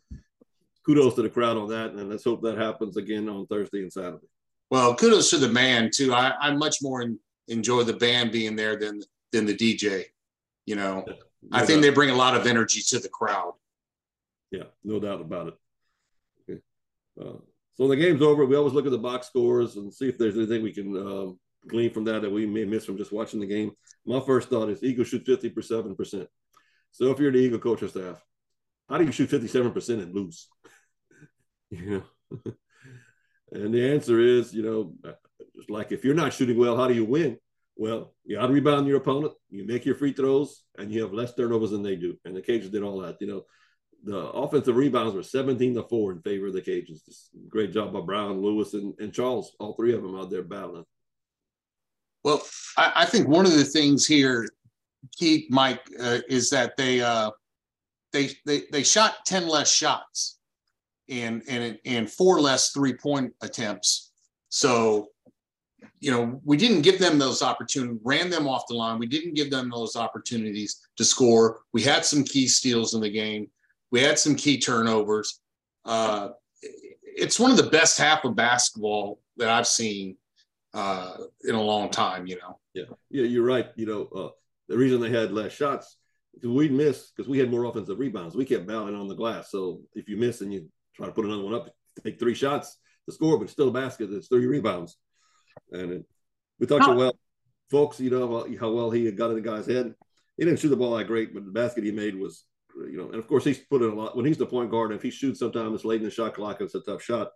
kudos 0.85 1.15
to 1.15 1.21
the 1.21 1.29
crowd 1.29 1.57
on 1.57 1.69
that, 1.69 1.91
and 1.91 2.09
let's 2.09 2.23
hope 2.23 2.41
that 2.43 2.57
happens 2.57 2.97
again 2.97 3.27
on 3.27 3.47
Thursday 3.47 3.81
and 3.81 3.91
Saturday. 3.91 4.27
Well, 4.69 4.95
kudos 4.95 5.29
to 5.31 5.37
the 5.37 5.49
band 5.49 5.91
too. 5.95 6.13
I, 6.13 6.33
I 6.39 6.51
much 6.51 6.77
more 6.81 7.05
enjoy 7.47 7.83
the 7.83 7.93
band 7.93 8.31
being 8.31 8.55
there 8.55 8.77
than 8.77 9.01
than 9.31 9.45
the 9.45 9.55
DJ. 9.55 10.05
You 10.65 10.75
know, 10.75 11.03
yeah, 11.07 11.13
no 11.43 11.57
I 11.57 11.65
think 11.65 11.77
doubt. 11.77 11.81
they 11.81 11.89
bring 11.91 12.09
a 12.09 12.15
lot 12.15 12.35
of 12.35 12.47
energy 12.47 12.81
to 12.89 12.99
the 12.99 13.09
crowd. 13.09 13.53
Yeah, 14.51 14.63
no 14.83 14.99
doubt 14.99 15.21
about 15.21 15.47
it. 15.47 15.53
Okay. 16.49 16.59
Uh, 17.19 17.37
so 17.75 17.87
the 17.87 17.95
game's 17.95 18.21
over. 18.21 18.45
We 18.45 18.55
always 18.55 18.73
look 18.73 18.85
at 18.85 18.91
the 18.91 18.97
box 18.97 19.27
scores 19.27 19.75
and 19.75 19.93
see 19.93 20.09
if 20.09 20.17
there's 20.17 20.37
anything 20.37 20.63
we 20.63 20.73
can 20.73 20.95
uh, 20.95 21.31
glean 21.67 21.91
from 21.91 22.05
that 22.05 22.21
that 22.21 22.31
we 22.31 22.45
may 22.45 22.65
miss 22.65 22.85
from 22.85 22.97
just 22.97 23.11
watching 23.11 23.39
the 23.39 23.47
game. 23.47 23.71
My 24.05 24.19
first 24.21 24.49
thought 24.49 24.69
is 24.69 24.83
Eagles 24.83 25.09
shoot 25.09 25.25
57%. 25.25 26.27
So 26.91 27.11
if 27.11 27.19
you're 27.19 27.31
the 27.31 27.39
Eagle 27.39 27.59
coaching 27.59 27.89
staff, 27.89 28.23
how 28.87 28.97
do 28.97 29.05
you 29.05 29.11
shoot 29.11 29.29
57% 29.29 29.89
and 30.01 30.15
lose? 30.15 30.47
you 31.69 32.03
know? 32.31 32.51
And 33.51 33.73
the 33.73 33.93
answer 33.93 34.19
is, 34.19 34.53
you 34.53 34.63
know, 34.63 34.93
just 35.55 35.69
like 35.69 35.91
if 35.91 36.03
you're 36.03 36.15
not 36.15 36.33
shooting 36.33 36.57
well, 36.57 36.75
how 36.75 36.87
do 36.87 36.93
you 36.93 37.05
win? 37.05 37.37
Well, 37.77 38.13
you 38.23 38.39
out 38.39 38.51
rebound 38.51 38.87
your 38.87 38.97
opponent, 38.97 39.33
you 39.49 39.65
make 39.65 39.85
your 39.85 39.95
free 39.95 40.13
throws, 40.13 40.63
and 40.77 40.91
you 40.91 41.01
have 41.01 41.13
less 41.13 41.33
turnovers 41.33 41.71
than 41.71 41.83
they 41.83 41.95
do. 41.95 42.17
And 42.23 42.35
the 42.35 42.41
Cajuns 42.41 42.71
did 42.71 42.83
all 42.83 42.99
that. 43.01 43.17
You 43.19 43.27
know, 43.27 43.45
the 44.03 44.17
offensive 44.17 44.75
rebounds 44.75 45.13
were 45.13 45.23
17 45.23 45.75
to 45.75 45.83
4 45.83 46.11
in 46.13 46.21
favor 46.21 46.47
of 46.47 46.53
the 46.53 46.61
Cajuns. 46.61 47.01
Great 47.49 47.73
job 47.73 47.91
by 47.91 47.99
Brown, 47.99 48.41
Lewis, 48.41 48.73
and, 48.73 48.93
and 48.99 49.13
Charles, 49.13 49.55
all 49.59 49.73
three 49.73 49.93
of 49.93 50.01
them 50.01 50.15
out 50.15 50.29
there 50.29 50.43
battling. 50.43 50.85
Well, 52.23 52.41
I, 52.77 52.91
I 52.95 53.05
think 53.05 53.27
one 53.27 53.45
of 53.45 53.53
the 53.53 53.65
things 53.65 54.05
here, 54.05 54.47
Keith, 55.17 55.45
Mike, 55.49 55.81
uh, 55.99 56.19
is 56.29 56.49
that 56.51 56.77
they 56.77 57.01
uh, 57.01 57.31
they 58.13 58.29
they 58.45 58.63
they 58.71 58.83
shot 58.83 59.17
10 59.27 59.47
less 59.47 59.71
shots 59.71 60.39
and 61.09 61.43
and 61.47 61.77
and 61.85 62.09
four 62.09 62.41
less 62.41 62.71
three 62.71 62.93
point 62.93 63.33
attempts. 63.41 64.11
So 64.49 65.09
you 65.99 66.11
know, 66.11 66.41
we 66.43 66.57
didn't 66.57 66.81
give 66.81 66.99
them 66.99 67.17
those 67.19 67.41
opportunities, 67.41 67.99
ran 68.03 68.29
them 68.29 68.47
off 68.47 68.67
the 68.67 68.75
line. 68.75 68.99
We 68.99 69.07
didn't 69.07 69.33
give 69.33 69.51
them 69.51 69.69
those 69.69 69.95
opportunities 69.95 70.81
to 70.97 71.05
score. 71.05 71.61
We 71.73 71.81
had 71.81 72.05
some 72.05 72.23
key 72.23 72.47
steals 72.47 72.93
in 72.93 73.01
the 73.01 73.09
game. 73.09 73.49
We 73.91 74.01
had 74.01 74.19
some 74.19 74.35
key 74.35 74.59
turnovers. 74.59 75.39
Uh, 75.83 76.29
it's 77.03 77.39
one 77.39 77.51
of 77.51 77.57
the 77.57 77.69
best 77.69 77.97
half 77.97 78.25
of 78.25 78.35
basketball 78.35 79.19
that 79.37 79.49
I've 79.49 79.67
seen 79.67 80.17
uh, 80.73 81.17
in 81.43 81.55
a 81.55 81.61
long 81.61 81.89
time. 81.89 82.27
You 82.27 82.37
know. 82.37 82.59
Yeah, 82.73 82.83
yeah, 83.09 83.23
you're 83.23 83.45
right. 83.45 83.67
You 83.75 83.85
know, 83.85 84.09
uh, 84.15 84.29
the 84.67 84.77
reason 84.77 84.99
they 84.99 85.09
had 85.09 85.31
less 85.31 85.53
shots 85.53 85.97
we 86.43 86.69
missed 86.69 87.15
because 87.15 87.29
we 87.29 87.39
had 87.39 87.51
more 87.51 87.65
offensive 87.65 87.99
rebounds. 87.99 88.35
We 88.35 88.45
kept 88.45 88.67
battling 88.67 88.95
on 88.95 89.07
the 89.07 89.15
glass. 89.15 89.51
So 89.51 89.81
if 89.93 90.09
you 90.09 90.17
miss 90.17 90.41
and 90.41 90.53
you 90.53 90.67
try 90.95 91.05
to 91.05 91.11
put 91.11 91.25
another 91.25 91.43
one 91.43 91.53
up, 91.53 91.69
take 92.03 92.19
three 92.19 92.33
shots 92.33 92.77
to 93.07 93.13
score, 93.13 93.39
but 93.39 93.49
still 93.49 93.69
a 93.69 93.71
basket. 93.71 94.09
It's 94.11 94.27
three 94.27 94.45
rebounds. 94.45 94.97
And 95.71 95.91
it, 95.91 96.05
we 96.59 96.67
talked 96.67 96.85
about 96.85 96.97
well, 96.97 97.19
Fulks, 97.71 97.99
you 97.99 98.09
know, 98.09 98.47
how 98.59 98.71
well 98.71 98.91
he 98.91 99.05
had 99.05 99.17
got 99.17 99.29
in 99.29 99.35
the 99.35 99.41
guy's 99.41 99.67
head. 99.67 99.93
He 100.37 100.45
didn't 100.45 100.59
shoot 100.59 100.69
the 100.69 100.77
ball 100.77 100.95
that 100.97 101.07
great, 101.07 101.33
but 101.33 101.45
the 101.45 101.51
basket 101.51 101.83
he 101.83 101.91
made 101.91 102.15
was, 102.15 102.45
you 102.75 102.97
know, 102.97 103.05
and 103.05 103.15
of 103.15 103.27
course 103.27 103.43
he's 103.43 103.59
put 103.59 103.81
in 103.81 103.89
a 103.89 103.95
lot. 103.95 104.15
When 104.15 104.25
he's 104.25 104.37
the 104.37 104.45
point 104.45 104.69
guard, 104.69 104.91
if 104.91 105.01
he 105.01 105.09
shoots 105.09 105.39
sometimes 105.39 105.85
late 105.85 106.01
in 106.01 106.05
the 106.05 106.11
shot 106.11 106.33
clock, 106.35 106.61
it's 106.61 106.75
a 106.75 106.81
tough 106.81 107.01
shot. 107.01 107.29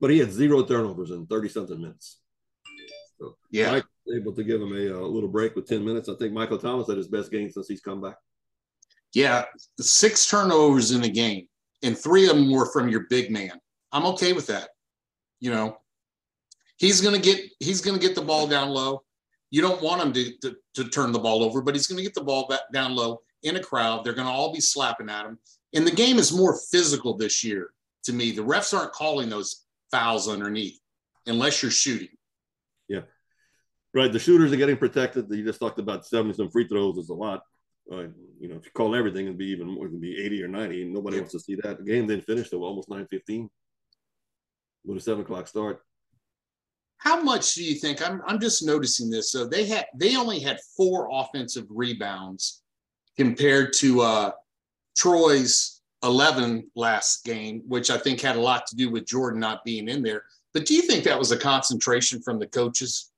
But 0.00 0.10
he 0.10 0.18
had 0.18 0.30
zero 0.30 0.62
turnovers 0.62 1.10
in 1.10 1.26
30 1.26 1.48
something 1.48 1.80
minutes. 1.80 2.20
So 3.18 3.36
yeah. 3.50 3.72
Mike 3.72 3.84
able 4.14 4.32
to 4.34 4.44
give 4.44 4.60
him 4.62 4.72
a, 4.72 4.86
a, 4.86 5.06
little 5.06 5.28
break 5.28 5.54
with 5.54 5.68
10 5.68 5.84
minutes. 5.84 6.08
I 6.08 6.14
think 6.14 6.32
Michael 6.32 6.58
Thomas 6.58 6.88
had 6.88 6.96
his 6.96 7.08
best 7.08 7.30
game 7.30 7.50
since 7.50 7.68
he's 7.68 7.80
come 7.80 8.00
back. 8.00 8.16
Yeah. 9.12 9.44
Six 9.80 10.28
turnovers 10.28 10.92
in 10.92 11.02
a 11.04 11.08
game, 11.08 11.46
and 11.82 11.98
three 11.98 12.28
of 12.28 12.36
them 12.36 12.50
were 12.50 12.70
from 12.72 12.88
your 12.88 13.06
big 13.10 13.30
man. 13.30 13.58
I'm 13.92 14.06
okay 14.06 14.32
with 14.32 14.46
that. 14.48 14.70
You 15.40 15.50
know, 15.50 15.78
he's 16.78 17.00
going 17.00 17.14
to 17.14 17.20
get 17.20 17.40
he's 17.60 17.80
going 17.80 17.98
to 17.98 18.04
get 18.04 18.14
the 18.14 18.22
ball 18.22 18.46
down 18.46 18.70
low. 18.70 19.02
You 19.50 19.62
don't 19.62 19.82
want 19.82 20.02
him 20.02 20.12
to, 20.12 20.32
to, 20.42 20.56
to 20.74 20.90
turn 20.90 21.12
the 21.12 21.18
ball 21.18 21.42
over, 21.42 21.62
but 21.62 21.74
he's 21.74 21.86
going 21.86 21.96
to 21.96 22.02
get 22.02 22.14
the 22.14 22.22
ball 22.22 22.46
back 22.48 22.60
down 22.72 22.94
low 22.94 23.20
in 23.42 23.56
a 23.56 23.62
crowd. 23.62 24.04
They're 24.04 24.12
going 24.12 24.26
to 24.26 24.32
all 24.32 24.52
be 24.52 24.60
slapping 24.60 25.08
at 25.08 25.24
him. 25.24 25.38
And 25.74 25.86
the 25.86 25.92
game 25.92 26.18
is 26.18 26.36
more 26.36 26.58
physical 26.70 27.16
this 27.16 27.42
year 27.42 27.70
to 28.04 28.12
me. 28.12 28.30
The 28.30 28.42
refs 28.42 28.76
aren't 28.76 28.92
calling 28.92 29.30
those 29.30 29.64
fouls 29.90 30.28
underneath 30.28 30.78
unless 31.26 31.62
you're 31.62 31.70
shooting. 31.70 32.08
Yeah. 32.88 33.02
Right. 33.94 34.12
The 34.12 34.18
shooters 34.18 34.52
are 34.52 34.56
getting 34.56 34.76
protected. 34.76 35.26
You 35.30 35.44
just 35.44 35.60
talked 35.60 35.78
about 35.78 36.06
70 36.06 36.34
some 36.34 36.50
free 36.50 36.68
throws 36.68 36.98
is 36.98 37.08
a 37.08 37.14
lot. 37.14 37.40
Uh, 37.90 38.08
you 38.38 38.48
know, 38.48 38.56
if 38.56 38.66
you 38.66 38.70
call 38.74 38.94
everything, 38.94 39.24
it'd 39.24 39.38
be 39.38 39.46
even 39.46 39.66
more, 39.66 39.86
it'd 39.86 39.98
be 39.98 40.22
80 40.22 40.42
or 40.42 40.48
90. 40.48 40.82
And 40.82 40.92
nobody 40.92 41.16
yeah. 41.16 41.22
wants 41.22 41.32
to 41.32 41.40
see 41.40 41.54
that. 41.62 41.78
The 41.78 41.84
game 41.84 42.06
didn't 42.06 42.26
finish 42.26 42.50
till 42.50 42.64
almost 42.64 42.90
9 42.90 43.06
15 43.10 43.48
with 44.84 44.98
a 44.98 45.00
seven 45.00 45.24
o'clock 45.24 45.48
start 45.48 45.80
how 46.98 47.22
much 47.22 47.54
do 47.54 47.64
you 47.64 47.74
think 47.76 48.06
I'm, 48.06 48.20
I'm 48.26 48.40
just 48.40 48.64
noticing 48.64 49.08
this 49.08 49.32
so 49.32 49.46
they 49.46 49.66
had 49.66 49.86
they 49.94 50.16
only 50.16 50.40
had 50.40 50.58
four 50.76 51.08
offensive 51.10 51.66
rebounds 51.70 52.62
compared 53.16 53.72
to 53.78 54.00
uh, 54.02 54.30
troy's 54.96 55.80
11 56.04 56.70
last 56.76 57.24
game 57.24 57.62
which 57.66 57.90
i 57.90 57.98
think 57.98 58.20
had 58.20 58.36
a 58.36 58.40
lot 58.40 58.66
to 58.66 58.76
do 58.76 58.90
with 58.90 59.06
jordan 59.06 59.40
not 59.40 59.64
being 59.64 59.88
in 59.88 60.02
there. 60.02 60.22
But 60.54 60.64
do 60.64 60.74
you 60.74 60.82
think 60.82 61.04
that 61.04 61.18
was 61.18 61.30
a 61.30 61.36
concentration 61.36 62.22
from 62.22 62.38
the 62.38 62.46
coaches? 62.46 63.12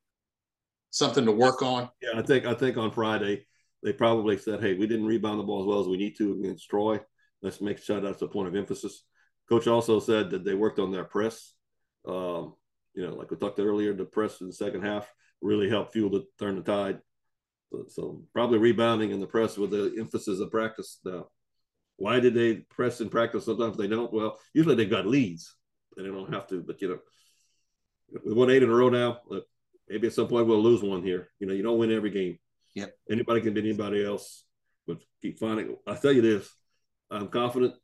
Something 0.91 1.25
to 1.27 1.33
work 1.33 1.63
on? 1.63 1.89
Yeah 2.03 2.19
i 2.19 2.23
think 2.23 2.47
i 2.47 2.55
think 2.55 2.77
on 2.77 2.91
friday 2.91 3.47
they 3.83 3.93
probably 3.93 4.37
said 4.37 4.61
hey 4.61 4.75
we 4.75 4.87
didn't 4.87 5.07
rebound 5.07 5.39
the 5.39 5.45
ball 5.45 5.61
as 5.61 5.67
well 5.67 5.81
as 5.81 5.89
we 5.89 5.97
need 5.97 6.17
to 6.19 6.33
against 6.33 6.69
troy. 6.69 7.01
Let's 7.43 7.61
make 7.61 7.79
sure 7.79 8.01
that's 8.01 8.21
a 8.21 8.29
point 8.29 8.49
of 8.49 8.55
emphasis. 8.55 9.03
Coach 9.49 9.67
also 9.67 9.99
said 9.99 10.31
that 10.31 10.45
they 10.45 10.55
worked 10.55 10.79
on 10.79 10.93
their 10.93 11.05
press 11.05 11.55
um, 12.07 12.55
you 12.95 13.07
know, 13.07 13.15
like 13.15 13.31
we 13.31 13.37
talked 13.37 13.59
earlier, 13.59 13.95
the 13.95 14.05
press 14.05 14.41
in 14.41 14.47
the 14.47 14.53
second 14.53 14.83
half 14.83 15.13
really 15.41 15.69
helped 15.69 15.93
fuel 15.93 16.11
the 16.11 16.25
turn 16.39 16.57
the 16.57 16.63
tide. 16.63 17.01
So, 17.71 17.85
so 17.89 18.23
probably 18.33 18.59
rebounding 18.59 19.11
in 19.11 19.21
the 19.21 19.27
press 19.27 19.57
with 19.57 19.71
the 19.71 19.95
emphasis 19.99 20.41
of 20.41 20.51
practice. 20.51 20.99
Now, 21.05 21.29
why 21.97 22.21
did 22.21 22.35
they 22.35 22.55
press 22.55 23.01
in 23.01 23.09
practice? 23.09 23.45
Sometimes 23.45 23.77
they 23.77 23.87
don't. 23.87 24.13
Well, 24.13 24.39
usually 24.55 24.75
they've 24.75 24.91
got 24.91 25.07
leads 25.07 25.55
and 25.97 26.07
they 26.07 26.11
don't 26.11 26.33
have 26.33 26.49
to. 26.49 26.63
But 26.63 26.81
you 26.83 26.89
know, 26.89 26.99
we 28.25 28.33
won 28.33 28.51
eight 28.51 28.63
in 28.63 28.71
a 28.71 28.75
row 28.75 28.89
now. 28.89 29.21
Look, 29.29 29.45
maybe 29.89 30.09
at 30.09 30.15
some 30.15 30.29
point 30.29 30.47
we'll 30.47 30.63
lose 30.63 30.83
one 30.83 31.03
here. 31.03 31.29
You 31.39 31.47
know, 31.47 31.55
you 31.55 31.63
don't 31.63 31.79
win 31.79 31.93
every 31.93 32.11
game. 32.11 32.39
Yep. 32.75 32.93
Anybody 33.11 33.41
can 33.41 33.55
beat 33.55 33.65
anybody 33.65 34.05
else. 34.05 34.45
But 34.87 34.99
keep 35.23 35.39
finding. 35.39 35.77
I 35.87 35.95
tell 35.95 36.13
you 36.13 36.23
this, 36.23 36.51
I'm 37.11 37.29
confident 37.29 37.75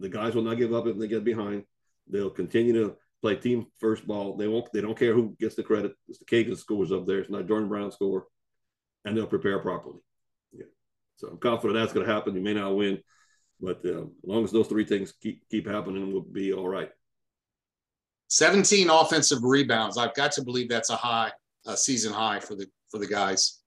the 0.00 0.08
guys 0.08 0.34
will 0.34 0.42
not 0.42 0.58
give 0.58 0.74
up 0.74 0.86
if 0.86 0.98
they 0.98 1.08
get 1.08 1.24
behind. 1.24 1.64
They'll 2.08 2.30
continue 2.30 2.72
to 2.74 2.96
play 3.22 3.36
team 3.36 3.66
first 3.78 4.06
ball. 4.06 4.36
They 4.36 4.48
won't. 4.48 4.70
They 4.72 4.80
don't 4.80 4.98
care 4.98 5.14
who 5.14 5.34
gets 5.38 5.54
the 5.54 5.62
credit. 5.62 5.94
It's 6.08 6.18
the 6.18 6.24
Kagan 6.24 6.58
scores 6.58 6.92
up 6.92 7.06
there. 7.06 7.20
It's 7.20 7.30
not 7.30 7.46
Jordan 7.46 7.68
Brown 7.68 7.92
score, 7.92 8.26
and 9.04 9.16
they'll 9.16 9.26
prepare 9.26 9.60
properly. 9.60 10.00
Yeah. 10.52 10.66
So 11.16 11.28
I'm 11.28 11.38
confident 11.38 11.78
that's 11.78 11.92
going 11.92 12.06
to 12.06 12.12
happen. 12.12 12.34
You 12.34 12.42
may 12.42 12.54
not 12.54 12.76
win, 12.76 12.98
but 13.60 13.80
uh, 13.84 14.02
as 14.02 14.08
long 14.24 14.44
as 14.44 14.50
those 14.50 14.66
three 14.66 14.84
things 14.84 15.14
keep 15.22 15.48
keep 15.48 15.66
happening, 15.66 16.12
we'll 16.12 16.22
be 16.22 16.52
all 16.52 16.68
right. 16.68 16.90
17 18.28 18.90
offensive 18.90 19.42
rebounds. 19.42 19.96
I've 19.96 20.14
got 20.14 20.32
to 20.32 20.42
believe 20.42 20.68
that's 20.68 20.90
a 20.90 20.96
high, 20.96 21.30
a 21.66 21.76
season 21.76 22.12
high 22.12 22.40
for 22.40 22.56
the 22.56 22.66
for 22.90 22.98
the 22.98 23.06
guys. 23.06 23.60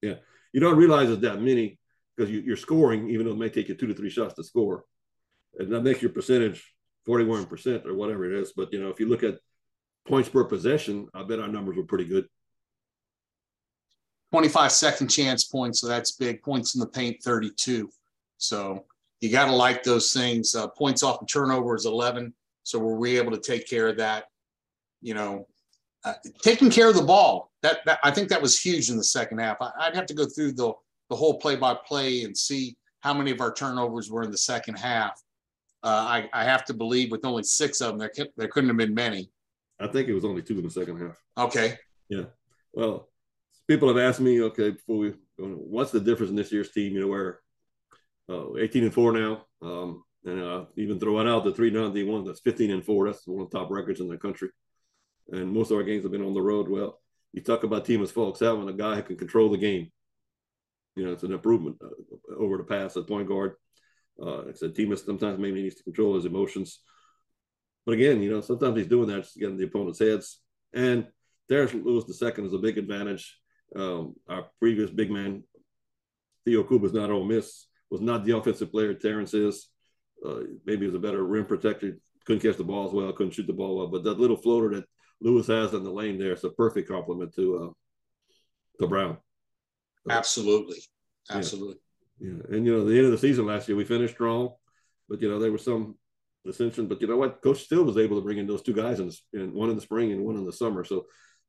Yeah, 0.00 0.14
you 0.52 0.60
don't 0.60 0.78
realize 0.78 1.10
it's 1.10 1.22
that 1.22 1.42
many 1.42 1.78
because 2.16 2.30
you, 2.30 2.52
are 2.52 2.56
scoring, 2.56 3.10
even 3.10 3.26
though 3.26 3.32
it 3.32 3.38
may 3.38 3.50
take 3.50 3.68
you 3.68 3.74
two 3.74 3.88
to 3.88 3.94
three 3.94 4.08
shots 4.08 4.34
to 4.34 4.44
score, 4.44 4.84
and 5.58 5.70
that 5.72 5.82
makes 5.82 6.00
your 6.00 6.12
percentage 6.12 6.72
41% 7.06 7.86
or 7.86 7.94
whatever 7.94 8.24
it 8.24 8.38
is. 8.38 8.52
But, 8.52 8.72
you 8.72 8.80
know, 8.80 8.88
if 8.88 9.00
you 9.00 9.08
look 9.08 9.22
at 9.22 9.38
points 10.06 10.28
per 10.28 10.44
possession, 10.44 11.08
I 11.14 11.22
bet 11.22 11.40
our 11.40 11.48
numbers 11.48 11.76
were 11.76 11.84
pretty 11.84 12.04
good. 12.04 12.26
25 14.32 14.72
second 14.72 15.08
chance 15.08 15.44
points. 15.44 15.80
So 15.80 15.88
that's 15.88 16.12
big. 16.12 16.42
Points 16.42 16.74
in 16.74 16.80
the 16.80 16.86
paint, 16.86 17.22
32. 17.22 17.88
So 18.38 18.84
you 19.20 19.30
got 19.30 19.46
to 19.46 19.52
like 19.52 19.82
those 19.82 20.12
things. 20.12 20.54
Uh, 20.54 20.68
points 20.68 21.02
off 21.02 21.20
the 21.20 21.26
turnover 21.26 21.74
is 21.76 21.86
11. 21.86 22.34
So 22.62 22.78
were 22.78 22.96
we 22.96 23.16
able 23.18 23.32
to 23.32 23.40
take 23.40 23.68
care 23.68 23.88
of 23.88 23.96
that? 23.98 24.24
You 25.00 25.14
know, 25.14 25.46
uh, 26.04 26.14
taking 26.42 26.70
care 26.70 26.88
of 26.88 26.96
the 26.96 27.02
ball. 27.02 27.50
That, 27.62 27.78
that 27.86 28.00
I 28.02 28.10
think 28.10 28.28
that 28.28 28.42
was 28.42 28.60
huge 28.60 28.90
in 28.90 28.96
the 28.96 29.04
second 29.04 29.38
half. 29.38 29.58
I, 29.60 29.70
would 29.86 29.96
have 29.96 30.06
to 30.06 30.14
go 30.14 30.26
through 30.26 30.52
the 30.52 30.72
the 31.08 31.16
whole 31.16 31.38
play 31.38 31.56
by 31.56 31.74
play 31.86 32.22
and 32.22 32.36
see 32.36 32.76
how 33.00 33.14
many 33.14 33.30
of 33.30 33.40
our 33.40 33.52
turnovers 33.52 34.10
were 34.10 34.22
in 34.22 34.30
the 34.30 34.38
second 34.38 34.76
half. 34.76 35.20
Uh, 35.86 35.88
I, 35.88 36.28
I 36.32 36.42
have 36.42 36.64
to 36.64 36.74
believe 36.74 37.12
with 37.12 37.24
only 37.24 37.44
six 37.44 37.80
of 37.80 37.96
them, 37.96 37.98
there, 37.98 38.26
there 38.36 38.48
couldn't 38.48 38.70
have 38.70 38.76
been 38.76 38.92
many. 38.92 39.30
I 39.78 39.86
think 39.86 40.08
it 40.08 40.14
was 40.14 40.24
only 40.24 40.42
two 40.42 40.58
in 40.58 40.64
the 40.64 40.70
second 40.70 40.98
half. 40.98 41.16
Okay. 41.38 41.78
Yeah. 42.08 42.24
Well, 42.72 43.08
people 43.68 43.86
have 43.86 43.96
asked 43.96 44.18
me, 44.18 44.42
okay, 44.42 44.70
before 44.70 44.96
we, 44.98 45.10
go, 45.38 45.46
what's 45.46 45.92
the 45.92 46.00
difference 46.00 46.30
in 46.30 46.34
this 46.34 46.50
year's 46.50 46.72
team? 46.72 46.94
You 46.94 47.02
know, 47.02 47.06
we're 47.06 47.36
uh, 48.28 48.56
18 48.56 48.82
and 48.82 48.92
four 48.92 49.12
now. 49.12 49.44
Um, 49.62 50.02
and 50.24 50.42
uh, 50.42 50.64
even 50.74 50.98
throwing 50.98 51.28
out 51.28 51.44
the 51.44 51.52
three 51.52 51.70
D 51.70 52.02
one, 52.02 52.24
that's 52.24 52.40
15 52.40 52.72
and 52.72 52.84
four. 52.84 53.06
That's 53.06 53.24
one 53.24 53.44
of 53.44 53.50
the 53.50 53.56
top 53.56 53.70
records 53.70 54.00
in 54.00 54.08
the 54.08 54.18
country. 54.18 54.48
And 55.30 55.52
most 55.52 55.70
of 55.70 55.76
our 55.76 55.84
games 55.84 56.02
have 56.02 56.10
been 56.10 56.26
on 56.26 56.34
the 56.34 56.42
road. 56.42 56.68
Well, 56.68 57.00
you 57.32 57.42
talk 57.42 57.62
about 57.62 57.84
Themus 57.84 58.12
Fulks 58.12 58.40
having 58.40 58.68
a 58.68 58.72
guy 58.72 58.96
who 58.96 59.02
can 59.02 59.16
control 59.16 59.50
the 59.50 59.56
game. 59.56 59.92
You 60.96 61.04
know, 61.04 61.12
it's 61.12 61.22
an 61.22 61.32
improvement 61.32 61.76
uh, 61.80 62.34
over 62.36 62.56
the 62.56 62.64
past 62.64 62.96
at 62.96 63.06
point 63.06 63.28
guard. 63.28 63.54
Uh, 64.20 64.38
like 64.38 64.48
I 64.48 64.52
said, 64.52 64.74
Themus 64.74 65.04
sometimes 65.04 65.38
maybe 65.38 65.62
needs 65.62 65.76
to 65.76 65.84
control 65.84 66.14
his 66.14 66.24
emotions. 66.24 66.80
But 67.84 67.92
again, 67.92 68.22
you 68.22 68.30
know, 68.30 68.40
sometimes 68.40 68.76
he's 68.76 68.88
doing 68.88 69.08
that 69.08 69.22
just 69.22 69.34
to 69.34 69.40
get 69.40 69.50
in 69.50 69.56
the 69.56 69.64
opponent's 69.64 69.98
heads. 69.98 70.40
And 70.72 71.06
Terrence 71.48 71.72
Lewis 71.74 72.04
II 72.20 72.44
is 72.44 72.52
a 72.52 72.58
big 72.58 72.78
advantage. 72.78 73.38
Um, 73.74 74.14
our 74.28 74.46
previous 74.58 74.90
big 74.90 75.10
man, 75.10 75.44
Theo 76.44 76.64
Akwuba's 76.64 76.92
not 76.92 77.10
Ole 77.10 77.24
Miss, 77.24 77.66
was 77.90 78.00
not 78.00 78.24
the 78.24 78.36
offensive 78.36 78.70
player 78.70 78.94
Terrence 78.94 79.34
is. 79.34 79.68
Uh, 80.24 80.40
maybe 80.64 80.80
he 80.80 80.86
was 80.86 80.94
a 80.94 81.00
better 81.00 81.22
rim 81.22 81.44
protector, 81.44 81.98
couldn't 82.24 82.42
catch 82.42 82.56
the 82.56 82.64
ball 82.64 82.86
as 82.86 82.92
well, 82.92 83.12
couldn't 83.12 83.34
shoot 83.34 83.46
the 83.46 83.52
ball 83.52 83.76
well. 83.76 83.88
But 83.88 84.04
that 84.04 84.18
little 84.18 84.36
floater 84.36 84.74
that 84.76 84.84
Lewis 85.20 85.46
has 85.46 85.74
in 85.74 85.84
the 85.84 85.90
lane 85.90 86.18
there 86.18 86.32
is 86.32 86.44
a 86.44 86.50
perfect 86.50 86.88
complement 86.88 87.34
to 87.34 87.56
uh, 87.58 87.72
to 88.80 88.88
Brown. 88.88 89.18
Absolutely. 90.08 90.78
Absolutely. 91.30 91.76
Yeah, 92.18 92.40
and 92.50 92.64
you 92.64 92.72
know, 92.72 92.84
the 92.84 92.96
end 92.96 93.06
of 93.06 93.12
the 93.12 93.18
season 93.18 93.46
last 93.46 93.68
year, 93.68 93.76
we 93.76 93.84
finished 93.84 94.14
strong, 94.14 94.54
but 95.08 95.20
you 95.20 95.28
know, 95.28 95.38
there 95.38 95.52
was 95.52 95.64
some 95.64 95.96
dissension. 96.44 96.86
But 96.86 97.00
you 97.00 97.06
know 97.06 97.16
what, 97.16 97.42
Coach 97.42 97.64
still 97.64 97.84
was 97.84 97.98
able 97.98 98.16
to 98.16 98.22
bring 98.22 98.38
in 98.38 98.46
those 98.46 98.62
two 98.62 98.72
guys, 98.72 99.00
in, 99.00 99.10
in 99.34 99.52
one 99.52 99.68
in 99.68 99.76
the 99.76 99.82
spring 99.82 100.12
and 100.12 100.24
one 100.24 100.36
in 100.36 100.46
the 100.46 100.52
summer. 100.52 100.84
So 100.84 101.06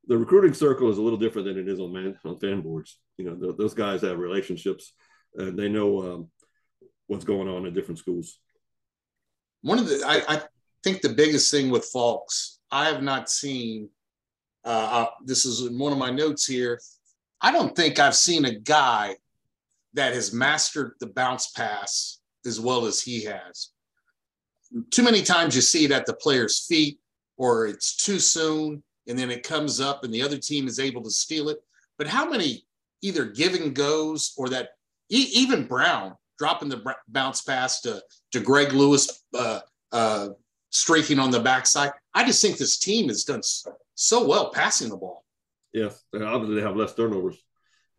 the 0.08 0.18
recruiting 0.18 0.54
circle 0.54 0.90
is 0.90 0.98
a 0.98 1.02
little 1.02 1.20
different 1.20 1.48
than 1.48 1.58
it 1.58 1.68
is 1.68 1.80
on 1.80 1.94
man 1.94 2.18
on 2.26 2.40
fan 2.40 2.62
boards. 2.62 3.00
You 3.18 3.26
know, 3.26 3.36
th- 3.36 3.58
those 3.58 3.74
guys 3.74 4.02
have 4.02 4.20
relationships, 4.20 4.94
and 5.36 5.58
they 5.58 5.70
know 5.70 6.14
um, 6.14 6.28
what's 7.08 7.26
going 7.26 7.48
on 7.48 7.66
in 7.66 7.74
different 7.74 8.00
schools. 8.00 8.40
One 9.62 9.80
of 9.80 9.88
the, 9.88 10.04
I, 10.06 10.36
I 10.36 10.42
think 10.84 11.02
the 11.02 11.10
biggest 11.10 11.50
thing 11.52 11.70
with 11.70 11.90
Fulks, 11.94 12.58
I 12.72 12.86
have 12.86 13.04
not 13.04 13.30
seen. 13.30 13.90
Uh, 14.66 14.90
uh, 14.92 15.10
this 15.26 15.46
is 15.46 15.66
in 15.66 15.80
one 15.80 15.94
of 15.94 15.98
my 15.98 16.10
notes 16.10 16.46
here. 16.46 16.80
I 17.40 17.52
don't 17.52 17.76
think 17.76 18.00
I've 18.00 18.16
seen 18.16 18.44
a 18.46 18.60
guy 18.60 19.16
that 19.98 20.14
has 20.14 20.34
mastered 20.34 20.94
the 21.00 21.08
bounce 21.08 21.52
pass 21.52 22.20
as 22.46 22.60
well 22.60 22.86
as 22.86 23.02
he 23.02 23.24
has. 23.24 23.70
Too 24.92 25.04
many 25.04 25.22
times 25.22 25.56
you 25.56 25.62
see 25.62 25.86
it 25.86 25.92
at 25.92 26.06
the 26.06 26.14
player's 26.14 26.66
feet 26.66 27.00
or 27.38 27.68
it's 27.68 27.96
too 27.96 28.20
soon. 28.20 28.84
and 29.08 29.18
then 29.18 29.32
it 29.32 29.44
comes 29.44 29.80
up 29.80 30.04
and 30.04 30.14
the 30.14 30.22
other 30.22 30.38
team 30.38 30.68
is 30.68 30.80
able 30.80 31.02
to 31.02 31.10
steal 31.10 31.50
it. 31.50 31.58
But 31.98 32.08
how 32.08 32.30
many 32.30 32.66
either 33.02 33.26
give 33.26 33.54
and 33.54 33.74
goes 33.74 34.34
or 34.38 34.50
that 34.50 34.70
even 35.10 35.66
Brown 35.66 36.16
dropping 36.38 36.70
the 36.70 36.96
bounce 37.08 37.42
pass 37.42 37.82
to, 37.82 38.02
to 38.32 38.40
Greg 38.40 38.74
Lewis 38.74 39.24
uh, 39.34 39.62
uh, 39.92 40.30
streaking 40.70 41.20
on 41.20 41.32
the 41.32 41.40
backside. 41.40 41.92
I 42.14 42.26
just 42.26 42.42
think 42.42 42.58
this 42.58 42.78
team 42.78 43.08
has 43.08 43.24
done 43.24 43.42
so 43.96 44.28
well 44.28 44.52
passing 44.52 44.90
the 44.90 44.98
ball. 44.98 45.24
Yes, 45.74 46.04
obviously 46.14 46.56
they 46.56 46.62
have 46.62 46.76
less 46.76 46.94
turnovers. 46.94 47.38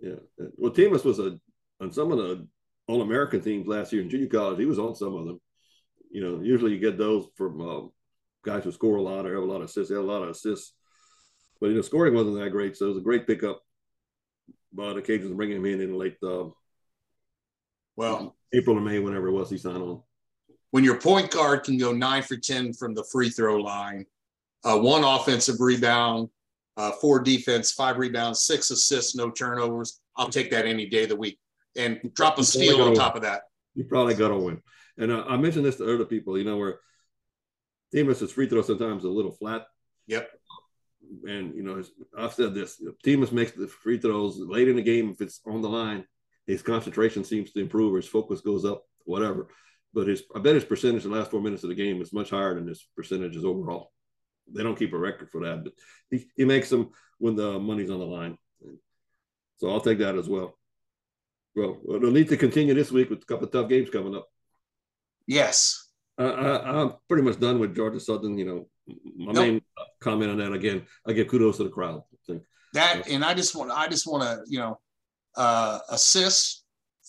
Yeah, 0.01 0.17
well, 0.57 0.73
Themus 0.73 1.05
was 1.05 1.19
a 1.19 1.41
on 1.81 1.93
some 1.93 2.13
of 2.13 2.19
the 2.19 2.47
All 2.87 3.03
American 3.03 3.41
teams 3.41 3.67
last 3.67 3.93
year 3.93 4.03
in 4.03 4.11
junior 4.11 4.29
college. 4.29 4.59
He 4.59 4.67
was 4.67 4.79
on 4.79 4.95
some 4.95 5.15
of 5.15 5.27
them. 5.27 5.41
You 6.11 6.23
know, 6.23 6.43
usually 6.43 6.73
you 6.73 6.79
get 6.79 6.99
those 6.99 7.27
from 7.37 7.61
uh, 7.61 7.87
guys 8.45 8.65
who 8.65 8.73
score 8.73 8.97
a 8.97 9.03
lot 9.03 9.27
or 9.27 9.35
have 9.35 9.43
a 9.43 9.47
lot 9.47 9.57
of 9.57 9.69
assists. 9.69 9.91
They 9.91 9.97
have 9.97 10.05
a 10.05 10.07
lot 10.07 10.23
of 10.23 10.31
assists, 10.31 10.73
but 11.61 11.69
you 11.69 11.75
know, 11.75 11.83
scoring 11.83 12.15
wasn't 12.15 12.39
that 12.39 12.51
great. 12.51 12.77
So 12.77 12.87
it 12.87 12.91
was 12.91 12.99
a 12.99 13.03
great 13.03 13.27
pickup 13.27 13.63
by 14.73 14.93
the 14.93 15.03
Cajuns 15.03 15.37
bringing 15.37 15.59
him 15.59 15.67
in 15.67 15.81
in 15.81 15.95
late. 15.95 16.17
Uh, 16.23 16.47
well, 17.97 18.37
April 18.55 18.79
or 18.79 18.81
May, 18.81 19.01
whenever 19.01 19.29
it 19.29 19.33
was 19.33 19.51
he 19.51 19.59
signed 19.59 19.83
on. 19.83 20.03
When 20.71 20.85
your 20.85 21.01
point 21.01 21.31
guard 21.31 21.65
can 21.65 21.79
go 21.79 21.93
nine 21.93 22.23
for 22.23 22.37
ten 22.37 22.73
from 22.73 22.95
the 22.95 23.05
free 23.11 23.29
throw 23.31 23.57
line, 23.57 24.07
uh, 24.65 24.79
one 24.79 25.05
offensive 25.05 25.57
rebound, 25.61 26.29
uh, 26.77 26.93
four 26.93 27.21
defense, 27.21 27.73
five 27.73 27.99
rebounds, 27.99 28.45
six 28.45 28.71
assists, 28.71 29.15
no 29.15 29.31
turnovers. 29.31 30.01
I'll 30.17 30.29
take 30.29 30.51
that 30.53 30.67
any 30.67 30.87
day 30.87 31.05
of 31.05 31.09
the 31.11 31.17
week 31.17 31.39
and 31.79 32.13
drop 32.15 32.39
a 32.39 32.45
steal 32.45 32.83
on 32.83 32.95
top 32.95 33.17
of 33.17 33.23
that. 33.23 33.43
You 33.75 33.85
probably 33.85 34.15
got 34.15 34.29
to 34.29 34.37
win. 34.37 34.63
And 34.99 35.13
uh, 35.13 35.25
I 35.29 35.37
mentioned 35.37 35.65
this 35.65 35.77
to 35.77 35.95
other 35.95 36.05
people, 36.05 36.37
you 36.37 36.45
know, 36.45 36.57
where 36.57 36.81
Themus's 37.95 38.33
free 38.33 38.49
throw 38.49 38.63
sometimes 38.63 39.05
a 39.05 39.09
little 39.09 39.33
flat. 39.33 39.67
Yep. 40.09 40.29
And, 41.27 41.55
you 41.55 41.63
know, 41.63 41.83
I've 42.19 42.35
said 42.35 42.55
this 42.55 42.83
Themus 43.05 43.33
makes 43.33 43.53
the 43.53 43.69
free 43.69 43.99
throws 43.99 44.39
late 44.39 44.69
in 44.69 44.77
the 44.77 44.83
game 44.83 45.11
if 45.11 45.21
it's 45.21 45.41
on 45.47 45.63
the 45.63 45.69
line. 45.69 46.05
His 46.47 46.63
concentration 46.63 47.25
seems 47.25 47.53
to 47.53 47.61
improve, 47.61 47.95
or 47.95 47.97
his 47.97 48.09
focus 48.09 48.41
goes 48.41 48.65
up, 48.65 48.85
whatever. 49.05 49.49
But 49.95 50.09
his, 50.09 50.23
I 50.35 50.41
bet 50.41 50.55
his 50.55 50.65
percentage 50.65 51.05
in 51.05 51.11
the 51.11 51.17
last 51.17 51.31
four 51.31 51.41
minutes 51.41 51.63
of 51.63 51.71
the 51.71 51.75
game 51.75 52.03
is 52.03 52.13
much 52.13 52.31
higher 52.31 52.55
than 52.55 52.67
his 52.67 52.87
percentages 52.97 53.45
overall 53.45 53.93
they 54.55 54.63
don't 54.63 54.79
keep 54.79 54.93
a 54.93 54.99
record 54.99 55.31
for 55.31 55.43
that, 55.45 55.65
but 55.65 55.73
he, 56.11 56.27
he 56.37 56.45
makes 56.45 56.69
them 56.69 56.91
when 57.19 57.37
the 57.37 57.59
money's 57.59 57.91
on 57.91 57.99
the 57.99 58.07
line. 58.07 58.37
So 59.57 59.71
I'll 59.71 59.81
take 59.81 59.99
that 59.99 60.17
as 60.17 60.29
well. 60.29 60.58
Well, 61.59 61.79
we'll 61.83 62.11
need 62.11 62.29
to 62.29 62.37
continue 62.37 62.75
this 62.75 62.93
week 62.93 63.11
with 63.11 63.23
a 63.23 63.27
couple 63.27 63.47
of 63.47 63.53
tough 63.53 63.69
games 63.69 63.91
coming 63.91 64.15
up. 64.15 64.29
Yes. 65.27 65.91
Uh, 66.19 66.61
I, 66.65 66.83
am 66.83 66.95
pretty 67.09 67.23
much 67.23 67.39
done 67.39 67.59
with 67.59 67.75
Georgia 67.75 68.01
Southern. 68.01 68.39
You 68.39 68.45
know, 68.45 68.69
my 69.17 69.33
nope. 69.33 69.35
main 69.35 69.63
comment 70.01 70.31
on 70.31 70.39
that 70.39 70.53
again, 70.53 70.87
I 71.07 71.13
give 71.13 71.29
kudos 71.29 71.59
to 71.59 71.65
the 71.65 71.71
crowd. 71.71 72.03
I 72.13 72.17
think 72.27 72.43
that, 72.75 73.09
and 73.09 73.25
I 73.25 73.35
just 73.35 73.55
want, 73.55 73.71
I 73.71 73.89
just 73.89 74.07
want 74.07 74.23
to, 74.23 74.43
you 74.47 74.59
know, 74.59 74.79
uh, 75.37 75.79
assists. 75.91 76.65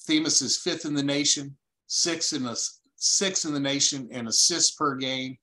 Themus 0.07 0.41
is 0.41 0.57
fifth 0.57 0.85
in 0.85 0.95
the 0.95 1.03
nation, 1.03 1.55
sixth 1.87 2.33
in 2.33 2.43
the 2.43 2.59
sixth 2.95 3.45
in 3.45 3.53
the 3.53 3.59
nation, 3.59 4.09
and 4.11 4.27
assists 4.27 4.75
per 4.75 4.95
game 4.95 5.37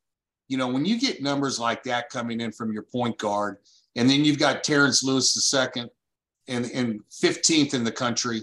you 0.49 0.57
know, 0.57 0.69
when 0.69 0.85
you 0.85 0.99
get 0.99 1.23
numbers 1.23 1.59
like 1.59 1.83
that 1.85 2.09
coming 2.09 2.41
in 2.41 2.53
from 2.53 2.73
your 2.73 2.85
point 2.85 3.19
guard, 3.19 3.57
and 3.97 4.09
then 4.09 4.25
you've 4.25 4.39
got 4.39 4.63
Terrence 4.63 5.03
Lewis 5.03 5.35
the 5.35 5.41
second 5.41 5.91
and, 6.49 6.71
and 6.73 7.01
15th 7.11 7.75
in 7.75 7.83
the 7.83 7.93
country 7.93 8.43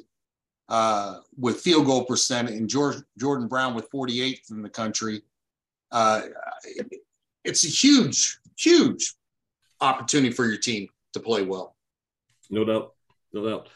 uh, 0.70 1.20
with 1.38 1.61
field 1.61 1.86
goal 1.86 2.05
percent, 2.05 2.49
and 2.49 2.70
George, 2.70 2.97
Jordan 3.18 3.47
Brown 3.47 3.76
with 3.76 3.89
48th 3.91 4.51
in 4.51 4.61
the 4.61 4.70
country. 4.70 5.22
Uh, 5.91 6.22
it's 7.43 7.66
a 7.66 7.68
huge, 7.68 8.39
huge 8.57 9.16
opportunity 9.82 10.34
for 10.34 10.45
your 10.45 10.57
team 10.57 10.88
to 11.14 11.20
play 11.20 11.43
well. 11.43 11.76
No 12.49 12.64
doubt, 12.64 12.93
no 13.34 13.47
doubt. 13.47 13.70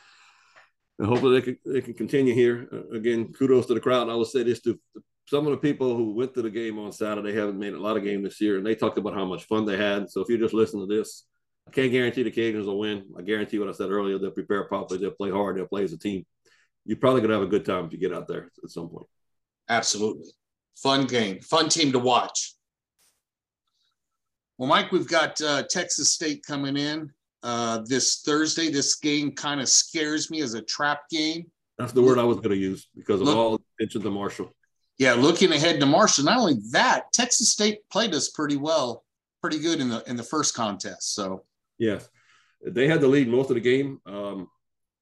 And 0.99 1.07
hopefully 1.07 1.39
they 1.39 1.45
can 1.45 1.57
they 1.65 1.81
can 1.81 1.93
continue 1.93 2.33
here. 2.33 2.67
Uh, 2.71 2.95
again, 2.95 3.31
kudos 3.33 3.67
to 3.67 3.73
the 3.73 3.79
crowd. 3.79 4.03
And 4.03 4.11
I 4.11 4.15
will 4.15 4.25
say 4.25 4.43
this 4.43 4.61
to 4.61 4.79
some 5.27 5.45
of 5.45 5.51
the 5.51 5.57
people 5.57 5.95
who 5.95 6.13
went 6.13 6.33
to 6.33 6.41
the 6.41 6.49
game 6.49 6.79
on 6.79 6.91
Saturday 6.91 7.33
haven't 7.33 7.59
made 7.59 7.73
a 7.73 7.79
lot 7.79 7.97
of 7.97 8.03
game 8.03 8.23
this 8.23 8.39
year, 8.39 8.57
and 8.57 8.65
they 8.65 8.75
talked 8.75 8.97
about 8.97 9.13
how 9.13 9.25
much 9.25 9.43
fun 9.43 9.65
they 9.65 9.77
had. 9.77 10.09
So 10.09 10.21
if 10.21 10.29
you 10.29 10.37
just 10.37 10.53
listen 10.53 10.79
to 10.79 10.85
this, 10.85 11.25
I 11.67 11.71
can't 11.71 11.91
guarantee 11.91 12.23
the 12.23 12.31
Cajuns 12.31 12.65
will 12.65 12.79
win. 12.79 13.05
I 13.17 13.21
guarantee 13.21 13.59
what 13.59 13.67
I 13.67 13.73
said 13.73 13.91
earlier. 13.91 14.17
They'll 14.17 14.31
prepare 14.31 14.63
properly. 14.63 14.99
They'll 14.99 15.11
play 15.11 15.29
hard. 15.29 15.57
They'll 15.57 15.67
play 15.67 15.83
as 15.83 15.93
a 15.93 15.97
team. 15.97 16.25
You're 16.87 16.97
probably 16.97 17.21
going 17.21 17.29
to 17.29 17.35
have 17.35 17.43
a 17.43 17.51
good 17.51 17.65
time 17.65 17.85
if 17.85 17.91
you 17.91 17.99
get 17.99 18.13
out 18.13 18.27
there 18.27 18.49
at 18.63 18.69
some 18.69 18.89
point. 18.89 19.05
Absolutely. 19.69 20.31
Fun 20.75 21.05
game. 21.05 21.39
Fun 21.41 21.69
team 21.69 21.91
to 21.91 21.99
watch. 21.99 22.55
Well, 24.57 24.69
Mike, 24.69 24.91
we've 24.91 25.07
got 25.07 25.39
uh, 25.41 25.63
Texas 25.69 26.13
State 26.13 26.43
coming 26.47 26.77
in 26.77 27.11
uh, 27.43 27.83
this 27.85 28.21
Thursday. 28.25 28.71
This 28.71 28.95
game 28.95 29.33
kind 29.33 29.61
of 29.61 29.69
scares 29.69 30.31
me 30.31 30.41
as 30.41 30.55
a 30.55 30.61
trap 30.63 31.01
game. 31.11 31.45
That's 31.77 31.91
the 31.91 32.01
word 32.01 32.17
I 32.17 32.23
was 32.23 32.37
going 32.37 32.49
to 32.49 32.55
use 32.55 32.87
because 32.95 33.21
of 33.21 33.27
Look, 33.27 33.37
all 33.37 33.61
attention 33.77 34.01
to 34.01 34.09
Marshall 34.09 34.51
yeah, 34.97 35.13
looking 35.13 35.51
ahead 35.51 35.79
to 35.79 35.85
Marshall. 35.85 36.25
Not 36.25 36.39
only 36.39 36.57
that, 36.71 37.11
Texas 37.13 37.49
State 37.49 37.79
played 37.91 38.15
us 38.15 38.29
pretty 38.29 38.57
well, 38.57 39.03
pretty 39.41 39.59
good 39.59 39.79
in 39.79 39.89
the 39.89 40.03
in 40.07 40.15
the 40.15 40.23
first 40.23 40.55
contest. 40.55 41.13
So 41.13 41.45
yes, 41.77 42.09
they 42.65 42.87
had 42.87 43.01
the 43.01 43.07
lead 43.07 43.27
most 43.27 43.49
of 43.49 43.55
the 43.55 43.61
game. 43.61 44.01
Um, 44.05 44.49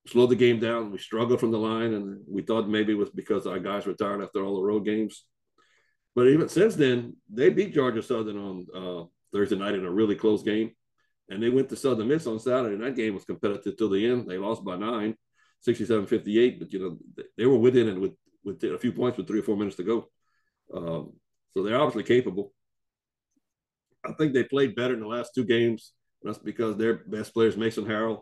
slowed 0.08 0.30
the 0.30 0.36
game 0.36 0.60
down. 0.60 0.91
We 0.91 0.97
struggled 0.97 1.39
from 1.39 1.51
the 1.51 1.60
line, 1.60 1.93
and 1.93 2.22
we 2.28 2.41
thought 2.41 2.70
maybe 2.70 2.93
it 2.93 2.97
was 2.97 3.10
because 3.10 3.47
our 3.47 3.60
guys 3.60 3.88
retired 3.88 4.22
after 4.22 4.43
all 4.43 4.56
the 4.56 4.64
road 4.64 4.86
games. 4.86 5.26
But 6.16 6.28
even 6.28 6.47
since 6.47 6.76
then, 6.76 7.18
they 7.30 7.49
beat 7.49 7.74
Georgia 7.74 8.01
Southern 8.01 8.38
on 8.38 8.68
uh, 8.74 9.03
Thursday 9.34 9.58
night 9.58 9.76
in 9.76 9.86
a 9.86 9.91
really 9.91 10.16
close 10.16 10.43
game, 10.43 10.72
and 11.30 11.41
they 11.41 11.49
went 11.49 11.70
to 11.70 11.76
Southern 11.76 12.08
Miss 12.08 12.28
on 12.28 12.39
Saturday. 12.39 12.76
And 12.76 12.84
that 12.84 12.95
game 12.95 13.14
was 13.14 13.26
competitive 13.26 13.76
till 13.78 13.89
the 13.89 14.06
end. 14.06 14.30
They 14.30 14.38
lost 14.38 14.64
by 14.64 14.78
nine, 14.78 15.16
67-58, 15.68 16.60
but 16.60 16.72
you 16.72 16.80
know 16.80 16.97
they 17.38 17.45
were 17.45 17.58
within 17.58 17.89
it 17.89 17.99
with 17.99 18.14
with 18.43 18.64
a 18.64 18.78
few 18.78 18.91
points 18.91 19.18
with 19.18 19.28
three 19.28 19.39
or 19.39 19.43
four 19.43 19.58
minutes 19.58 19.78
to 19.78 19.84
go. 19.84 20.08
Um, 20.74 21.14
so 21.51 21.64
they're 21.64 21.80
obviously 21.80 22.03
capable. 22.03 22.53
I 24.06 24.14
think 24.14 24.34
they 24.34 24.43
played 24.43 24.76
better 24.76 24.93
in 24.93 24.99
the 24.99 25.08
last 25.08 25.32
two 25.34 25.43
games. 25.43 25.93
That's 26.22 26.38
because 26.38 26.78
their 26.78 26.93
best 26.93 27.34
player 27.34 27.47
is 27.47 27.58
Mason 27.58 27.86
Harrell. 27.86 28.22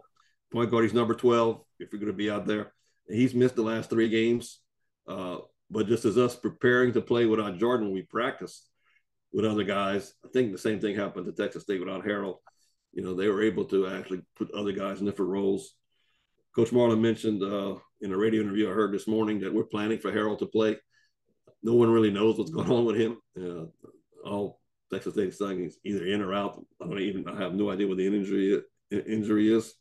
Point 0.53 0.69
guard, 0.69 0.83
he's 0.83 0.93
number 0.93 1.15
12, 1.15 1.61
if 1.79 1.91
you're 1.91 1.99
going 1.99 2.11
to 2.11 2.17
be 2.17 2.29
out 2.29 2.45
there. 2.45 2.73
He's 3.09 3.33
missed 3.33 3.55
the 3.55 3.63
last 3.63 3.89
three 3.89 4.07
games. 4.07 4.59
Uh, 5.07 5.37
but 5.71 5.87
just 5.87 6.05
as 6.05 6.15
us 6.15 6.35
preparing 6.35 6.93
to 6.93 7.01
play 7.01 7.25
without 7.25 7.57
Jordan, 7.57 7.91
we 7.91 8.03
practiced 8.03 8.69
with 9.33 9.45
other 9.45 9.63
guys. 9.63 10.13
I 10.23 10.27
think 10.27 10.51
the 10.51 10.59
same 10.59 10.79
thing 10.79 10.95
happened 10.95 11.25
to 11.25 11.31
Texas 11.31 11.63
State 11.63 11.79
without 11.79 12.05
Harrell. 12.05 12.35
You 12.93 13.01
know, 13.01 13.15
they 13.15 13.29
were 13.29 13.41
able 13.41 13.65
to 13.65 13.87
actually 13.87 14.21
put 14.35 14.51
other 14.51 14.71
guys 14.71 14.99
in 14.99 15.07
different 15.07 15.31
roles. 15.31 15.73
Coach 16.55 16.71
Marlin 16.71 17.01
mentioned 17.01 17.41
uh, 17.41 17.73
in 18.01 18.13
a 18.13 18.17
radio 18.17 18.43
interview 18.43 18.69
I 18.69 18.73
heard 18.73 18.93
this 18.93 19.07
morning 19.07 19.39
that 19.39 19.51
we're 19.51 19.63
planning 19.63 19.97
for 19.97 20.11
Harrell 20.11 20.37
to 20.37 20.45
play. 20.45 20.77
No 21.63 21.73
one 21.73 21.89
really 21.89 22.11
knows 22.11 22.37
what's 22.37 22.51
going 22.51 22.71
on 22.71 22.85
with 22.85 22.97
him. 22.97 23.17
Uh, 23.35 23.65
all 24.23 24.59
Texas 24.91 25.15
State 25.15 25.29
is 25.29 25.39
saying 25.39 25.63
he's 25.63 25.79
either 25.83 26.05
in 26.05 26.21
or 26.21 26.31
out. 26.31 26.63
I 26.79 26.85
don't 26.85 26.99
even. 26.99 27.27
I 27.27 27.41
have 27.41 27.55
no 27.55 27.71
idea 27.71 27.87
what 27.87 27.97
the 27.97 28.05
injury 28.05 28.61
injury 28.91 29.51
is. 29.51 29.73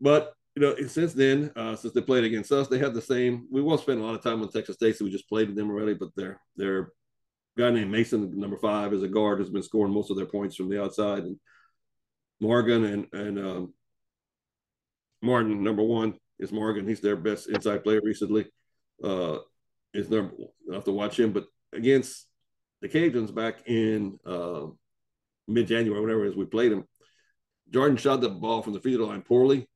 But 0.00 0.34
you 0.54 0.62
know, 0.62 0.76
since 0.88 1.12
then, 1.12 1.52
uh, 1.54 1.76
since 1.76 1.92
they 1.92 2.00
played 2.00 2.24
against 2.24 2.50
us, 2.50 2.68
they 2.68 2.78
have 2.78 2.94
the 2.94 3.02
same. 3.02 3.46
We 3.50 3.62
won't 3.62 3.80
spend 3.80 4.00
a 4.00 4.04
lot 4.04 4.14
of 4.14 4.22
time 4.22 4.42
on 4.42 4.50
Texas 4.50 4.74
State, 4.76 4.96
so 4.96 5.04
we 5.04 5.10
just 5.10 5.28
played 5.28 5.48
with 5.48 5.56
them 5.56 5.70
already. 5.70 5.94
But 5.94 6.14
their 6.16 6.40
their 6.56 6.90
guy 7.56 7.70
named 7.70 7.90
Mason, 7.90 8.38
number 8.38 8.56
five, 8.56 8.92
is 8.92 9.02
a 9.02 9.08
guard, 9.08 9.38
who's 9.38 9.50
been 9.50 9.62
scoring 9.62 9.92
most 9.92 10.10
of 10.10 10.16
their 10.16 10.26
points 10.26 10.56
from 10.56 10.68
the 10.68 10.82
outside, 10.82 11.24
and 11.24 11.38
Morgan 12.40 12.84
and 12.84 13.06
and 13.12 13.38
um, 13.38 13.74
Martin, 15.22 15.62
number 15.62 15.82
one, 15.82 16.14
is 16.38 16.52
Morgan. 16.52 16.88
He's 16.88 17.00
their 17.00 17.16
best 17.16 17.48
inside 17.48 17.84
player 17.84 18.00
recently. 18.02 18.46
Uh, 19.02 19.38
is 19.94 20.10
number 20.10 20.34
I 20.70 20.74
have 20.74 20.84
to 20.84 20.92
watch 20.92 21.18
him, 21.18 21.32
but 21.32 21.46
against 21.72 22.26
the 22.80 22.88
Cajuns 22.88 23.34
back 23.34 23.66
in 23.66 24.18
uh, 24.26 24.66
mid 25.46 25.66
January, 25.66 26.00
whenever 26.00 26.24
it 26.24 26.30
is 26.30 26.36
we 26.36 26.44
played 26.44 26.72
him, 26.72 26.84
Jordan 27.70 27.96
shot 27.96 28.20
the 28.20 28.28
ball 28.28 28.62
from 28.62 28.72
the 28.72 28.80
field 28.80 29.08
line 29.08 29.22
poorly, 29.22 29.68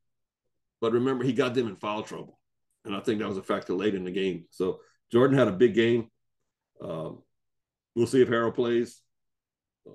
but 0.83 0.93
remember 0.93 1.25
he 1.25 1.33
got 1.33 1.55
them 1.55 1.69
in 1.69 1.77
foul 1.77 2.03
trouble, 2.03 2.39
and 2.85 2.95
I 2.95 3.01
think 3.01 3.21
that 3.21 3.29
was 3.29 3.39
a 3.39 3.43
factor 3.43 3.73
late 3.73 3.95
in 3.95 4.05
the 4.05 4.11
game. 4.11 4.45
So 4.51 4.81
Jordan 5.13 5.39
had 5.39 5.49
a 5.49 5.53
big 5.53 5.75
game. 5.75 6.09
Um, 6.83 7.23
we'll 7.95 8.09
see 8.09 8.21
if 8.21 8.29
Harrell 8.29 8.55
plays. 8.55 9.01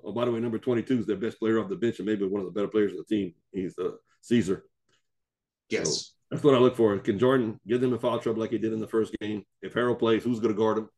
Oh, 0.04 0.12
by 0.12 0.24
the 0.24 0.32
way, 0.32 0.40
number 0.40 0.58
22 0.58 1.00
is 1.00 1.06
their 1.06 1.16
best 1.16 1.38
player 1.38 1.60
off 1.60 1.68
the 1.68 1.76
bench 1.76 1.98
and 1.98 2.06
maybe 2.06 2.26
one 2.26 2.40
of 2.40 2.46
the 2.46 2.52
better 2.52 2.68
players 2.68 2.92
of 2.92 2.98
the 2.98 3.14
team. 3.14 3.34
He's 3.52 3.78
uh, 3.78 3.92
Caesar. 4.22 4.64
Yes. 5.68 5.88
So 5.88 6.12
that's 6.30 6.42
what 6.42 6.54
I 6.54 6.58
look 6.58 6.76
for. 6.76 6.98
Can 6.98 7.18
Jordan 7.18 7.60
give 7.66 7.80
them 7.80 7.92
a 7.92 7.98
foul 7.98 8.18
trouble 8.18 8.40
like 8.40 8.50
he 8.50 8.58
did 8.58 8.72
in 8.72 8.80
the 8.80 8.88
first 8.88 9.14
game? 9.20 9.44
If 9.60 9.74
Harrell 9.74 9.98
plays, 9.98 10.24
who's 10.24 10.40
going 10.40 10.54
to 10.54 10.58
guard 10.58 10.78
him? 10.78 10.88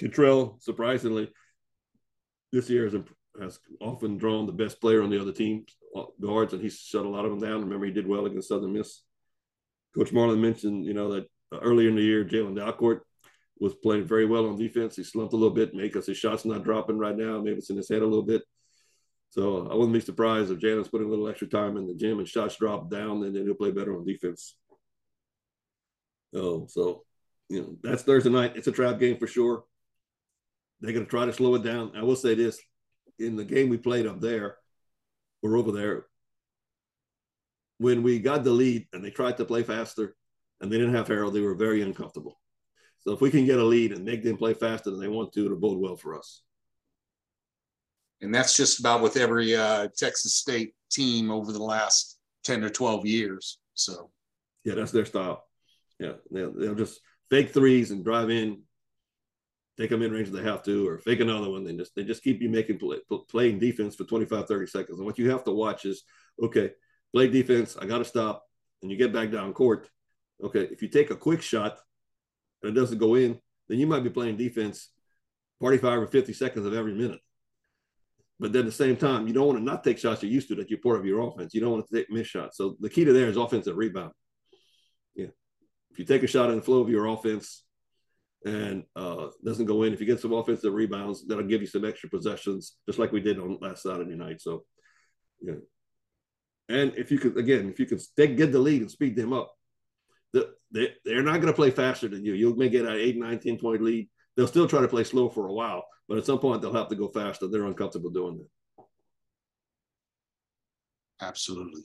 Kentrell, 0.00 0.62
surprisingly, 0.62 1.30
this 2.52 2.68
year 2.70 2.84
has, 2.84 2.94
has 3.40 3.58
often 3.80 4.18
drawn 4.18 4.46
the 4.46 4.52
best 4.52 4.80
player 4.80 5.02
on 5.02 5.10
the 5.10 5.20
other 5.20 5.32
team's 5.32 5.76
uh, 5.96 6.04
guards, 6.20 6.52
and 6.52 6.62
he's 6.62 6.78
shut 6.78 7.04
a 7.04 7.08
lot 7.08 7.24
of 7.24 7.30
them 7.30 7.40
down. 7.40 7.62
Remember, 7.62 7.86
he 7.86 7.92
did 7.92 8.06
well 8.06 8.26
against 8.26 8.48
Southern 8.48 8.72
Miss. 8.72 9.02
Coach 9.96 10.12
Marlin 10.12 10.40
mentioned, 10.40 10.84
you 10.84 10.94
know, 10.94 11.12
that 11.14 11.26
uh, 11.52 11.58
earlier 11.60 11.88
in 11.88 11.96
the 11.96 12.02
year, 12.02 12.24
Jalen 12.24 12.56
Dalcourt 12.56 13.00
was 13.58 13.74
playing 13.74 14.04
very 14.04 14.26
well 14.26 14.46
on 14.46 14.58
defense. 14.58 14.96
He 14.96 15.04
slumped 15.04 15.32
a 15.32 15.36
little 15.36 15.54
bit, 15.54 15.74
maybe 15.74 15.88
because 15.88 16.06
his 16.06 16.18
shot's 16.18 16.44
not 16.44 16.64
dropping 16.64 16.98
right 16.98 17.16
now. 17.16 17.40
Maybe 17.40 17.58
it's 17.58 17.70
in 17.70 17.76
his 17.76 17.88
head 17.88 18.02
a 18.02 18.06
little 18.06 18.22
bit. 18.22 18.42
So 19.30 19.68
I 19.70 19.74
wouldn't 19.74 19.92
be 19.92 20.00
surprised 20.00 20.50
if 20.50 20.58
Jalen's 20.58 20.88
putting 20.88 21.06
a 21.06 21.10
little 21.10 21.28
extra 21.28 21.48
time 21.48 21.76
in 21.76 21.86
the 21.86 21.94
gym 21.94 22.18
and 22.18 22.28
shots 22.28 22.56
drop 22.56 22.90
down, 22.90 23.22
and 23.22 23.34
then 23.34 23.44
he'll 23.44 23.54
play 23.54 23.70
better 23.70 23.96
on 23.96 24.04
defense. 24.04 24.56
Oh, 26.34 26.66
so 26.68 27.04
you 27.48 27.60
know 27.60 27.76
that's 27.82 28.02
Thursday 28.02 28.30
night. 28.30 28.56
It's 28.56 28.66
a 28.66 28.72
trap 28.72 28.98
game 28.98 29.18
for 29.18 29.26
sure. 29.26 29.64
They're 30.80 30.92
going 30.92 31.04
to 31.04 31.10
try 31.10 31.24
to 31.24 31.32
slow 31.32 31.54
it 31.54 31.62
down. 31.62 31.92
I 31.96 32.02
will 32.02 32.16
say 32.16 32.34
this: 32.34 32.60
in 33.18 33.36
the 33.36 33.44
game 33.44 33.68
we 33.68 33.78
played 33.78 34.06
up 34.06 34.20
there, 34.20 34.56
we're 35.42 35.58
over 35.58 35.72
there. 35.72 36.06
When 37.78 38.02
we 38.02 38.18
got 38.18 38.44
the 38.44 38.50
lead 38.50 38.86
and 38.92 39.04
they 39.04 39.10
tried 39.10 39.36
to 39.36 39.44
play 39.44 39.62
faster, 39.62 40.16
and 40.60 40.72
they 40.72 40.78
didn't 40.78 40.94
have 40.94 41.08
Harrell, 41.08 41.32
they 41.32 41.40
were 41.40 41.54
very 41.54 41.82
uncomfortable. 41.82 42.40
So 43.00 43.12
if 43.12 43.20
we 43.20 43.30
can 43.30 43.46
get 43.46 43.58
a 43.58 43.64
lead 43.64 43.92
and 43.92 44.04
make 44.04 44.22
them 44.22 44.36
play 44.36 44.54
faster 44.54 44.90
than 44.90 45.00
they 45.00 45.08
want 45.08 45.32
to, 45.32 45.44
it'll 45.44 45.58
bode 45.58 45.78
well 45.78 45.96
for 45.96 46.18
us. 46.18 46.42
And 48.20 48.34
that's 48.34 48.56
just 48.56 48.80
about 48.80 49.02
with 49.02 49.16
every 49.16 49.54
uh, 49.54 49.88
Texas 49.96 50.34
State 50.34 50.74
team 50.90 51.30
over 51.30 51.52
the 51.52 51.62
last 51.62 52.18
10 52.44 52.64
or 52.64 52.70
12 52.70 53.06
years. 53.06 53.58
So, 53.74 54.10
yeah, 54.64 54.74
that's 54.74 54.92
their 54.92 55.04
style. 55.04 55.44
Yeah, 56.00 56.12
they'll, 56.30 56.52
they'll 56.52 56.74
just 56.74 57.00
fake 57.30 57.52
threes 57.52 57.90
and 57.90 58.04
drive 58.04 58.30
in, 58.30 58.62
take 59.76 59.90
them 59.90 60.02
in 60.02 60.12
range 60.12 60.28
if 60.28 60.34
they 60.34 60.42
have 60.42 60.62
to, 60.64 60.88
or 60.88 60.98
fake 60.98 61.20
another 61.20 61.50
one. 61.50 61.64
They 61.64 61.74
just 61.74 61.94
they 61.94 62.04
just 62.04 62.22
keep 62.22 62.40
you 62.40 62.48
making 62.48 62.78
play, 62.78 62.98
playing 63.28 63.58
defense 63.58 63.94
for 63.94 64.04
25, 64.04 64.46
30 64.46 64.66
seconds. 64.66 64.98
And 64.98 65.06
what 65.06 65.18
you 65.18 65.30
have 65.30 65.44
to 65.44 65.52
watch 65.52 65.84
is, 65.84 66.04
okay, 66.42 66.70
play 67.12 67.28
defense. 67.28 67.76
I 67.80 67.86
got 67.86 67.98
to 67.98 68.04
stop, 68.04 68.44
and 68.82 68.90
you 68.90 68.96
get 68.96 69.12
back 69.12 69.30
down 69.30 69.52
court. 69.52 69.88
Okay, 70.42 70.68
if 70.70 70.82
you 70.82 70.88
take 70.88 71.10
a 71.10 71.16
quick 71.16 71.42
shot 71.42 71.78
and 72.62 72.76
it 72.76 72.78
doesn't 72.78 72.98
go 72.98 73.14
in, 73.14 73.38
then 73.68 73.78
you 73.78 73.86
might 73.86 74.04
be 74.04 74.10
playing 74.10 74.36
defense 74.36 74.90
45 75.60 76.02
or 76.02 76.06
50 76.06 76.32
seconds 76.32 76.66
of 76.66 76.74
every 76.74 76.94
minute. 76.94 77.20
But 78.38 78.52
then 78.52 78.60
at 78.60 78.66
the 78.66 78.72
same 78.72 78.96
time, 78.96 79.26
you 79.26 79.32
don't 79.32 79.46
want 79.46 79.58
to 79.58 79.64
not 79.64 79.82
take 79.82 79.98
shots 79.98 80.22
you're 80.22 80.30
used 80.30 80.48
to 80.48 80.54
that 80.56 80.68
you're 80.68 80.78
part 80.80 80.98
of 80.98 81.06
your 81.06 81.26
offense. 81.26 81.54
You 81.54 81.60
don't 81.62 81.72
want 81.72 81.88
to 81.88 81.96
take 81.96 82.10
miss 82.10 82.26
shots. 82.26 82.58
So 82.58 82.76
the 82.80 82.90
key 82.90 83.04
to 83.06 83.12
there 83.14 83.28
is 83.28 83.38
offensive 83.38 83.76
rebound. 83.76 84.12
Yeah. 85.14 85.28
If 85.90 85.98
you 85.98 86.04
take 86.04 86.22
a 86.22 86.26
shot 86.26 86.50
in 86.50 86.56
the 86.56 86.62
flow 86.62 86.80
of 86.80 86.90
your 86.90 87.06
offense 87.06 87.64
and 88.46 88.84
uh, 88.94 89.26
doesn't 89.44 89.66
go 89.66 89.82
in, 89.82 89.92
if 89.92 90.00
you 90.00 90.06
get 90.06 90.20
some 90.20 90.32
offensive 90.32 90.72
rebounds, 90.72 91.26
that'll 91.26 91.44
give 91.44 91.60
you 91.60 91.66
some 91.66 91.84
extra 91.84 92.08
possessions, 92.08 92.76
just 92.86 92.98
like 92.98 93.10
we 93.10 93.20
did 93.20 93.40
on 93.40 93.58
last 93.60 93.82
Saturday 93.82 94.14
night. 94.14 94.40
So, 94.40 94.64
yeah. 95.40 95.54
And 96.68 96.92
if 96.96 97.10
you 97.10 97.18
could, 97.18 97.36
again, 97.36 97.68
if 97.68 97.80
you 97.80 97.86
could 97.86 98.00
get 98.16 98.52
the 98.52 98.58
lead 98.60 98.82
and 98.82 98.90
speed 98.90 99.16
them 99.16 99.32
up, 99.32 99.52
the, 100.32 100.54
they, 100.72 100.94
they're 101.04 101.24
not 101.24 101.40
going 101.40 101.48
to 101.48 101.52
play 101.52 101.72
faster 101.72 102.06
than 102.06 102.24
you. 102.24 102.34
You 102.34 102.54
may 102.54 102.68
get 102.68 102.86
an 102.86 102.94
8, 102.94 103.18
9, 103.18 103.38
10 103.40 103.58
point 103.58 103.82
lead. 103.82 104.08
They'll 104.36 104.46
still 104.46 104.68
try 104.68 104.80
to 104.80 104.88
play 104.88 105.02
slow 105.02 105.28
for 105.28 105.48
a 105.48 105.52
while, 105.52 105.84
but 106.08 106.18
at 106.18 106.26
some 106.26 106.38
point 106.38 106.62
they'll 106.62 106.72
have 106.72 106.88
to 106.88 106.96
go 106.96 107.08
faster. 107.08 107.48
They're 107.48 107.66
uncomfortable 107.66 108.10
doing 108.10 108.38
that. 108.38 108.84
Absolutely. 111.20 111.82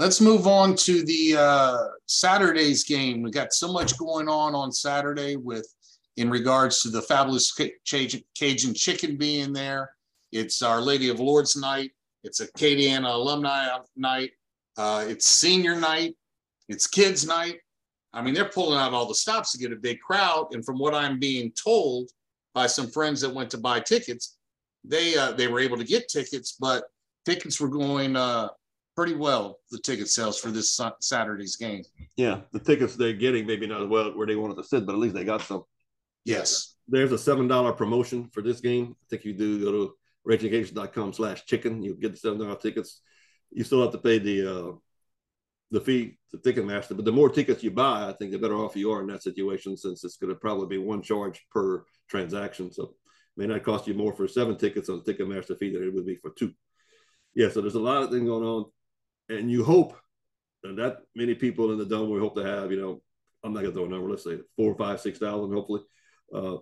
Let's 0.00 0.20
move 0.20 0.48
on 0.48 0.74
to 0.76 1.04
the 1.04 1.36
uh, 1.38 1.78
Saturday's 2.06 2.82
game. 2.82 3.22
We 3.22 3.30
got 3.30 3.52
so 3.52 3.72
much 3.72 3.96
going 3.96 4.28
on 4.28 4.54
on 4.54 4.72
Saturday 4.72 5.36
with 5.36 5.68
in 6.16 6.30
regards 6.30 6.82
to 6.82 6.90
the 6.90 7.02
fabulous 7.02 7.52
Cajun 7.52 8.74
chicken 8.74 9.16
being 9.16 9.52
there. 9.52 9.92
It's 10.32 10.62
Our 10.62 10.80
Lady 10.80 11.08
of 11.08 11.20
Lourdes 11.20 11.56
night. 11.56 11.92
It's 12.22 12.40
a 12.40 12.48
Acadiana 12.48 13.12
alumni 13.14 13.76
night. 13.96 14.30
Uh, 14.76 15.04
it's 15.06 15.26
senior 15.26 15.76
night. 15.76 16.16
It's 16.68 16.86
kids 16.86 17.26
night. 17.26 17.58
I 18.12 18.22
mean, 18.22 18.34
they're 18.34 18.44
pulling 18.48 18.78
out 18.78 18.92
all 18.92 19.06
the 19.06 19.14
stops 19.14 19.52
to 19.52 19.58
get 19.58 19.72
a 19.72 19.76
big 19.76 20.00
crowd. 20.00 20.48
And 20.52 20.64
from 20.64 20.78
what 20.78 20.94
I'm 20.94 21.18
being 21.18 21.52
told 21.52 22.10
by 22.54 22.66
some 22.66 22.88
friends 22.88 23.20
that 23.20 23.34
went 23.34 23.50
to 23.50 23.58
buy 23.58 23.80
tickets, 23.80 24.38
they 24.84 25.16
uh, 25.16 25.32
they 25.32 25.48
were 25.48 25.60
able 25.60 25.76
to 25.76 25.84
get 25.84 26.08
tickets, 26.08 26.56
but 26.58 26.84
tickets 27.24 27.60
were 27.60 27.68
going 27.68 28.16
uh, 28.16 28.48
pretty 28.96 29.14
well. 29.14 29.58
The 29.70 29.78
ticket 29.78 30.08
sales 30.08 30.38
for 30.38 30.50
this 30.50 30.80
Saturday's 31.00 31.56
game. 31.56 31.84
Yeah, 32.16 32.40
the 32.52 32.60
tickets 32.60 32.94
they're 32.94 33.12
getting 33.12 33.46
maybe 33.46 33.66
not 33.66 33.82
as 33.82 33.88
well 33.88 34.16
where 34.16 34.26
they 34.26 34.36
wanted 34.36 34.56
to 34.56 34.64
sit, 34.64 34.86
but 34.86 34.92
at 34.92 34.98
least 34.98 35.14
they 35.14 35.24
got 35.24 35.42
some. 35.42 35.64
Yes. 36.24 36.76
There's 36.88 37.12
a 37.12 37.18
seven 37.18 37.48
dollar 37.48 37.72
promotion 37.72 38.28
for 38.32 38.42
this 38.42 38.60
game. 38.60 38.94
I 39.02 39.04
think 39.08 39.24
you 39.24 39.32
do 39.32 39.64
go 39.64 39.72
to 39.72 39.94
rageengagement.com 40.28 41.12
slash 41.12 41.44
chicken. 41.46 41.82
You'll 41.82 41.96
get 41.96 42.12
the 42.12 42.18
seven 42.18 42.38
dollar 42.38 42.56
tickets. 42.56 43.00
You 43.50 43.64
still 43.64 43.82
have 43.82 43.92
to 43.92 43.98
pay 43.98 44.18
the 44.18 44.58
uh, 44.58 44.72
the 45.70 45.80
fee 45.80 46.18
to 46.30 46.38
Ticketmaster. 46.38 46.96
But 46.96 47.04
the 47.04 47.12
more 47.12 47.28
tickets 47.28 47.62
you 47.62 47.70
buy, 47.70 48.08
I 48.08 48.12
think 48.12 48.32
the 48.32 48.38
better 48.38 48.56
off 48.56 48.76
you 48.76 48.90
are 48.92 49.00
in 49.00 49.06
that 49.08 49.22
situation 49.22 49.76
since 49.76 50.04
it's 50.04 50.16
going 50.16 50.32
to 50.32 50.38
probably 50.38 50.66
be 50.76 50.82
one 50.82 51.02
charge 51.02 51.44
per 51.50 51.84
transaction. 52.08 52.72
So 52.72 52.82
it 52.84 52.90
may 53.36 53.46
not 53.46 53.64
cost 53.64 53.86
you 53.86 53.94
more 53.94 54.12
for 54.12 54.28
seven 54.28 54.56
tickets 54.56 54.88
on 54.88 55.00
Ticketmaster 55.00 55.58
fee 55.58 55.72
than 55.72 55.82
it 55.82 55.92
would 55.92 56.06
be 56.06 56.16
for 56.16 56.30
two. 56.30 56.52
Yeah, 57.34 57.48
so 57.48 57.60
there's 57.60 57.74
a 57.74 57.80
lot 57.80 58.02
of 58.02 58.10
things 58.10 58.28
going 58.28 58.44
on. 58.44 58.66
And 59.28 59.50
you 59.50 59.64
hope 59.64 59.96
that, 60.62 60.76
that 60.76 60.98
many 61.16 61.34
people 61.34 61.72
in 61.72 61.78
the 61.78 61.86
dome 61.86 62.10
we 62.10 62.20
hope 62.20 62.36
to 62.36 62.44
have, 62.44 62.70
you 62.70 62.80
know, 62.80 63.02
I'm 63.42 63.52
not 63.52 63.62
to 63.62 63.72
throw 63.72 63.86
a 63.86 63.88
number, 63.88 64.08
let's 64.08 64.24
say 64.24 64.38
four, 64.56 64.74
five, 64.76 65.00
six 65.00 65.18
thousand, 65.18 65.52
hopefully, 65.52 65.82
uh, 66.32 66.56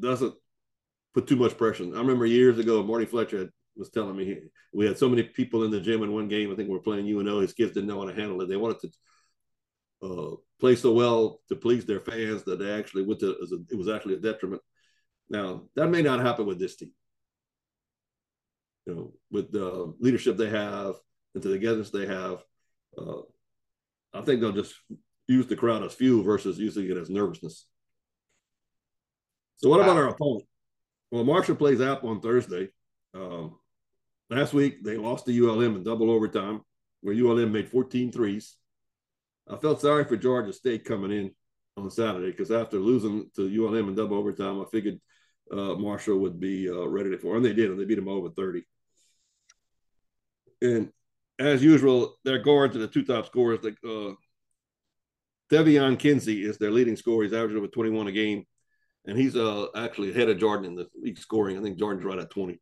doesn't 0.00 0.34
put 1.14 1.26
too 1.26 1.36
much 1.36 1.56
pressure. 1.56 1.84
I 1.84 1.98
remember 1.98 2.26
years 2.26 2.58
ago, 2.58 2.82
Marty 2.82 3.06
Fletcher 3.06 3.38
had 3.38 3.50
was 3.76 3.90
telling 3.90 4.16
me 4.16 4.38
we 4.72 4.86
had 4.86 4.98
so 4.98 5.08
many 5.08 5.22
people 5.22 5.64
in 5.64 5.70
the 5.70 5.80
gym 5.80 6.02
in 6.02 6.12
one 6.12 6.28
game. 6.28 6.50
I 6.50 6.54
think 6.54 6.68
we 6.68 6.76
are 6.76 6.80
playing 6.80 7.06
UNO. 7.06 7.40
His 7.40 7.52
kids 7.52 7.72
didn't 7.72 7.88
know 7.88 8.00
how 8.00 8.08
to 8.08 8.14
handle 8.14 8.40
it. 8.40 8.48
They 8.48 8.56
wanted 8.56 8.80
to 8.80 8.90
uh, 10.06 10.36
play 10.60 10.76
so 10.76 10.92
well 10.92 11.40
to 11.48 11.56
please 11.56 11.84
their 11.84 12.00
fans 12.00 12.44
that 12.44 12.58
they 12.58 12.70
actually 12.70 13.04
went 13.04 13.20
to 13.20 13.30
it 13.70 13.76
was 13.76 13.88
actually 13.88 14.14
a 14.14 14.18
detriment. 14.20 14.62
Now 15.28 15.64
that 15.74 15.88
may 15.88 16.02
not 16.02 16.20
happen 16.20 16.46
with 16.46 16.58
this 16.58 16.76
team. 16.76 16.92
You 18.86 18.94
know, 18.94 19.12
with 19.30 19.50
the 19.50 19.94
leadership 19.98 20.36
they 20.36 20.50
have 20.50 20.94
and 21.34 21.42
the 21.42 21.50
togetherness 21.50 21.90
they 21.90 22.06
have, 22.06 22.44
uh, 22.98 23.22
I 24.12 24.20
think 24.20 24.40
they'll 24.40 24.52
just 24.52 24.74
use 25.26 25.46
the 25.46 25.56
crowd 25.56 25.82
as 25.82 25.94
fuel 25.94 26.22
versus 26.22 26.58
using 26.58 26.90
it 26.90 26.96
as 26.98 27.08
nervousness. 27.08 27.66
So 29.56 29.68
what 29.68 29.80
about 29.80 29.96
our 29.96 30.08
opponent? 30.08 30.44
Well, 31.10 31.24
Marshall 31.24 31.56
plays 31.56 31.80
App 31.80 32.04
on 32.04 32.20
Thursday. 32.20 32.70
Um, 33.14 33.56
Last 34.30 34.54
week, 34.54 34.82
they 34.82 34.96
lost 34.96 35.26
to 35.26 35.32
ULM 35.32 35.76
in 35.76 35.82
double 35.82 36.10
overtime, 36.10 36.62
where 37.02 37.14
ULM 37.14 37.52
made 37.52 37.68
14 37.68 38.10
threes. 38.10 38.56
I 39.48 39.56
felt 39.56 39.82
sorry 39.82 40.04
for 40.04 40.16
Georgia 40.16 40.52
State 40.52 40.84
coming 40.84 41.12
in 41.12 41.30
on 41.76 41.90
Saturday 41.90 42.30
because 42.30 42.50
after 42.50 42.78
losing 42.78 43.30
to 43.36 43.42
ULM 43.42 43.88
in 43.88 43.94
double 43.94 44.16
overtime, 44.16 44.60
I 44.60 44.64
figured 44.72 44.98
uh, 45.52 45.74
Marshall 45.74 46.18
would 46.20 46.40
be 46.40 46.70
uh, 46.70 46.88
ready 46.88 47.14
for, 47.18 47.36
and 47.36 47.44
they 47.44 47.52
did, 47.52 47.70
and 47.70 47.78
they 47.78 47.84
beat 47.84 47.96
them 47.96 48.08
over 48.08 48.30
30. 48.30 48.64
And 50.62 50.90
as 51.38 51.62
usual, 51.62 52.16
their 52.24 52.38
guards 52.38 52.74
are 52.76 52.80
the 52.80 52.88
two 52.88 53.04
top 53.04 53.26
scorers. 53.26 53.62
Like 53.62 53.76
uh, 53.86 54.14
Taevion 55.52 55.98
Kinsey 55.98 56.44
is 56.44 56.56
their 56.56 56.70
leading 56.70 56.96
scorer. 56.96 57.24
He's 57.24 57.34
averaging 57.34 57.58
over 57.58 57.68
21 57.68 58.06
a 58.08 58.12
game, 58.12 58.46
and 59.06 59.18
he's 59.18 59.36
uh, 59.36 59.66
actually 59.76 60.10
ahead 60.10 60.28
of 60.28 60.38
Jordan 60.38 60.66
in 60.66 60.74
the 60.74 60.86
league 61.00 61.18
scoring. 61.18 61.58
I 61.58 61.62
think 61.62 61.78
Jordan's 61.78 62.04
right 62.04 62.18
at 62.18 62.30
20 62.30 62.58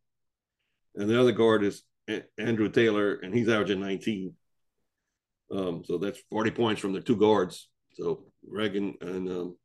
and 0.94 1.08
the 1.08 1.20
other 1.20 1.32
guard 1.32 1.64
is 1.64 1.82
Andrew 2.38 2.68
Taylor, 2.68 3.14
and 3.14 3.34
he's 3.34 3.48
averaging 3.48 3.80
19. 3.80 4.34
Um, 5.50 5.82
so 5.84 5.98
that's 5.98 6.20
40 6.30 6.50
points 6.50 6.80
from 6.80 6.92
the 6.92 7.00
two 7.00 7.16
guards. 7.16 7.68
So 7.94 8.24
Reagan 8.48 8.94
and 9.00 9.28
um, 9.28 9.56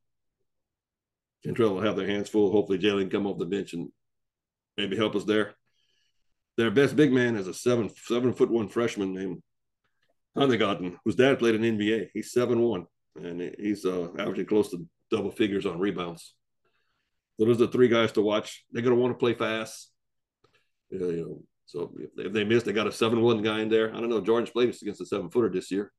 Kentrell 1.45 1.75
will 1.75 1.81
have 1.81 1.95
their 1.95 2.07
hands 2.07 2.29
full. 2.29 2.51
Hopefully, 2.51 2.79
Jalen 2.79 3.01
can 3.01 3.09
come 3.09 3.27
off 3.27 3.37
the 3.37 3.45
bench 3.45 3.73
and 3.73 3.89
maybe 4.77 4.97
help 4.97 5.15
us 5.15 5.23
there. 5.23 5.55
Their 6.57 6.71
best 6.71 6.95
big 6.95 7.11
man 7.11 7.35
is 7.35 7.47
a 7.47 7.53
seven 7.53 7.89
seven 8.05 8.33
foot 8.33 8.49
one 8.49 8.67
freshman 8.67 9.13
named 9.13 9.41
Handlogten, 10.35 10.97
whose 11.05 11.15
dad 11.15 11.39
played 11.39 11.55
in 11.55 11.77
NBA. 11.77 12.09
He's 12.13 12.31
seven 12.31 12.59
one, 12.61 12.85
and 13.15 13.55
he's 13.59 13.85
uh, 13.85 14.09
averaging 14.17 14.47
close 14.47 14.71
to 14.71 14.85
double 15.11 15.31
figures 15.31 15.65
on 15.65 15.79
rebounds. 15.79 16.33
Those 17.37 17.61
are 17.61 17.65
the 17.65 17.71
three 17.71 17.87
guys 17.87 18.11
to 18.13 18.21
watch. 18.21 18.65
They're 18.71 18.81
going 18.81 18.95
to 18.95 19.01
want 19.01 19.13
to 19.13 19.19
play 19.19 19.33
fast. 19.33 19.91
You 20.89 20.99
know, 20.99 21.09
you 21.09 21.25
know 21.25 21.41
so 21.67 21.93
if 22.17 22.31
they 22.31 22.45
missed, 22.45 22.65
they 22.65 22.71
got 22.71 22.87
a 22.87 22.91
seven 22.91 23.21
one 23.21 23.41
guy 23.41 23.59
in 23.59 23.69
there. 23.69 23.93
I 23.93 23.99
don't 23.99 24.09
know. 24.09 24.21
Jordan's 24.21 24.49
played 24.49 24.73
against 24.81 25.01
a 25.01 25.05
seven 25.05 25.29
footer 25.29 25.49
this 25.49 25.69
year. 25.69 25.91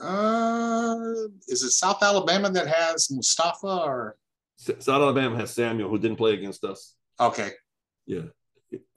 Uh, 0.00 0.96
is 1.46 1.62
it 1.62 1.70
South 1.70 2.02
Alabama 2.02 2.50
that 2.50 2.66
has 2.66 3.08
Mustafa 3.10 3.66
or 3.66 4.16
South 4.56 4.88
Alabama 4.88 5.36
has 5.36 5.54
Samuel 5.54 5.90
who 5.90 5.98
didn't 5.98 6.16
play 6.16 6.32
against 6.32 6.64
us. 6.64 6.94
Okay. 7.18 7.50
Yeah, 8.06 8.22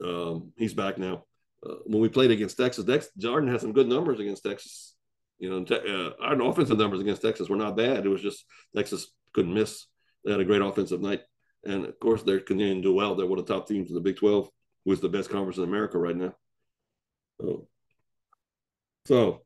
um, 0.02 0.52
he's 0.56 0.72
back 0.72 0.96
now. 0.96 1.24
Uh, 1.64 1.76
when 1.84 2.00
we 2.00 2.08
played 2.08 2.30
against 2.30 2.56
Texas, 2.56 2.84
Dex, 2.84 3.08
Jordan 3.18 3.50
had 3.50 3.60
some 3.60 3.72
good 3.72 3.88
numbers 3.88 4.20
against 4.20 4.44
Texas. 4.44 4.94
You 5.38 5.50
know, 5.50 5.64
te- 5.64 5.74
uh, 5.74 6.10
our 6.22 6.40
offensive 6.42 6.78
numbers 6.78 7.00
against 7.00 7.22
Texas 7.22 7.48
were 7.48 7.56
not 7.56 7.76
bad. 7.76 8.06
It 8.06 8.08
was 8.08 8.22
just 8.22 8.44
Texas 8.74 9.08
couldn't 9.32 9.54
miss. 9.54 9.86
They 10.24 10.32
had 10.32 10.40
a 10.40 10.44
great 10.44 10.62
offensive 10.62 11.00
night. 11.00 11.22
And 11.64 11.86
of 11.86 11.98
course, 11.98 12.22
they're 12.22 12.40
continuing 12.40 12.82
to 12.82 12.88
do 12.88 12.94
well. 12.94 13.14
They're 13.14 13.26
one 13.26 13.38
of 13.38 13.46
the 13.46 13.54
top 13.54 13.66
teams 13.66 13.88
in 13.88 13.94
the 13.94 14.00
Big 14.00 14.16
12, 14.16 14.48
who 14.84 14.92
is 14.92 15.00
the 15.00 15.08
best 15.08 15.30
conference 15.30 15.58
in 15.58 15.64
America 15.64 15.98
right 15.98 16.16
now. 16.16 16.34
So, 17.40 17.68
so 19.06 19.42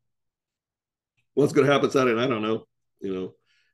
what's 1.35 1.53
going 1.53 1.66
to 1.66 1.72
happen 1.72 1.91
Saturday? 1.91 2.20
I 2.20 2.26
don't 2.26 2.43
know. 2.43 2.66
You 3.01 3.14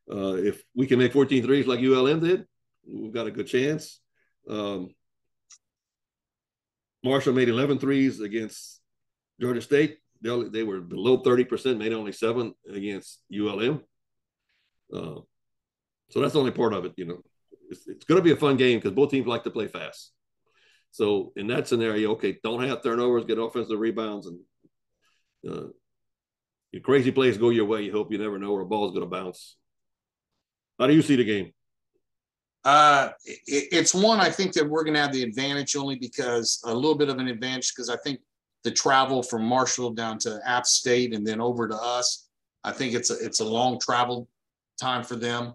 know, 0.08 0.14
uh, 0.14 0.34
if 0.34 0.62
we 0.74 0.86
can 0.86 0.98
make 0.98 1.12
14 1.12 1.42
threes 1.42 1.66
like 1.66 1.80
ULM 1.80 2.20
did, 2.20 2.46
we've 2.86 3.12
got 3.12 3.26
a 3.26 3.30
good 3.30 3.46
chance. 3.46 4.00
Um, 4.48 4.90
Marshall 7.02 7.32
made 7.32 7.48
11 7.48 7.78
threes 7.78 8.20
against 8.20 8.80
Georgia 9.40 9.62
State. 9.62 9.98
They, 10.20 10.30
only, 10.30 10.48
they 10.48 10.62
were 10.62 10.80
below 10.80 11.22
30%, 11.22 11.78
made 11.78 11.92
only 11.92 12.12
seven 12.12 12.54
against 12.70 13.20
ULM. 13.32 13.82
Uh, 14.92 15.20
so 16.14 16.20
that's 16.20 16.34
the 16.34 16.38
only 16.38 16.52
part 16.52 16.72
of 16.72 16.84
it, 16.84 16.92
you 16.96 17.06
know. 17.06 17.18
It's, 17.68 17.88
it's 17.88 18.04
going 18.04 18.20
to 18.20 18.24
be 18.24 18.30
a 18.30 18.36
fun 18.36 18.56
game 18.56 18.78
because 18.78 18.92
both 18.92 19.10
teams 19.10 19.26
like 19.26 19.42
to 19.44 19.50
play 19.50 19.66
fast. 19.66 20.12
So 20.92 21.32
in 21.34 21.48
that 21.48 21.66
scenario, 21.66 22.12
okay, 22.12 22.38
don't 22.40 22.62
have 22.62 22.84
turnovers, 22.84 23.24
get 23.24 23.36
offensive 23.36 23.80
rebounds, 23.80 24.28
and 24.28 24.38
uh, 25.50 25.66
your 26.70 26.82
crazy 26.82 27.10
plays 27.10 27.36
go 27.36 27.50
your 27.50 27.64
way. 27.64 27.82
You 27.82 27.90
hope 27.90 28.12
you 28.12 28.18
never 28.18 28.38
know 28.38 28.52
where 28.52 28.62
a 28.62 28.64
ball 28.66 28.86
is 28.86 28.92
going 28.92 29.02
to 29.02 29.10
bounce. 29.10 29.56
How 30.78 30.86
do 30.86 30.94
you 30.94 31.02
see 31.02 31.16
the 31.16 31.24
game? 31.24 31.52
Uh, 32.64 33.08
it, 33.24 33.68
it's 33.72 33.92
one 33.92 34.20
I 34.20 34.30
think 34.30 34.52
that 34.52 34.70
we're 34.70 34.84
going 34.84 34.94
to 34.94 35.00
have 35.00 35.12
the 35.12 35.24
advantage 35.24 35.74
only 35.74 35.96
because 35.96 36.62
a 36.64 36.72
little 36.72 36.94
bit 36.94 37.08
of 37.08 37.18
an 37.18 37.26
advantage 37.26 37.72
because 37.74 37.90
I 37.90 37.96
think 38.04 38.20
the 38.62 38.70
travel 38.70 39.20
from 39.24 39.44
Marshall 39.44 39.90
down 39.90 40.18
to 40.18 40.38
App 40.46 40.64
State 40.64 41.12
and 41.12 41.26
then 41.26 41.40
over 41.40 41.66
to 41.66 41.74
us, 41.74 42.28
I 42.62 42.70
think 42.70 42.94
it's 42.94 43.10
a 43.10 43.18
it's 43.18 43.40
a 43.40 43.44
long 43.44 43.80
travel 43.80 44.28
time 44.80 45.02
for 45.02 45.16
them. 45.16 45.54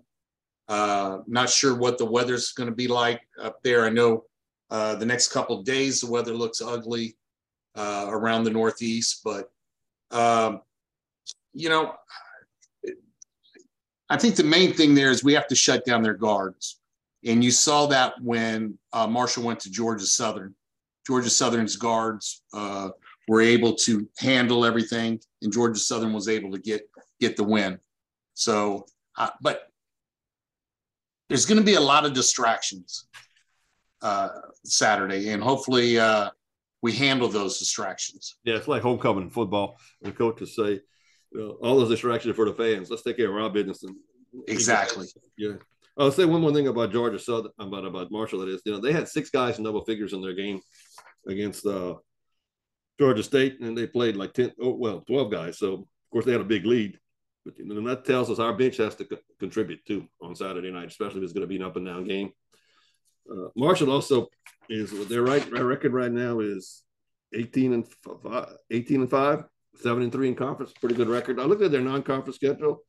Uh, 0.69 1.19
not 1.25 1.49
sure 1.49 1.75
what 1.75 1.97
the 1.97 2.05
weather's 2.05 2.51
going 2.51 2.69
to 2.69 2.75
be 2.75 2.87
like 2.87 3.21
up 3.41 3.61
there. 3.63 3.85
I 3.85 3.89
know 3.89 4.25
uh, 4.69 4.95
the 4.95 5.05
next 5.05 5.29
couple 5.29 5.61
days 5.63 6.01
the 6.01 6.09
weather 6.09 6.33
looks 6.33 6.61
ugly 6.61 7.17
uh, 7.75 8.05
around 8.07 8.43
the 8.43 8.51
Northeast, 8.51 9.21
but 9.23 9.51
um, 10.11 10.61
you 11.53 11.69
know, 11.69 11.95
I 14.11 14.17
think 14.17 14.35
the 14.35 14.43
main 14.43 14.73
thing 14.73 14.93
there 14.93 15.09
is 15.09 15.23
we 15.23 15.33
have 15.33 15.47
to 15.47 15.55
shut 15.55 15.85
down 15.85 16.03
their 16.03 16.13
guards. 16.13 16.79
And 17.25 17.43
you 17.43 17.51
saw 17.51 17.87
that 17.87 18.13
when 18.21 18.77
uh, 18.93 19.07
Marshall 19.07 19.43
went 19.43 19.59
to 19.61 19.71
Georgia 19.71 20.05
Southern. 20.05 20.55
Georgia 21.05 21.29
Southern's 21.29 21.75
guards 21.75 22.43
uh, 22.53 22.89
were 23.27 23.41
able 23.41 23.73
to 23.73 24.07
handle 24.19 24.65
everything, 24.65 25.19
and 25.41 25.51
Georgia 25.51 25.79
Southern 25.79 26.13
was 26.13 26.27
able 26.27 26.51
to 26.51 26.59
get 26.59 26.87
get 27.19 27.35
the 27.35 27.43
win. 27.43 27.79
So, 28.35 28.85
but 29.41 29.68
there's 31.29 31.45
going 31.45 31.59
to 31.59 31.63
be 31.63 31.75
a 31.75 31.81
lot 31.81 32.05
of 32.05 32.13
distractions 32.13 33.07
uh, 34.01 34.29
Saturday, 34.65 35.29
and 35.29 35.41
hopefully 35.41 35.99
uh, 35.99 36.29
we 36.81 36.91
handle 36.93 37.27
those 37.27 37.59
distractions. 37.59 38.37
Yeah, 38.43 38.55
it's 38.55 38.67
like 38.67 38.81
homecoming 38.81 39.29
football. 39.29 39.77
The 40.01 40.11
coaches 40.11 40.55
say, 40.55 40.81
you 41.31 41.39
know, 41.39 41.49
all 41.61 41.79
those 41.79 41.89
distractions 41.89 42.35
for 42.35 42.45
the 42.45 42.53
fans. 42.53 42.89
Let's 42.89 43.03
take 43.03 43.17
care 43.17 43.29
of 43.29 43.43
our 43.43 43.49
business. 43.49 43.83
And 43.83 43.95
exactly. 44.47 45.07
Yeah. 45.37 45.53
I'll 45.97 46.11
say 46.11 46.25
one 46.25 46.41
more 46.41 46.53
thing 46.53 46.67
about 46.67 46.93
Georgia 46.93 47.19
Southern 47.19 47.51
about 47.59 47.85
about 47.85 48.11
Marshall. 48.11 48.39
That 48.39 48.49
is, 48.49 48.61
you 48.65 48.71
know, 48.71 48.79
they 48.79 48.93
had 48.93 49.07
six 49.07 49.29
guys 49.29 49.57
in 49.57 49.65
double 49.65 49.83
figures 49.83 50.13
in 50.13 50.21
their 50.21 50.33
game 50.33 50.61
against 51.27 51.65
uh, 51.65 51.95
Georgia 52.97 53.23
State, 53.23 53.59
and 53.59 53.77
they 53.77 53.85
played 53.85 54.15
like 54.15 54.33
10, 54.33 54.53
oh, 54.61 54.75
well, 54.75 55.01
12 55.01 55.31
guys. 55.31 55.57
So, 55.57 55.73
of 55.73 55.85
course, 56.11 56.25
they 56.25 56.31
had 56.31 56.41
a 56.41 56.45
big 56.45 56.65
lead. 56.65 56.97
But 57.43 57.57
you 57.59 57.65
know, 57.65 57.81
that 57.89 58.05
tells 58.05 58.29
us 58.29 58.39
our 58.39 58.53
bench 58.53 58.77
has 58.77 58.95
to 58.95 59.05
contribute 59.39 59.85
too 59.85 60.07
on 60.21 60.35
Saturday 60.35 60.71
night, 60.71 60.87
especially 60.87 61.19
if 61.19 61.23
it's 61.23 61.33
going 61.33 61.41
to 61.41 61.47
be 61.47 61.55
an 61.55 61.63
up 61.63 61.75
and 61.75 61.85
down 61.85 62.05
game. 62.05 62.31
Uh, 63.29 63.49
Marshall 63.55 63.91
also 63.91 64.27
is 64.69 65.07
their 65.07 65.23
right 65.23 65.49
their 65.51 65.65
record 65.65 65.93
right 65.93 66.11
now 66.11 66.39
is 66.39 66.83
18 67.33 67.73
and 67.73 67.87
five, 68.23 68.55
18 68.71 69.01
and 69.01 69.09
five, 69.09 69.43
seven 69.75 70.03
and 70.03 70.11
three 70.11 70.27
in 70.27 70.35
conference. 70.35 70.73
Pretty 70.73 70.95
good 70.95 71.09
record. 71.09 71.39
I 71.39 71.43
looked 71.43 71.61
at 71.61 71.71
their 71.71 71.81
non-conference 71.81 72.35
schedule. 72.35 72.83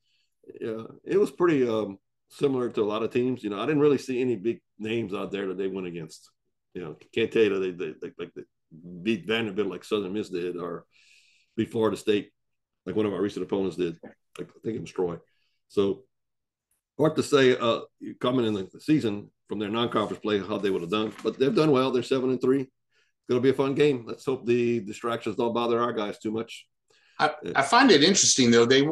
Yeah, 0.61 0.85
it 1.05 1.19
was 1.19 1.31
pretty 1.31 1.69
um, 1.69 1.99
similar 2.31 2.71
to 2.71 2.83
a 2.83 2.85
lot 2.85 3.03
of 3.03 3.13
teams. 3.13 3.45
You 3.45 3.51
know, 3.51 3.61
I 3.61 3.67
didn't 3.67 3.83
really 3.83 3.99
see 3.99 4.21
any 4.21 4.37
big 4.37 4.61
names 4.79 5.13
out 5.15 5.31
there 5.31 5.49
that 5.49 5.59
they 5.59 5.69
went 5.69 5.87
against. 5.87 6.31
You 6.75 6.83
know, 6.83 6.97
can't 7.15 7.31
tell 7.31 7.43
you 7.43 7.55
that 7.55 7.61
they, 7.61 7.71
they, 7.71 7.95
they 8.01 8.13
like 8.19 8.35
they 8.35 8.43
beat 9.03 9.27
Vanderbilt 9.27 9.69
like 9.69 9.85
Southern 9.85 10.15
Miss 10.15 10.31
did, 10.31 10.57
or 10.57 10.87
beat 11.57 11.71
Florida 11.71 11.97
State 11.97 12.31
like 12.87 12.97
one 12.97 13.07
of 13.07 13.13
our 13.13 13.21
recent 13.21 13.45
opponents 13.45 13.77
did. 13.77 13.99
Like 14.39 14.49
I 14.49 14.61
think 14.65 14.77
it 14.77 14.81
was 14.81 14.91
Troy. 14.91 15.17
So 15.69 16.05
hard 17.01 17.17
to 17.17 17.23
say 17.23 17.57
uh, 17.57 17.81
coming 18.21 18.47
in 18.47 18.55
the 18.55 18.69
season 18.81 19.31
from 19.49 19.59
their 19.59 19.69
non-conference 19.69 20.21
play 20.23 20.39
how 20.39 20.59
they 20.59 20.71
would 20.71 20.83
have 20.83 20.91
done, 20.91 21.13
but 21.23 21.39
they've 21.39 21.55
done 21.55 21.71
well. 21.71 21.91
They're 21.91 22.03
seven 22.03 22.31
and 22.31 22.41
three. 22.41 22.61
It's 22.61 23.29
going 23.29 23.41
to 23.41 23.43
be 23.43 23.51
a 23.51 23.55
fun 23.55 23.75
game. 23.75 24.05
Let's 24.07 24.25
hope 24.25 24.47
the 24.47 24.81
distractions 24.81 25.37
don't 25.37 25.53
bother 25.53 25.81
our 25.81 25.93
guys 25.93 26.19
too 26.19 26.31
much. 26.31 26.67
I, 27.19 27.33
I 27.55 27.63
find 27.63 27.91
it 27.91 28.03
interesting 28.03 28.51
though. 28.51 28.65
They 28.65 28.89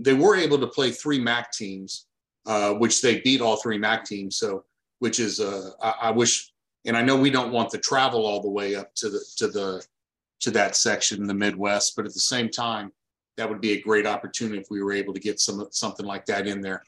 they 0.00 0.14
were 0.14 0.36
able 0.36 0.58
to 0.58 0.66
play 0.66 0.90
three 0.90 1.20
MAC 1.20 1.52
teams, 1.52 2.06
uh, 2.46 2.72
which 2.74 3.02
they 3.02 3.20
beat 3.20 3.42
all 3.42 3.56
three 3.56 3.76
MAC 3.76 4.04
teams. 4.04 4.38
So, 4.38 4.64
which 5.00 5.20
is 5.20 5.38
uh, 5.38 5.70
I, 5.82 5.94
I 6.02 6.10
wish, 6.10 6.50
and 6.86 6.96
I 6.96 7.02
know 7.02 7.16
we 7.16 7.30
don't 7.30 7.52
want 7.52 7.70
the 7.70 7.78
travel 7.78 8.24
all 8.24 8.40
the 8.40 8.48
way 8.48 8.74
up 8.74 8.94
to 8.96 9.10
the 9.10 9.20
to 9.36 9.48
the 9.48 9.84
to 10.40 10.50
that 10.52 10.76
section 10.76 11.20
in 11.20 11.26
the 11.26 11.34
Midwest, 11.34 11.94
but 11.94 12.06
at 12.06 12.14
the 12.14 12.20
same 12.20 12.48
time, 12.48 12.90
that 13.36 13.48
would 13.50 13.60
be 13.60 13.72
a 13.72 13.82
great 13.82 14.06
opportunity 14.06 14.58
if 14.58 14.68
we 14.70 14.82
were 14.82 14.92
able 14.92 15.12
to 15.12 15.20
get 15.20 15.38
some 15.38 15.66
something 15.70 16.06
like 16.06 16.24
that 16.26 16.46
in 16.46 16.62
there. 16.62 16.82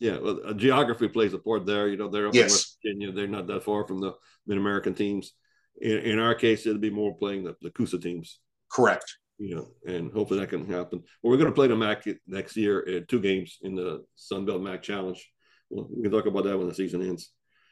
Yeah, 0.00 0.16
well, 0.18 0.40
uh, 0.46 0.54
geography 0.54 1.08
plays 1.08 1.34
a 1.34 1.38
part 1.38 1.66
there. 1.66 1.86
You 1.86 1.98
know, 1.98 2.08
they're 2.08 2.28
up 2.28 2.34
yes. 2.34 2.42
in 2.42 2.52
West 2.52 2.78
Virginia. 2.82 3.12
They're 3.12 3.26
not 3.28 3.46
that 3.48 3.62
far 3.62 3.86
from 3.86 4.00
the 4.00 4.14
Mid 4.46 4.56
American 4.56 4.94
teams. 4.94 5.34
In, 5.78 5.98
in, 5.98 6.18
our 6.18 6.34
case, 6.34 6.66
it'll 6.66 6.80
be 6.80 6.90
more 6.90 7.14
playing 7.14 7.44
the, 7.44 7.54
the 7.60 7.70
C-USA 7.76 7.98
teams. 7.98 8.40
Correct. 8.72 9.04
You 9.36 9.56
know, 9.56 9.68
and 9.86 10.10
hopefully 10.10 10.40
that 10.40 10.48
can 10.48 10.66
happen. 10.70 11.02
Well, 11.22 11.30
we're 11.30 11.36
going 11.36 11.50
to 11.50 11.54
play 11.54 11.68
the 11.68 11.76
MAC 11.76 12.04
next 12.26 12.56
year 12.56 12.80
in 12.80 13.06
two 13.06 13.20
games 13.20 13.58
in 13.60 13.74
the 13.74 14.04
Sun 14.16 14.46
Belt 14.46 14.62
MAC 14.62 14.82
Challenge. 14.82 15.22
Well, 15.68 15.86
we 15.94 16.02
can 16.02 16.10
talk 16.10 16.26
about 16.26 16.44
that 16.44 16.56
when 16.56 16.68
the 16.68 16.74
season 16.74 17.02
ends. 17.02 17.30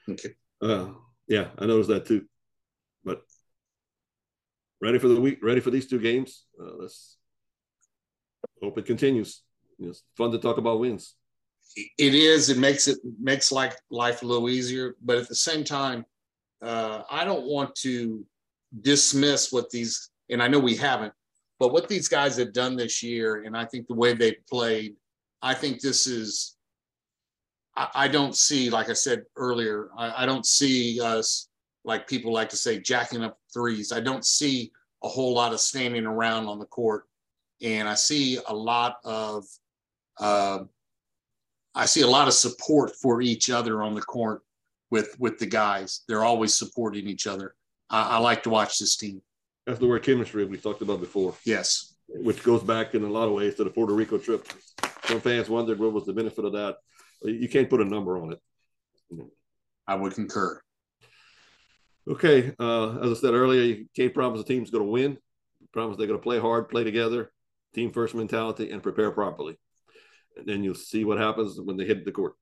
Okay. 0.08 0.30
Uh, 0.60 0.88
yeah, 1.26 1.48
I 1.58 1.66
noticed 1.66 1.88
that 1.88 2.06
too. 2.06 2.24
But 3.04 3.22
ready 4.82 4.98
for 4.98 5.08
the 5.08 5.20
week, 5.20 5.38
ready 5.42 5.60
for 5.60 5.70
these 5.70 5.86
two 5.86 5.98
games. 5.98 6.44
Uh, 6.60 6.76
let's 6.78 7.16
hope 8.62 8.78
it 8.78 8.86
continues. 8.86 9.42
You 9.78 9.86
know, 9.86 9.90
it's 9.90 10.02
fun 10.16 10.30
to 10.32 10.38
talk 10.38 10.58
about 10.58 10.80
wins 10.80 11.14
it 11.76 12.14
is. 12.14 12.50
It 12.50 12.58
makes 12.58 12.88
it 12.88 12.98
makes 13.20 13.52
like 13.52 13.76
life 13.90 14.22
a 14.22 14.26
little 14.26 14.48
easier, 14.48 14.96
but 15.02 15.18
at 15.18 15.28
the 15.28 15.34
same 15.34 15.64
time, 15.64 16.04
uh, 16.62 17.02
I 17.10 17.24
don't 17.24 17.46
want 17.46 17.74
to 17.76 18.24
dismiss 18.80 19.52
what 19.52 19.70
these. 19.70 20.10
And 20.30 20.42
I 20.42 20.48
know 20.48 20.58
we 20.58 20.76
haven't, 20.76 21.12
but 21.58 21.72
what 21.72 21.88
these 21.88 22.08
guys 22.08 22.36
have 22.36 22.52
done 22.52 22.76
this 22.76 23.02
year, 23.02 23.44
and 23.44 23.56
I 23.56 23.64
think 23.64 23.86
the 23.86 23.94
way 23.94 24.12
they've 24.12 24.44
played, 24.48 24.96
I 25.42 25.54
think 25.54 25.80
this 25.80 26.06
is. 26.06 26.56
I, 27.76 27.88
I 27.94 28.08
don't 28.08 28.36
see, 28.36 28.70
like 28.70 28.90
I 28.90 28.94
said 28.94 29.24
earlier, 29.36 29.90
I, 29.96 30.24
I 30.24 30.26
don't 30.26 30.46
see 30.46 31.00
us 31.00 31.48
like 31.84 32.08
people 32.08 32.32
like 32.32 32.48
to 32.50 32.56
say 32.56 32.80
jacking 32.80 33.22
up 33.22 33.38
threes. 33.52 33.92
I 33.92 34.00
don't 34.00 34.26
see 34.26 34.72
a 35.04 35.08
whole 35.08 35.32
lot 35.32 35.52
of 35.52 35.60
standing 35.60 36.06
around 36.06 36.46
on 36.46 36.58
the 36.58 36.66
court, 36.66 37.04
and 37.62 37.88
I 37.88 37.94
see 37.94 38.38
a 38.48 38.54
lot 38.54 38.96
of. 39.04 39.44
Uh, 40.20 40.64
I 41.78 41.86
see 41.86 42.00
a 42.00 42.08
lot 42.08 42.26
of 42.26 42.34
support 42.34 42.96
for 42.96 43.22
each 43.22 43.50
other 43.50 43.82
on 43.84 43.94
the 43.94 44.02
court 44.02 44.42
with 44.90 45.14
with 45.20 45.38
the 45.38 45.46
guys. 45.46 46.00
They're 46.08 46.24
always 46.24 46.52
supporting 46.52 47.06
each 47.06 47.28
other. 47.28 47.54
I, 47.88 48.16
I 48.16 48.18
like 48.18 48.42
to 48.42 48.50
watch 48.50 48.80
this 48.80 48.96
team. 48.96 49.22
That's 49.64 49.78
the 49.78 49.86
word 49.86 50.02
chemistry 50.02 50.44
we 50.44 50.56
talked 50.56 50.82
about 50.82 50.98
before. 50.98 51.34
Yes, 51.44 51.94
which 52.08 52.42
goes 52.42 52.64
back 52.64 52.94
in 52.94 53.04
a 53.04 53.08
lot 53.08 53.28
of 53.28 53.34
ways 53.34 53.54
to 53.56 53.64
the 53.64 53.70
Puerto 53.70 53.94
Rico 53.94 54.18
trip. 54.18 54.44
Some 55.04 55.20
fans 55.20 55.48
wondered 55.48 55.78
what 55.78 55.92
was 55.92 56.04
the 56.04 56.12
benefit 56.12 56.44
of 56.44 56.52
that. 56.54 56.78
You 57.22 57.48
can't 57.48 57.70
put 57.70 57.80
a 57.80 57.84
number 57.84 58.18
on 58.18 58.32
it. 58.32 58.40
I 59.86 59.94
would 59.94 60.14
concur. 60.14 60.60
Okay, 62.08 62.54
uh, 62.58 62.98
as 62.98 63.18
I 63.18 63.20
said 63.20 63.34
earlier, 63.34 63.62
you 63.62 63.86
can't 63.94 64.12
promise 64.12 64.42
the 64.42 64.52
team's 64.52 64.70
going 64.70 64.84
to 64.84 64.90
win. 64.90 65.18
promise 65.72 65.96
they're 65.96 66.08
going 66.08 66.18
to 66.18 66.22
play 66.22 66.40
hard, 66.40 66.70
play 66.70 66.82
together, 66.82 67.30
team 67.72 67.92
first 67.92 68.16
mentality, 68.16 68.70
and 68.72 68.82
prepare 68.82 69.12
properly 69.12 69.58
and 70.46 70.64
you'll 70.64 70.74
see 70.74 71.04
what 71.04 71.18
happens 71.18 71.60
when 71.60 71.76
they 71.76 71.84
hit 71.84 72.04
the 72.04 72.12
court. 72.12 72.34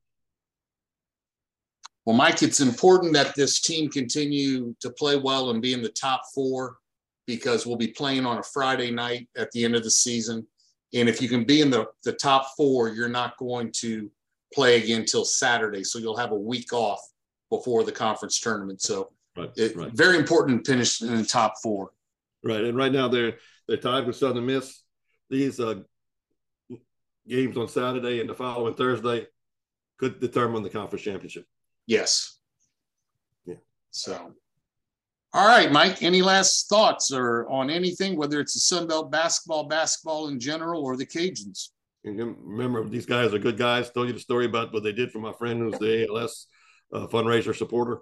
Well, 2.04 2.16
Mike, 2.16 2.42
it's 2.42 2.60
important 2.60 3.12
that 3.14 3.34
this 3.34 3.60
team 3.60 3.90
continue 3.90 4.74
to 4.80 4.90
play 4.90 5.16
well 5.16 5.50
and 5.50 5.60
be 5.60 5.72
in 5.72 5.82
the 5.82 5.88
top 5.88 6.22
four 6.32 6.76
because 7.26 7.66
we'll 7.66 7.76
be 7.76 7.88
playing 7.88 8.24
on 8.24 8.38
a 8.38 8.42
Friday 8.42 8.92
night 8.92 9.28
at 9.36 9.50
the 9.50 9.64
end 9.64 9.74
of 9.74 9.82
the 9.82 9.90
season. 9.90 10.46
And 10.94 11.08
if 11.08 11.20
you 11.20 11.28
can 11.28 11.44
be 11.44 11.60
in 11.60 11.70
the, 11.70 11.86
the 12.04 12.12
top 12.12 12.54
four, 12.56 12.88
you're 12.88 13.08
not 13.08 13.36
going 13.38 13.72
to 13.78 14.08
play 14.54 14.80
again 14.80 15.04
till 15.04 15.24
Saturday. 15.24 15.82
So 15.82 15.98
you'll 15.98 16.16
have 16.16 16.30
a 16.30 16.38
week 16.38 16.72
off 16.72 17.00
before 17.50 17.82
the 17.82 17.92
conference 17.92 18.38
tournament. 18.38 18.80
So 18.80 19.10
right, 19.36 19.50
it, 19.56 19.76
right. 19.76 19.92
very 19.92 20.16
important 20.16 20.64
to 20.64 20.72
finish 20.72 21.02
in 21.02 21.16
the 21.16 21.24
top 21.24 21.54
four. 21.60 21.90
Right. 22.44 22.62
And 22.62 22.76
right 22.76 22.92
now 22.92 23.08
they're 23.08 23.34
they're 23.66 23.76
tied 23.76 24.06
with 24.06 24.14
Southern 24.14 24.46
Miss. 24.46 24.80
These 25.28 25.58
uh, 25.58 25.80
games 27.28 27.56
on 27.56 27.68
Saturday 27.68 28.20
and 28.20 28.28
the 28.28 28.34
following 28.34 28.74
Thursday 28.74 29.26
could 29.98 30.20
determine 30.20 30.62
the 30.62 30.70
conference 30.70 31.04
championship. 31.04 31.46
Yes. 31.86 32.38
Yeah. 33.46 33.56
So, 33.90 34.34
all 35.32 35.46
right, 35.46 35.70
Mike. 35.70 36.02
Any 36.02 36.22
last 36.22 36.68
thoughts 36.68 37.12
or 37.12 37.48
on 37.48 37.70
anything, 37.70 38.16
whether 38.16 38.40
it's 38.40 38.54
the 38.54 38.60
Sun 38.60 38.88
Belt 38.88 39.10
basketball, 39.10 39.64
basketball 39.64 40.28
in 40.28 40.40
general, 40.40 40.84
or 40.84 40.96
the 40.96 41.06
Cajuns? 41.06 41.68
And 42.04 42.18
remember, 42.18 42.84
these 42.88 43.06
guys 43.06 43.34
are 43.34 43.38
good 43.38 43.58
guys. 43.58 43.90
Told 43.90 44.06
you 44.08 44.14
the 44.14 44.20
story 44.20 44.46
about 44.46 44.72
what 44.72 44.82
they 44.82 44.92
did 44.92 45.10
for 45.10 45.18
my 45.18 45.32
friend 45.32 45.60
who's 45.60 45.78
the 45.78 46.06
ALS 46.08 46.46
uh, 46.92 47.06
fundraiser 47.08 47.54
supporter. 47.54 47.98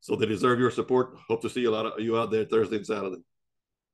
So 0.00 0.16
they 0.16 0.26
deserve 0.26 0.58
your 0.58 0.70
support. 0.70 1.16
Hope 1.28 1.42
to 1.42 1.50
see 1.50 1.64
a 1.64 1.70
lot 1.70 1.86
of 1.86 2.00
you 2.00 2.18
out 2.18 2.30
there 2.30 2.44
Thursday 2.44 2.76
and 2.76 2.86
Saturday. 2.86 3.22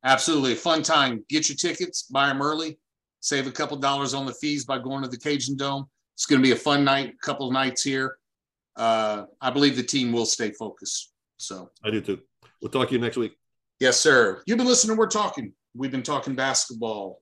Absolutely. 0.05 0.55
Fun 0.55 0.83
time. 0.83 1.25
Get 1.29 1.49
your 1.49 1.57
tickets, 1.57 2.05
buy 2.05 2.29
them 2.29 2.41
early, 2.41 2.79
save 3.27 3.49
a 3.49 3.51
couple 3.51 3.77
dollars 3.77 4.15
on 4.15 4.25
the 4.25 4.33
fees 4.33 4.65
by 4.65 4.79
going 4.79 5.03
to 5.03 5.09
the 5.09 5.17
Cajun 5.17 5.57
Dome. 5.57 5.87
It's 6.15 6.27
going 6.27 6.41
to 6.41 6.47
be 6.47 6.53
a 6.53 6.57
fun 6.57 6.85
night, 6.85 7.15
a 7.15 7.27
couple 7.27 7.49
of 7.49 7.53
nights 7.53 7.83
here. 7.83 8.19
Uh, 8.77 9.25
I 9.41 9.51
believe 9.51 9.75
the 9.77 9.83
team 9.83 10.13
will 10.13 10.27
stay 10.27 10.53
focused. 10.53 11.13
So 11.37 11.71
I 11.85 11.91
do 11.91 12.01
too. 12.01 12.21
We'll 12.63 12.71
talk 12.71 12.89
to 12.89 12.95
you 12.95 13.01
next 13.01 13.17
week. 13.17 13.37
Yes, 13.81 13.99
sir. 13.99 14.43
You've 14.47 14.59
been 14.59 14.67
listening. 14.67 14.97
We're 14.97 15.09
talking. 15.09 15.53
We've 15.75 15.91
been 15.91 16.05
talking 16.05 16.37
basketball 16.37 17.21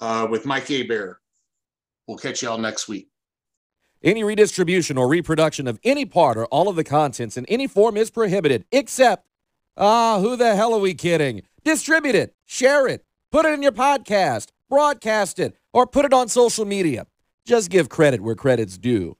uh, 0.00 0.26
with 0.28 0.46
Mike 0.46 0.68
Abear. 0.68 1.20
We'll 2.08 2.18
catch 2.18 2.42
y'all 2.42 2.58
next 2.58 2.88
week. 2.88 3.08
Any 4.02 4.24
redistribution 4.24 4.98
or 4.98 5.06
reproduction 5.06 5.68
of 5.68 5.78
any 5.84 6.04
part 6.04 6.36
or 6.36 6.46
all 6.46 6.68
of 6.68 6.74
the 6.74 6.84
contents 6.84 7.36
in 7.36 7.46
any 7.46 7.66
form 7.66 7.96
is 7.96 8.10
prohibited, 8.10 8.64
except, 8.72 9.26
ah, 9.76 10.18
who 10.20 10.36
the 10.36 10.56
hell 10.56 10.74
are 10.74 10.80
we 10.80 10.92
kidding? 10.92 11.42
Distribute 11.64 12.14
it, 12.14 12.34
share 12.44 12.86
it, 12.88 13.04
put 13.32 13.46
it 13.46 13.54
in 13.54 13.62
your 13.62 13.72
podcast, 13.72 14.48
broadcast 14.68 15.38
it, 15.38 15.56
or 15.72 15.86
put 15.86 16.04
it 16.04 16.12
on 16.12 16.28
social 16.28 16.64
media. 16.64 17.06
Just 17.44 17.70
give 17.70 17.88
credit 17.88 18.20
where 18.20 18.34
credit's 18.34 18.78
due. 18.78 19.16